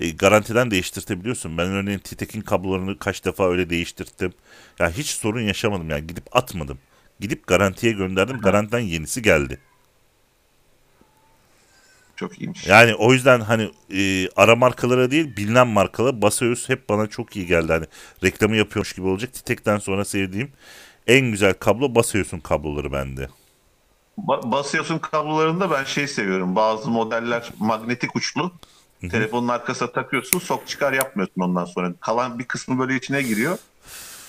e, 0.00 0.10
garantiden 0.10 0.70
değiştirtebiliyorsun. 0.70 1.58
Ben 1.58 1.66
örneğin 1.66 1.98
Titek'in 1.98 2.40
kablolarını 2.40 2.98
kaç 2.98 3.24
defa 3.24 3.48
öyle 3.48 3.70
değiştirttim. 3.70 4.32
Ya 4.78 4.90
hiç 4.90 5.06
sorun 5.06 5.40
yaşamadım 5.40 5.90
yani 5.90 6.06
gidip 6.06 6.36
atmadım. 6.36 6.78
Gidip 7.20 7.46
garantiye 7.46 7.92
gönderdim. 7.92 8.40
Garantiden 8.40 8.78
yenisi 8.78 9.22
geldi. 9.22 9.60
Çok 12.16 12.40
iyiymiş. 12.40 12.66
Yani 12.66 12.94
o 12.94 13.12
yüzden 13.12 13.40
hani 13.40 13.70
e, 13.94 14.28
ara 14.36 14.56
markalara 14.56 15.10
değil 15.10 15.36
bilinen 15.36 15.68
markalar 15.68 16.22
Baseus 16.22 16.68
hep 16.68 16.88
bana 16.88 17.06
çok 17.06 17.36
iyi 17.36 17.46
geldi. 17.46 17.72
Hani 17.72 17.86
reklamı 18.24 18.56
yapıyormuş 18.56 18.92
gibi 18.92 19.06
olacak. 19.06 19.32
Titek'ten 19.34 19.78
sonra 19.78 20.04
sevdiğim 20.04 20.52
en 21.06 21.30
güzel 21.30 21.54
kablo 21.54 21.94
Baseus'un 21.94 22.40
kabloları 22.40 22.92
bende. 22.92 23.28
Ba- 24.18 24.52
basıyorsun 24.52 24.98
kablolarında 24.98 25.70
ben 25.70 25.84
şey 25.84 26.08
seviyorum. 26.08 26.56
Bazı 26.56 26.90
modeller 26.90 27.50
magnetik 27.58 28.16
uçlu. 28.16 28.52
Telefonun 29.08 29.48
arkasına 29.48 29.92
takıyorsun 29.92 30.38
sok 30.38 30.68
çıkar 30.68 30.92
yapmıyorsun 30.92 31.40
ondan 31.40 31.64
sonra. 31.64 31.92
Kalan 32.00 32.38
bir 32.38 32.44
kısmı 32.44 32.78
böyle 32.78 32.94
içine 32.96 33.22
giriyor. 33.22 33.58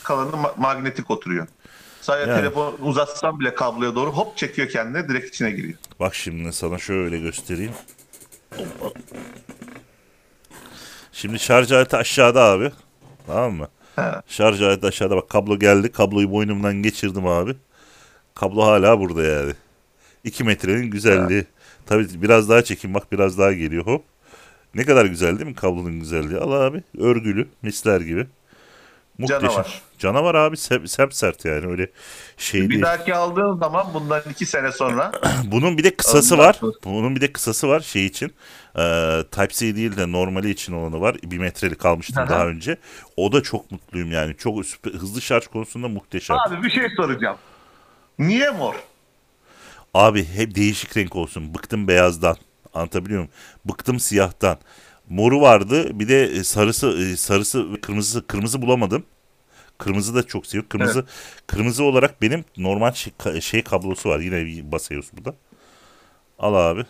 Kalanı 0.04 0.30
ma- 0.32 0.60
magnetik 0.60 1.12
oturuyor. 1.12 1.48
Sadece 2.02 2.32
Yani. 2.32 2.40
telefon 2.42 2.76
uzatsan 2.82 3.40
bile 3.40 3.56
kabloya 3.56 3.96
doğru 3.96 4.12
hop 4.12 4.38
çekiyor 4.38 4.70
kendine 4.70 5.08
direkt 5.10 5.28
içine 5.28 5.52
giriyor. 5.52 5.78
Bak 6.00 6.16
şimdi 6.16 6.54
sana 6.54 6.78
şöyle 6.78 7.20
göstereyim. 7.20 7.72
Şimdi 11.12 11.40
şarj 11.40 11.72
aleti 11.72 11.98
aşağıda 11.98 12.44
abi. 12.44 12.72
Tamam 13.28 13.54
mı? 13.54 13.68
He. 13.96 14.02
Şarj 14.28 14.62
aleti 14.62 14.88
aşağıda 14.88 15.16
bak 15.16 15.30
kablo 15.30 15.60
geldi. 15.60 15.92
Kabloyu 15.92 16.32
boynumdan 16.32 16.74
geçirdim 16.76 17.28
abi. 17.28 17.56
Kablo 18.36 18.64
hala 18.64 19.00
burada 19.00 19.24
yani. 19.24 19.54
2 20.24 20.44
metrenin 20.44 20.92
güzelliği. 20.92 21.46
Tabii 21.86 22.22
biraz 22.22 22.50
daha 22.50 22.64
çekin 22.64 22.94
bak 22.94 23.12
biraz 23.12 23.38
daha 23.38 23.54
geliyor 23.54 23.86
hop. 23.86 24.04
Ne 24.76 24.84
kadar 24.86 25.06
güzel 25.06 25.40
değil 25.40 25.50
mi 25.50 25.56
kablonun 25.56 26.00
güzelliği? 26.00 26.40
Al 26.40 26.52
abi 26.52 26.84
örgülü 27.00 27.48
misler 27.62 28.02
gibi. 28.02 28.28
Muhteşem. 29.18 29.42
Canavar. 29.42 29.82
Canavar 30.00 30.36
abi 30.36 30.58
sep, 30.58 30.90
sep 30.90 31.14
sert 31.14 31.46
yani 31.46 31.68
öyle 31.68 31.90
şey 32.38 32.62
Bir 32.62 32.70
değil. 32.70 32.82
dahaki 32.82 33.16
aldığın 33.16 33.58
zaman 33.58 33.88
bundan 33.94 34.22
iki 34.32 34.46
sene 34.46 34.72
sonra 34.72 35.12
Bunun 35.52 35.78
bir 35.78 35.84
de 35.84 35.96
kısası 35.96 36.38
var. 36.38 36.60
Bunun 36.84 37.16
bir 37.16 37.22
de 37.22 37.34
kısası 37.34 37.68
var 37.68 37.80
şey 37.80 38.06
için. 38.06 38.34
Ee, 38.78 39.24
Type-C 39.32 39.76
değil 39.76 39.98
de 39.98 40.12
normali 40.12 40.50
için 40.50 40.74
olanı 40.74 41.02
var. 41.02 41.16
Bir 41.24 41.38
metrelik 41.38 41.86
almıştım 41.86 42.24
Aha. 42.24 42.30
daha 42.30 42.48
önce. 42.48 42.78
O 43.18 43.32
da 43.32 43.44
çok 43.44 43.72
mutluyum 43.72 44.12
yani. 44.12 44.36
Çok 44.38 44.66
hızlı 44.84 45.22
şarj 45.22 45.48
konusunda 45.48 45.88
muhteşem. 45.88 46.38
abi 46.48 46.64
bir 46.64 46.70
şey 46.70 46.90
soracağım. 46.98 47.38
Niye 48.20 48.50
mor? 48.50 48.76
Abi 49.94 50.26
hep 50.26 50.56
değişik 50.56 50.98
renk 50.98 51.16
olsun. 51.16 51.54
Bıktım 51.54 51.88
beyazdan. 51.88 52.36
Anlatabiliyor 52.76 53.20
muyum? 53.20 53.34
Bıktım 53.66 54.00
siyahtan. 54.00 54.58
Moru 55.10 55.42
vardı. 55.42 56.00
Bir 56.00 56.08
de 56.08 56.24
e, 56.24 56.44
sarısı 56.44 56.88
e, 56.88 57.18
sarısı 57.18 57.74
ve 57.74 57.82
kırmızısı 57.82 58.28
kırmızı 58.28 58.62
bulamadım. 58.62 59.04
Kırmızı 59.78 60.16
da 60.16 60.24
çok 60.24 60.46
seviyorum. 60.48 60.70
Kırmızı 60.70 61.06
kırmızı 61.48 61.84
olarak 61.84 62.22
benim 62.22 62.46
normal 62.58 62.94
şey, 62.94 63.14
şey 63.42 63.64
kablosu 63.64 64.10
var. 64.10 64.20
Yine 64.20 64.46
bir 64.46 64.72
basıyoruz 64.72 65.12
burada. 65.18 65.36
Al 66.40 66.54
abi. 66.56 66.86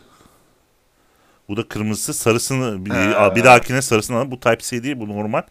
Bu 1.50 1.58
da 1.58 1.68
kırmızısı. 1.68 2.14
Sarısını 2.14 2.86
bir, 2.86 2.92
bir 3.36 3.44
dahakine 3.44 3.82
sarısını 3.82 4.18
al. 4.18 4.32
Bu 4.32 4.40
Type-C 4.40 4.84
değil. 4.84 5.00
Bu 5.00 5.10
normal. 5.10 5.42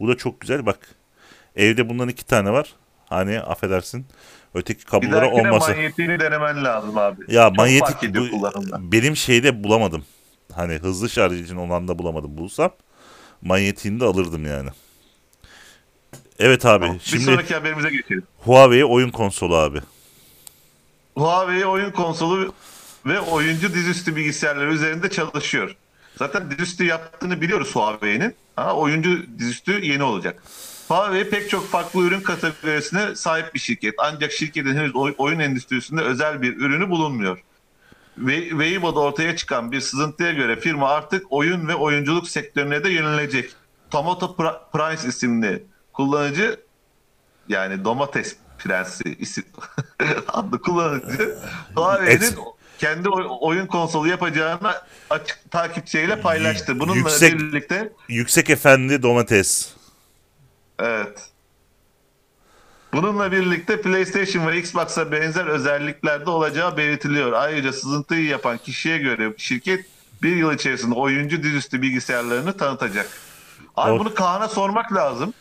Bu 0.00 0.08
da 0.08 0.16
çok 0.16 0.40
güzel. 0.40 0.66
Bak. 0.66 0.78
Evde 1.56 1.88
bundan 1.88 2.08
iki 2.08 2.26
tane 2.26 2.52
var. 2.52 2.74
Hani 3.08 3.40
affedersin. 3.40 4.06
Öteki 4.54 5.02
Bir 5.02 5.12
dahakine 5.12 5.40
olmasa. 5.48 5.72
manyetiğini 5.72 6.20
denemen 6.20 6.64
lazım 6.64 6.98
abi. 6.98 7.22
Ya 7.28 7.48
Çok 7.48 7.56
manyetik 7.56 8.14
bu- 8.16 8.30
kullanımda. 8.30 8.92
benim 8.92 9.16
şeyde 9.16 9.64
bulamadım. 9.64 10.04
Hani 10.52 10.72
hızlı 10.74 11.10
şarj 11.10 11.40
için 11.40 11.56
olan 11.56 11.88
da 11.88 11.98
bulamadım. 11.98 12.38
Bulsam 12.38 12.70
manyetiğini 13.42 14.00
de 14.00 14.04
alırdım 14.04 14.46
yani. 14.46 14.68
Evet 16.38 16.66
abi. 16.66 16.84
Tamam, 16.84 17.00
Şimdi 17.02 17.20
Bir 17.26 17.26
sonraki 17.32 17.54
haberimize 17.54 17.90
geçelim. 17.90 18.22
Huawei 18.38 18.84
oyun 18.84 19.10
konsolu 19.10 19.56
abi. 19.56 19.80
Huawei 21.16 21.66
oyun 21.66 21.90
konsolu 21.90 22.54
ve 23.06 23.20
oyuncu 23.20 23.74
dizüstü 23.74 24.16
bilgisayarları 24.16 24.72
üzerinde 24.74 25.10
çalışıyor. 25.10 25.76
Zaten 26.16 26.50
dizüstü 26.50 26.84
yaptığını 26.84 27.40
biliyoruz 27.40 27.76
Huawei'nin. 27.76 28.34
Ama 28.56 28.72
oyuncu 28.74 29.38
dizüstü 29.38 29.84
yeni 29.84 30.02
olacak. 30.02 30.42
Huawei 30.88 31.30
pek 31.30 31.50
çok 31.50 31.68
farklı 31.70 32.00
ürün 32.02 32.20
kategorisine 32.20 33.14
sahip 33.16 33.54
bir 33.54 33.58
şirket. 33.58 33.94
Ancak 33.98 34.32
şirketin 34.32 34.76
henüz 34.76 34.96
oy- 34.96 35.14
oyun 35.18 35.38
endüstrisinde 35.38 36.00
özel 36.00 36.42
bir 36.42 36.56
ürünü 36.56 36.90
bulunmuyor. 36.90 37.38
Ve 38.18 38.48
Weibo'da 38.48 39.00
ortaya 39.00 39.36
çıkan 39.36 39.72
bir 39.72 39.80
sızıntıya 39.80 40.32
göre 40.32 40.60
firma 40.60 40.88
artık 40.90 41.26
oyun 41.32 41.68
ve 41.68 41.74
oyunculuk 41.74 42.28
sektörüne 42.28 42.84
de 42.84 42.90
yönelecek. 42.90 43.50
Tomato 43.90 44.26
Pri- 44.26 44.58
Prince 44.72 45.08
isimli 45.08 45.62
kullanıcı 45.92 46.60
yani 47.48 47.84
domates 47.84 48.36
prensi 48.58 49.04
isim 49.18 49.44
adlı 50.28 50.60
kullanıcı 50.60 51.38
Huawei'nin 51.74 52.34
kendi 52.78 53.08
oy- 53.08 53.26
oyun 53.40 53.66
konsolu 53.66 54.08
yapacağını 54.08 54.74
açık 55.10 55.50
takipçiyle 55.50 56.20
paylaştı. 56.20 56.80
Bununla 56.80 56.96
Yüksek- 56.96 57.38
birlikte 57.38 57.92
Yüksek 58.08 58.50
Efendi 58.50 59.02
domates. 59.02 59.73
Evet. 60.78 61.30
Bununla 62.92 63.32
birlikte 63.32 63.80
PlayStation 63.80 64.46
ve 64.46 64.58
Xbox'a 64.58 65.12
benzer 65.12 65.46
özelliklerde 65.46 66.30
olacağı 66.30 66.76
belirtiliyor. 66.76 67.32
Ayrıca 67.32 67.72
sızıntıyı 67.72 68.24
yapan 68.24 68.58
kişiye 68.58 68.98
göre 68.98 69.34
şirket 69.36 69.86
bir 70.22 70.36
yıl 70.36 70.52
içerisinde 70.52 70.94
oyuncu 70.94 71.42
dizüstü 71.42 71.82
bilgisayarlarını 71.82 72.56
tanıtacak. 72.56 73.08
Abi 73.76 73.92
O- 73.92 73.98
bunu 73.98 74.14
Kaan'a 74.14 74.48
sormak 74.48 74.92
lazım. 74.92 75.34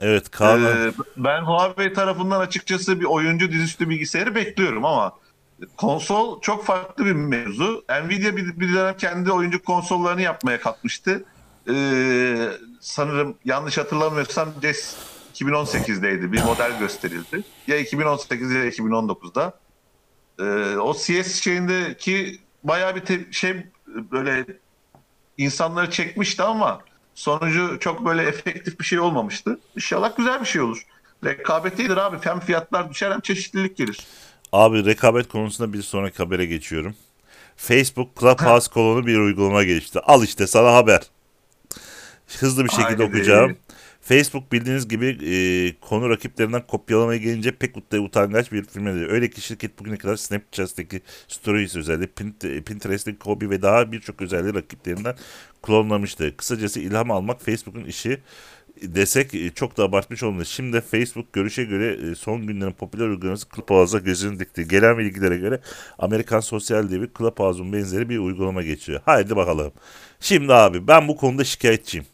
Evet 0.00 0.30
Kaan. 0.30 0.62
Ee, 0.62 0.92
ben 1.16 1.42
Huawei 1.42 1.92
tarafından 1.92 2.40
açıkçası 2.40 3.00
bir 3.00 3.04
oyuncu 3.04 3.52
dizüstü 3.52 3.88
bilgisayarı 3.88 4.34
bekliyorum 4.34 4.84
ama 4.84 5.12
konsol 5.76 6.40
çok 6.40 6.64
farklı 6.64 7.06
bir 7.06 7.12
mevzu. 7.12 7.84
Nvidia 8.04 8.36
bir, 8.36 8.60
bir 8.60 8.74
dönem 8.74 8.96
kendi 8.96 9.32
oyuncu 9.32 9.62
konsollarını 9.62 10.22
yapmaya 10.22 10.60
kalkmıştı. 10.60 11.24
Ee, 11.68 12.48
sanırım 12.80 13.34
yanlış 13.44 13.78
hatırlamıyorsam 13.78 14.48
CES 14.62 14.96
2018'deydi 15.34 16.32
bir 16.32 16.42
model 16.42 16.78
gösterildi. 16.78 17.42
Ya 17.66 17.76
2018 17.78 18.50
ya 18.52 18.66
2019'da. 18.68 19.52
Ee, 20.40 20.76
o 20.76 20.94
CS 20.94 21.34
şeyindeki 21.34 22.38
bayağı 22.64 22.96
bir 22.96 23.00
te- 23.00 23.32
şey 23.32 23.66
böyle 23.86 24.46
insanları 25.38 25.90
çekmişti 25.90 26.42
ama 26.42 26.80
sonucu 27.14 27.78
çok 27.80 28.04
böyle 28.06 28.22
efektif 28.22 28.80
bir 28.80 28.84
şey 28.84 29.00
olmamıştı. 29.00 29.60
İnşallah 29.76 30.16
güzel 30.16 30.40
bir 30.40 30.46
şey 30.46 30.62
olur. 30.62 30.86
Rekabet 31.24 31.78
iyidir 31.78 31.96
abi. 31.96 32.16
Hem 32.20 32.40
fiyatlar 32.40 32.90
düşer 32.90 33.10
hem 33.10 33.20
çeşitlilik 33.20 33.76
gelir. 33.76 34.06
Abi 34.52 34.84
rekabet 34.84 35.28
konusunda 35.28 35.72
bir 35.72 35.82
sonraki 35.82 36.16
habere 36.18 36.46
geçiyorum. 36.46 36.94
Facebook 37.56 38.20
Clubhouse 38.20 38.70
kolonu 38.70 39.06
bir 39.06 39.18
uygulama 39.18 39.64
gelişti. 39.64 40.00
Al 40.00 40.24
işte 40.24 40.46
sana 40.46 40.72
haber. 40.74 41.02
Hızlı 42.38 42.64
bir 42.64 42.70
şekilde 42.70 42.84
Haydi. 42.86 43.02
okuyacağım. 43.02 43.56
Facebook 44.02 44.52
bildiğiniz 44.52 44.88
gibi 44.88 45.06
e, 45.06 45.34
konu 45.80 46.10
rakiplerinden 46.10 46.66
kopyalamaya 46.66 47.18
gelince 47.18 47.52
pek 47.52 47.76
ut- 47.76 47.98
utangaç 47.98 48.52
bir 48.52 48.64
firma 48.64 48.94
değil. 48.94 49.06
Öyle 49.08 49.30
ki 49.30 49.40
şirket 49.40 49.78
bugüne 49.78 49.96
kadar 49.96 50.16
Snapchat'teki 50.16 51.00
Stories 51.28 51.76
özelliği, 51.76 52.08
Pint- 52.08 52.62
Pinterest'teki 52.62 53.18
Kobe 53.18 53.50
ve 53.50 53.62
daha 53.62 53.92
birçok 53.92 54.22
özelliği 54.22 54.54
rakiplerinden 54.54 55.14
klonlamıştı. 55.62 56.36
Kısacası 56.36 56.80
ilham 56.80 57.10
almak 57.10 57.42
Facebook'un 57.44 57.84
işi 57.84 58.18
desek 58.82 59.34
e, 59.34 59.50
çok 59.50 59.76
da 59.76 59.84
abartmış 59.84 60.22
olmadı. 60.22 60.46
Şimdi 60.46 60.80
Facebook 60.80 61.32
görüşe 61.32 61.64
göre 61.64 62.10
e, 62.10 62.14
son 62.14 62.46
günlerin 62.46 62.72
popüler 62.72 63.06
uygulaması 63.08 63.46
Clubhouse'a 63.56 64.00
gözünü 64.00 64.38
dikti. 64.38 64.68
Gelen 64.68 64.98
bilgilere 64.98 65.36
göre 65.36 65.60
Amerikan 65.98 66.40
sosyal 66.40 66.90
devi 66.90 67.08
Clubhouse'un 67.18 67.72
benzeri 67.72 68.08
bir 68.08 68.18
uygulama 68.18 68.62
geçiyor. 68.62 69.00
Haydi 69.04 69.36
bakalım. 69.36 69.72
Şimdi 70.20 70.54
abi 70.54 70.88
ben 70.88 71.08
bu 71.08 71.16
konuda 71.16 71.44
şikayetçiyim. 71.44 72.06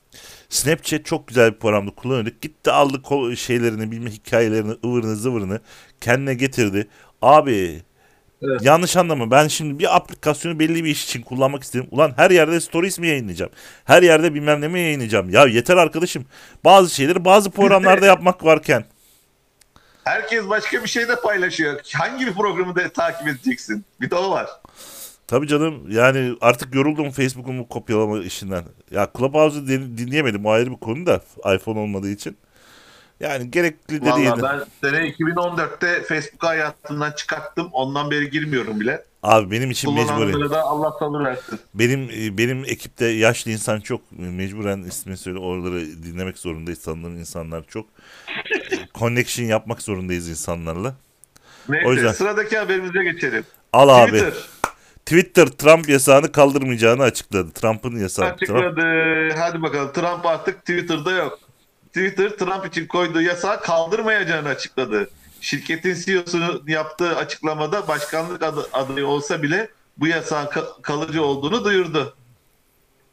Snapchat 0.49 1.05
çok 1.05 1.29
güzel 1.29 1.53
bir 1.55 1.59
programda 1.59 1.91
kullanıyorduk. 1.91 2.43
Gitti 2.43 2.71
aldı 2.71 3.03
kol- 3.03 3.35
şeylerini, 3.35 3.91
bilme 3.91 4.11
hikayelerini, 4.11 4.73
ıvırını 4.85 5.17
zıvırını 5.17 5.61
kendine 6.01 6.35
getirdi. 6.35 6.89
Abi 7.23 7.83
Evet. 8.43 8.63
yanlış 8.63 8.97
anlama 8.97 9.31
ben 9.31 9.49
şimdi 9.49 9.79
bir 9.79 9.97
aplikasyonu 9.97 10.59
belli 10.59 10.85
bir 10.85 10.91
iş 10.91 11.05
için 11.05 11.23
kullanmak 11.23 11.63
istedim. 11.63 11.87
Ulan 11.91 12.13
her 12.17 12.31
yerde 12.31 12.61
stories 12.61 12.99
mi 12.99 13.09
yayınlayacağım? 13.09 13.53
Her 13.85 14.03
yerde 14.03 14.35
bilmem 14.35 14.61
ne 14.61 14.69
mi 14.69 14.81
yayınlayacağım? 14.81 15.31
Ya 15.31 15.47
yeter 15.47 15.77
arkadaşım. 15.77 16.25
Bazı 16.65 16.95
şeyleri 16.95 17.25
bazı 17.25 17.51
programlarda 17.51 18.07
yapmak 18.13 18.45
varken. 18.45 18.85
Herkes 20.05 20.49
başka 20.49 20.83
bir 20.83 20.89
şey 20.89 21.09
de 21.09 21.17
paylaşıyor. 21.21 21.81
Hangi 21.95 22.27
bir 22.27 22.33
programı 22.35 22.77
da 22.77 22.89
takip 22.89 23.29
edeceksin? 23.29 23.85
Bir 24.01 24.11
de 24.11 24.15
o 24.15 24.31
var. 24.31 24.47
Tabii 25.27 25.47
canım 25.47 25.91
yani 25.91 26.37
artık 26.41 26.75
yoruldum 26.75 27.11
Facebook'un 27.11 27.59
bu 27.59 27.69
kopyalama 27.69 28.19
işinden. 28.19 28.65
Ya 28.91 29.09
Clubhouse'u 29.19 29.69
din- 29.69 29.99
dinleyemedim 29.99 30.47
o 30.47 30.51
ayrı 30.51 30.71
bir 30.71 30.77
konu 30.77 31.07
da 31.07 31.21
iPhone 31.55 31.79
olmadığı 31.79 32.11
için. 32.11 32.37
Yani 33.21 33.51
gerekli 33.51 34.05
de. 34.05 34.11
Valla 34.11 34.43
ben 34.43 34.89
sene 34.91 35.09
2014'te 35.09 36.03
Facebook 36.03 36.43
hayatımdan 36.45 37.13
çıkarttım. 37.13 37.69
Ondan 37.73 38.11
beri 38.11 38.31
girmiyorum 38.31 38.81
bile. 38.81 39.05
Abi 39.23 39.51
benim 39.51 39.71
için. 39.71 39.89
Kullananlara 39.89 40.51
da 40.51 40.63
Allah 40.63 40.93
sabır 40.99 41.25
versin. 41.25 41.59
Benim 41.75 42.11
e, 42.11 42.39
benim 42.39 42.65
ekipte 42.65 43.07
yaşlı 43.07 43.51
insan 43.51 43.81
çok 43.81 44.01
mecburen 44.19 44.83
ismini 44.83 45.17
söyle 45.17 45.39
oraları 45.39 45.81
dinlemek 46.03 46.39
zorundayız 46.39 46.83
tanıdığım 46.83 47.19
insanlar 47.19 47.65
çok. 47.69 47.87
Connection 48.95 49.47
yapmak 49.47 49.83
zorundayız 49.83 50.29
insanlarla. 50.29 50.95
Neyse 51.69 51.87
O 51.89 51.93
yüzden- 51.93 52.13
sıradaki 52.13 52.59
haberimize 52.59 53.05
geçelim. 53.05 53.45
Al 53.73 53.89
abi. 53.89 54.23
Twitter 55.07 55.47
Trump 55.47 55.89
yasağını 55.89 56.33
kaldırmayacağını 56.33 57.03
açıkladı. 57.03 57.53
Trump'ın 57.53 57.97
yasağı. 57.97 58.27
Trump- 58.27 58.35
açıkladı. 58.35 58.83
Hadi 59.39 59.63
bakalım 59.63 59.93
Trump 59.93 60.27
artık 60.27 60.61
Twitter'da 60.61 61.13
yok. 61.13 61.39
Twitter 61.87 62.31
Trump 62.31 62.67
için 62.67 62.87
koyduğu 62.87 63.23
yasağı 63.23 63.61
kaldırmayacağını 63.61 64.49
açıkladı. 64.49 65.11
Şirketin 65.41 65.95
CEO'sunun 65.95 66.63
yaptığı 66.67 67.17
açıklamada 67.17 67.89
başkanlık 67.89 68.43
adı- 68.43 68.69
adayı 68.73 69.07
olsa 69.07 69.43
bile 69.43 69.69
bu 69.99 70.07
yasağın 70.07 70.47
ka- 70.47 70.83
kalıcı 70.83 71.23
olduğunu 71.23 71.65
duyurdu. 71.65 72.17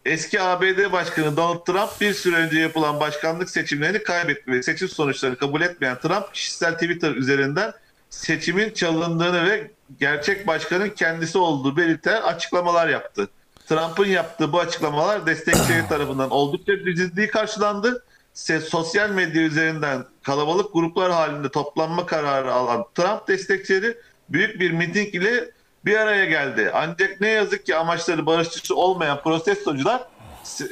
Eski 0.05 0.41
ABD 0.41 0.91
Başkanı 0.91 1.37
Donald 1.37 1.65
Trump 1.65 2.01
bir 2.01 2.13
süre 2.13 2.35
önce 2.35 2.59
yapılan 2.59 2.99
başkanlık 2.99 3.49
seçimlerini 3.49 4.03
kaybetti 4.03 4.51
ve 4.51 4.63
seçim 4.63 4.89
sonuçlarını 4.89 5.37
kabul 5.37 5.61
etmeyen 5.61 5.99
Trump 5.99 6.33
kişisel 6.33 6.73
Twitter 6.73 7.11
üzerinden 7.11 7.73
seçimin 8.09 8.69
çalındığını 8.69 9.45
ve 9.45 9.71
gerçek 9.99 10.47
başkanın 10.47 10.89
kendisi 10.89 11.37
olduğu 11.37 11.77
belirten 11.77 12.21
açıklamalar 12.21 12.87
yaptı. 12.87 13.29
Trump'ın 13.67 14.05
yaptığı 14.05 14.53
bu 14.53 14.59
açıklamalar 14.59 15.25
destekçileri 15.25 15.87
tarafından 15.87 16.29
oldukça 16.29 16.73
ciddi 16.95 17.27
karşılandı. 17.27 18.05
Sosyal 18.69 19.09
medya 19.09 19.41
üzerinden 19.41 20.05
kalabalık 20.23 20.73
gruplar 20.73 21.11
halinde 21.11 21.49
toplanma 21.49 22.05
kararı 22.05 22.53
alan 22.53 22.85
Trump 22.95 23.27
destekçileri 23.27 23.97
büyük 24.29 24.59
bir 24.59 24.71
miting 24.71 25.15
ile 25.15 25.51
bir 25.85 25.97
araya 25.97 26.25
geldi. 26.25 26.71
Ancak 26.73 27.21
ne 27.21 27.27
yazık 27.27 27.65
ki 27.65 27.75
amaçları 27.75 28.25
barışçı 28.25 28.75
olmayan 28.75 29.21
protestocular 29.23 30.01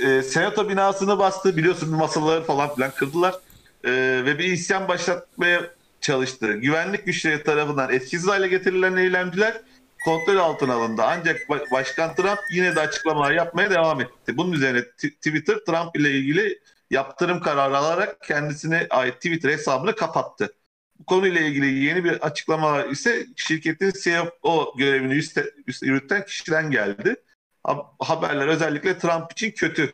e, 0.06 0.22
senato 0.22 0.70
binasını 0.70 1.20
bastı. 1.20 1.58
Biliyorsun 1.58 1.90
masaları 1.90 2.44
falan 2.44 2.76
filan 2.76 2.92
kırdılar. 2.92 3.36
e, 3.84 3.92
ve 4.26 4.40
bir 4.40 4.44
isyan 4.44 4.88
başlatmaya 4.88 5.62
çalıştı. 6.02 6.54
Güvenlik 6.54 7.06
güçleri 7.06 7.44
tarafından 7.44 7.92
etkisiz 7.94 8.28
hale 8.28 8.48
getirilen 8.48 8.96
eylemciler 8.96 9.62
kontrol 10.06 10.38
altına 10.38 10.74
alındı. 10.74 11.02
Ancak 11.06 11.40
ba- 11.42 11.72
Başkan 11.72 12.16
Trump 12.16 12.40
yine 12.52 12.76
de 12.76 12.80
açıklamalar 12.80 13.32
yapmaya 13.32 13.70
devam 13.70 14.02
etti. 14.02 14.38
Bunun 14.38 14.52
üzerine 14.52 14.84
Twitter 14.98 15.56
Trump 15.56 15.96
ile 15.96 16.12
ilgili 16.12 16.60
yaptırım 16.92 17.40
kararı 17.42 17.78
alarak 17.78 18.22
kendisine 18.22 18.88
ait 18.90 19.16
Twitter 19.16 19.50
hesabını 19.50 19.96
kapattı. 19.96 20.54
Bu 21.00 21.06
konuyla 21.06 21.42
ilgili 21.42 21.74
yeni 21.86 22.04
bir 22.04 22.12
açıklama 22.26 22.84
ise 22.84 23.26
şirketin 23.36 23.92
CFO 23.92 24.74
görevini 24.78 25.14
üste- 25.14 25.52
üst- 25.68 25.84
yürüten 25.84 26.26
kişiden 26.26 26.72
geldi. 26.72 27.16
Ha- 27.64 27.92
Haberler 28.00 28.48
özellikle 28.48 28.98
Trump 29.00 29.32
için 29.32 29.52
kötü. 29.52 29.92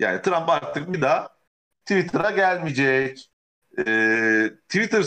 Yani 0.00 0.22
Trump 0.22 0.48
artık 0.48 0.92
bir 0.92 1.00
daha 1.00 1.28
Twitter'a 1.86 2.30
gelmeyecek. 2.30 3.30
Ee, 3.78 4.50
Twitter 4.68 5.04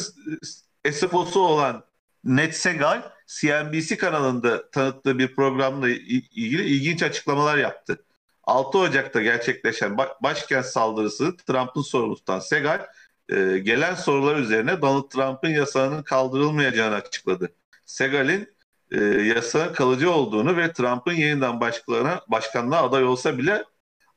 SFO'su 0.91 1.39
olan 1.39 1.83
Ned 2.23 2.51
Segal 2.53 3.01
CNBC 3.27 3.97
kanalında 3.97 4.69
tanıttığı 4.71 5.19
bir 5.19 5.35
programla 5.35 5.89
ilgili 5.89 6.63
ilginç 6.65 7.03
açıklamalar 7.03 7.57
yaptı. 7.57 8.05
6 8.43 8.77
Ocak'ta 8.77 9.21
gerçekleşen 9.21 9.91
ba- 9.91 10.23
başkent 10.23 10.65
saldırısı 10.65 11.37
Trump'ın 11.37 11.81
sorumlusu 11.81 12.19
tutan 12.19 12.39
Segal 12.39 12.85
e, 13.29 13.57
gelen 13.59 13.95
sorular 13.95 14.35
üzerine 14.37 14.81
Donald 14.81 15.09
Trump'ın 15.09 15.49
yasağının 15.49 16.03
kaldırılmayacağını 16.03 16.95
açıkladı. 16.95 17.49
Segal'in 17.85 18.55
e, 18.91 19.03
yasağın 19.03 19.73
kalıcı 19.73 20.11
olduğunu 20.11 20.57
ve 20.57 20.73
Trump'ın 20.73 21.13
yeniden 21.13 21.59
başkanlığa, 21.61 22.21
başkanlığa 22.27 22.83
aday 22.83 23.03
olsa 23.03 23.37
bile 23.37 23.63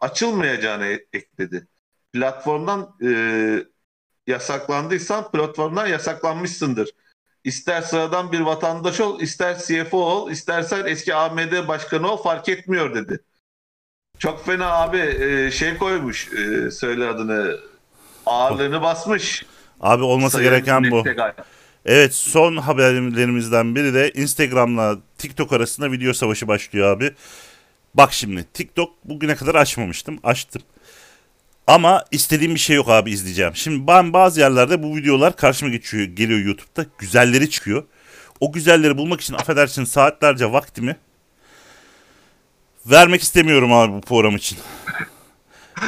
açılmayacağını 0.00 0.84
e- 0.86 1.06
ekledi. 1.12 1.68
Platformdan 2.12 2.96
e, 3.02 3.08
yasaklandıysan 4.26 5.30
platformdan 5.30 5.86
yasaklanmışsındır. 5.86 6.90
İster 7.44 7.82
sıradan 7.82 8.32
bir 8.32 8.40
vatandaş 8.40 9.00
ol, 9.00 9.20
ister 9.20 9.58
CFO 9.58 9.98
ol, 9.98 10.30
istersen 10.30 10.86
eski 10.86 11.14
AMD 11.14 11.68
başkanı 11.68 12.10
ol 12.10 12.22
fark 12.22 12.48
etmiyor 12.48 12.94
dedi. 12.94 13.20
Çok 14.18 14.46
fena 14.46 14.72
abi 14.72 14.98
e, 14.98 15.50
şey 15.50 15.76
koymuş, 15.76 16.32
e, 16.32 16.70
söyle 16.70 17.08
adını, 17.08 17.60
ağırlığını 18.26 18.82
basmış. 18.82 19.46
Abi 19.80 20.02
olması 20.02 20.36
Sayın 20.36 20.50
gereken 20.50 20.90
bu. 20.90 21.04
Evet 21.84 22.14
son 22.14 22.56
haberlerimizden 22.56 23.74
biri 23.74 23.94
de 23.94 24.10
Instagram'la 24.10 24.98
TikTok 25.18 25.52
arasında 25.52 25.92
video 25.92 26.12
savaşı 26.12 26.48
başlıyor 26.48 26.96
abi. 26.96 27.14
Bak 27.94 28.12
şimdi 28.12 28.44
TikTok 28.54 28.90
bugüne 29.04 29.34
kadar 29.34 29.54
açmamıştım. 29.54 30.18
Açtım. 30.22 30.62
Ama 31.66 32.04
istediğim 32.10 32.54
bir 32.54 32.60
şey 32.60 32.76
yok 32.76 32.88
abi 32.88 33.10
izleyeceğim. 33.10 33.56
Şimdi 33.56 33.86
ben 33.86 34.12
bazı 34.12 34.40
yerlerde 34.40 34.82
bu 34.82 34.96
videolar 34.96 35.36
karşıma 35.36 35.70
geçiyor, 35.70 36.04
geliyor 36.04 36.40
YouTube'da. 36.40 36.86
Güzelleri 36.98 37.50
çıkıyor. 37.50 37.84
O 38.40 38.52
güzelleri 38.52 38.98
bulmak 38.98 39.20
için 39.20 39.34
affedersin 39.34 39.84
saatlerce 39.84 40.52
vaktimi 40.52 40.96
vermek 42.86 43.22
istemiyorum 43.22 43.72
abi 43.72 43.92
bu 43.92 44.00
program 44.00 44.36
için. 44.36 44.58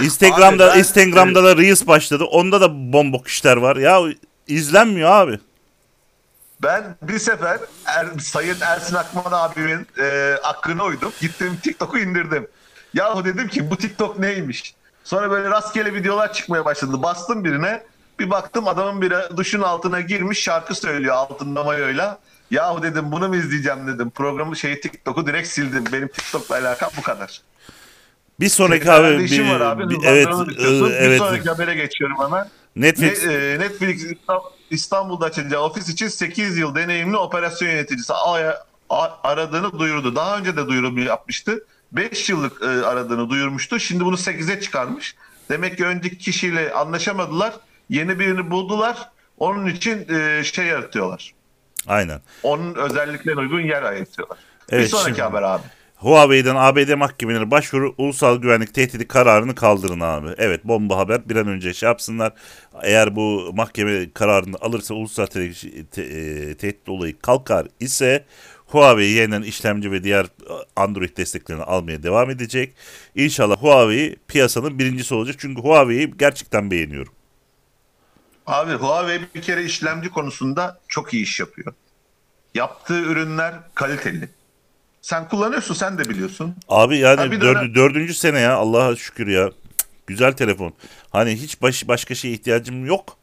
Instagram'da 0.02 0.64
Abi 0.64 0.74
ben- 0.74 0.78
Instagram'da 0.78 1.44
da 1.44 1.56
Reels 1.56 1.86
başladı. 1.86 2.24
Onda 2.24 2.60
da 2.60 2.92
bombok 2.92 3.28
işler 3.28 3.56
var. 3.56 3.76
Ya 3.76 4.00
izlenmiyor 4.46 5.10
abi. 5.10 5.38
Ben 6.62 6.96
bir 7.02 7.18
sefer 7.18 7.58
er, 7.86 8.06
Sayın 8.20 8.56
Ersin 8.60 8.94
Akman 8.94 9.32
abimin 9.32 9.86
e, 10.00 10.34
hakkına 10.42 10.84
uydum. 10.84 11.12
Gittim 11.20 11.58
TikTok'u 11.62 11.98
indirdim. 11.98 12.46
Yahu 12.94 13.24
dedim 13.24 13.48
ki 13.48 13.70
bu 13.70 13.76
TikTok 13.76 14.18
neymiş? 14.18 14.74
Sonra 15.04 15.30
böyle 15.30 15.50
rastgele 15.50 15.94
videolar 15.94 16.32
çıkmaya 16.32 16.64
başladı. 16.64 17.02
Bastım 17.02 17.44
birine. 17.44 17.82
Bir 18.18 18.30
baktım 18.30 18.68
adamın 18.68 19.02
biri 19.02 19.36
duşun 19.36 19.62
altına 19.62 20.00
girmiş 20.00 20.42
şarkı 20.42 20.74
söylüyor 20.74 21.14
altında 21.14 21.64
mayoyla. 21.64 22.18
Yahu 22.50 22.82
dedim 22.82 23.12
bunu 23.12 23.28
mu 23.28 23.36
izleyeceğim 23.36 23.86
dedim. 23.86 24.10
Programı 24.10 24.56
şeyi 24.56 24.80
TikTok'u 24.80 25.26
direkt 25.26 25.48
sildim. 25.48 25.84
Benim 25.92 26.08
TikTok'la 26.08 26.54
alakam 26.54 26.90
bu 26.96 27.02
kadar. 27.02 27.40
Bir 28.40 28.48
sonraki 28.48 28.84
işin 29.24 29.44
bir- 29.44 29.50
var 29.50 29.60
abi. 29.60 29.90
bir- 29.90 30.04
evet 30.04 30.26
bitiyorsun. 30.26 30.90
e, 30.90 30.92
Bir 30.92 30.98
evet 30.98 31.18
sonraki 31.18 31.48
habere 31.48 31.74
geçiyorum 31.74 32.16
hemen. 32.24 32.48
Netflix 32.76 33.24
Ne- 33.26 33.32
e, 33.34 33.58
Netflix 33.58 34.04
İsta- 34.04 34.42
İstanbul'da 34.70 35.24
açılacağı 35.26 35.62
ofis 35.62 35.88
için 35.88 36.08
8 36.08 36.58
yıl 36.58 36.74
deneyimli 36.74 37.16
operasyon 37.16 37.68
yöneticisi 37.68 38.12
aradığını 39.24 39.78
duyurdu. 39.78 40.16
Daha 40.16 40.38
önce 40.38 40.56
de 40.56 40.66
duyurumu 40.68 41.00
yapmıştı. 41.00 41.64
5 41.96 42.28
yıllık 42.28 42.62
e, 42.62 42.66
aradığını 42.66 43.30
duyurmuştu. 43.30 43.80
Şimdi 43.80 44.04
bunu 44.04 44.16
8'e 44.16 44.60
çıkarmış. 44.60 45.14
Demek 45.50 45.76
ki 45.76 45.84
önceki 45.86 46.18
kişiyle 46.18 46.72
anlaşamadılar. 46.72 47.54
Yeni 47.88 48.18
birini 48.18 48.50
buldular. 48.50 49.08
Onun 49.38 49.66
için 49.66 50.06
e, 50.14 50.44
şey 50.44 50.66
yaratıyorlar. 50.66 51.34
aynen. 51.86 52.20
Onun 52.42 52.74
özelliklerine 52.74 53.40
uygun 53.40 53.60
yer 53.60 53.82
ayırtıyorlar. 53.82 54.38
Evet, 54.70 54.84
bir 54.84 54.88
sonraki 54.88 55.06
şimdi- 55.08 55.22
haber 55.22 55.42
abi. 55.42 55.62
Huawei'den 55.96 56.54
ABD 56.56 56.94
mahkemeleri 56.94 57.50
başvuru 57.50 57.94
ulusal 57.98 58.36
güvenlik 58.36 58.74
tehdidi 58.74 59.08
kararını 59.08 59.54
kaldırın 59.54 60.00
abi. 60.00 60.28
Evet 60.38 60.64
bomba 60.64 60.96
haber 60.96 61.28
bir 61.28 61.36
an 61.36 61.48
önce 61.48 61.74
şey 61.74 61.86
yapsınlar. 61.86 62.32
Eğer 62.82 63.16
bu 63.16 63.50
mahkeme 63.54 64.12
kararını 64.12 64.56
alırsa 64.60 64.94
ulusal 64.94 65.26
te- 65.26 65.52
te- 65.84 66.02
e, 66.02 66.54
tehdit 66.56 66.88
olayı 66.88 67.18
kalkar 67.20 67.66
ise 67.80 68.24
Huawei 68.66 69.10
yeniden 69.10 69.42
işlemci 69.42 69.92
ve 69.92 70.04
diğer 70.04 70.26
Android 70.76 71.16
desteklerini 71.16 71.62
almaya 71.62 72.02
devam 72.02 72.30
edecek. 72.30 72.74
İnşallah 73.14 73.56
Huawei 73.56 74.16
piyasanın 74.28 74.78
birincisi 74.78 75.14
olacak. 75.14 75.36
Çünkü 75.38 75.62
Huawei'yi 75.62 76.14
gerçekten 76.18 76.70
beğeniyorum. 76.70 77.12
Abi 78.46 78.72
Huawei 78.72 79.20
bir 79.34 79.42
kere 79.42 79.64
işlemci 79.64 80.10
konusunda 80.10 80.80
çok 80.88 81.14
iyi 81.14 81.22
iş 81.22 81.40
yapıyor. 81.40 81.74
Yaptığı 82.54 83.00
ürünler 83.00 83.54
kaliteli. 83.74 84.28
Sen 85.02 85.28
kullanıyorsun 85.28 85.74
sen 85.74 85.98
de 85.98 86.04
biliyorsun. 86.08 86.54
Abi 86.68 86.98
yani 86.98 87.16
Ha, 87.16 87.26
dördü- 87.26 87.46
öyle- 87.46 87.74
dördüncü 87.74 88.14
sene 88.14 88.40
ya 88.40 88.54
Allah'a 88.56 88.96
şükür 88.96 89.26
ya. 89.26 89.50
Güzel 90.06 90.32
telefon. 90.32 90.72
Hani 91.10 91.32
hiç 91.36 91.62
baş, 91.62 91.88
başka 91.88 92.14
şeye 92.14 92.34
ihtiyacım 92.34 92.86
yok. 92.86 93.16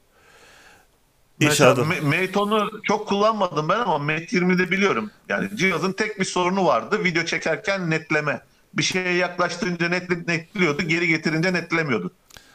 Mesela 1.41 1.71
İnşallah. 1.71 1.87
Ma- 1.87 2.01
Mate 2.05 2.39
10'u 2.39 2.81
çok 2.83 3.07
kullanmadım 3.07 3.69
ben 3.69 3.79
ama 3.79 3.97
Mate 3.97 4.25
20'de 4.25 4.71
biliyorum. 4.71 5.11
Yani 5.29 5.49
cihazın 5.55 5.91
tek 5.93 6.19
bir 6.19 6.25
sorunu 6.25 6.65
vardı. 6.65 7.03
Video 7.03 7.25
çekerken 7.25 7.89
netleme. 7.89 8.41
Bir 8.73 8.83
şeye 8.83 9.13
yaklaştırınca 9.13 9.89
net, 9.89 10.27
netliyordu, 10.27 10.81
geri 10.83 11.07
getirince 11.07 11.53
netlemiyordu. 11.53 12.11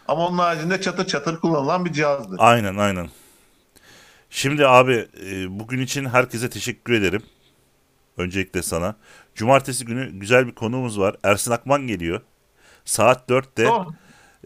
Ama 0.09 0.27
onun 0.27 0.39
haricinde 0.39 0.81
çatır 0.81 1.07
çatır 1.07 1.41
kullanılan 1.41 1.85
bir 1.85 1.93
cihazdı. 1.93 2.37
Aynen 2.39 2.77
aynen. 2.77 3.09
Şimdi 4.31 4.67
abi 4.67 5.09
e, 5.27 5.59
bugün 5.59 5.81
için 5.81 6.05
herkese 6.05 6.51
teşekkür 6.51 6.93
ederim. 6.93 7.23
Öncelikle 8.17 8.63
sana. 8.63 8.97
Cumartesi 9.35 9.85
günü 9.85 10.11
güzel 10.13 10.47
bir 10.47 10.55
konuğumuz 10.55 10.99
var. 11.01 11.17
Ersin 11.25 11.51
Akman 11.51 11.87
geliyor. 11.87 12.21
Saat 12.85 13.31
4'te 13.31 13.69
Oh, 13.69 13.87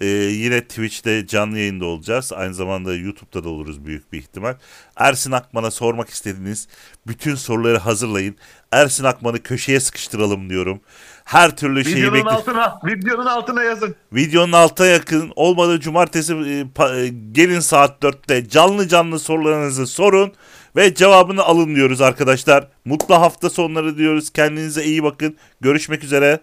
e, 0.01 0.07
yine 0.07 0.61
Twitch'te 0.61 1.27
canlı 1.27 1.59
yayında 1.59 1.85
olacağız. 1.85 2.33
Aynı 2.33 2.55
zamanda 2.55 2.95
YouTube'da 2.95 3.45
da 3.45 3.49
oluruz 3.49 3.85
büyük 3.85 4.13
bir 4.13 4.19
ihtimal. 4.19 4.55
Ersin 4.97 5.33
Akman'a 5.33 5.71
sormak 5.71 6.11
istediğiniz 6.11 6.69
bütün 7.07 7.35
soruları 7.35 7.79
hazırlayın. 7.79 8.37
Ersin 8.73 9.05
Akman'ı 9.05 9.43
köşeye 9.43 9.81
sıkıştıralım 9.81 10.51
diyorum. 10.51 10.81
Her 11.25 11.57
türlü 11.57 11.85
şeyi 11.85 11.97
videonun 11.97 12.15
bekliyorum. 12.15 12.39
altına, 12.39 12.79
videonun 12.85 13.27
altına 13.27 13.63
yazın. 13.63 13.95
Videonun 14.13 14.53
alta 14.53 14.87
yakın 14.87 15.33
olmadı 15.37 15.81
cumartesi 15.81 16.33
e, 16.33 16.37
pa- 16.63 17.01
e, 17.05 17.09
gelin 17.33 17.61
saat 17.61 18.03
4'te 18.03 18.49
canlı 18.49 18.89
canlı 18.89 19.19
sorularınızı 19.19 19.87
sorun 19.87 20.33
ve 20.77 20.95
cevabını 20.95 21.43
alın 21.43 21.75
diyoruz 21.75 22.01
arkadaşlar. 22.01 22.69
Mutlu 22.85 23.15
hafta 23.15 23.51
sonları 23.51 23.99
diyoruz. 23.99 24.31
Kendinize 24.31 24.85
iyi 24.85 25.03
bakın. 25.03 25.37
Görüşmek 25.61 26.05
üzere. 26.05 26.41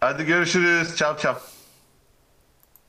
Hadi 0.00 0.24
görüşürüz. 0.24 0.96
Çap 0.96 1.20
çap. 1.20 1.55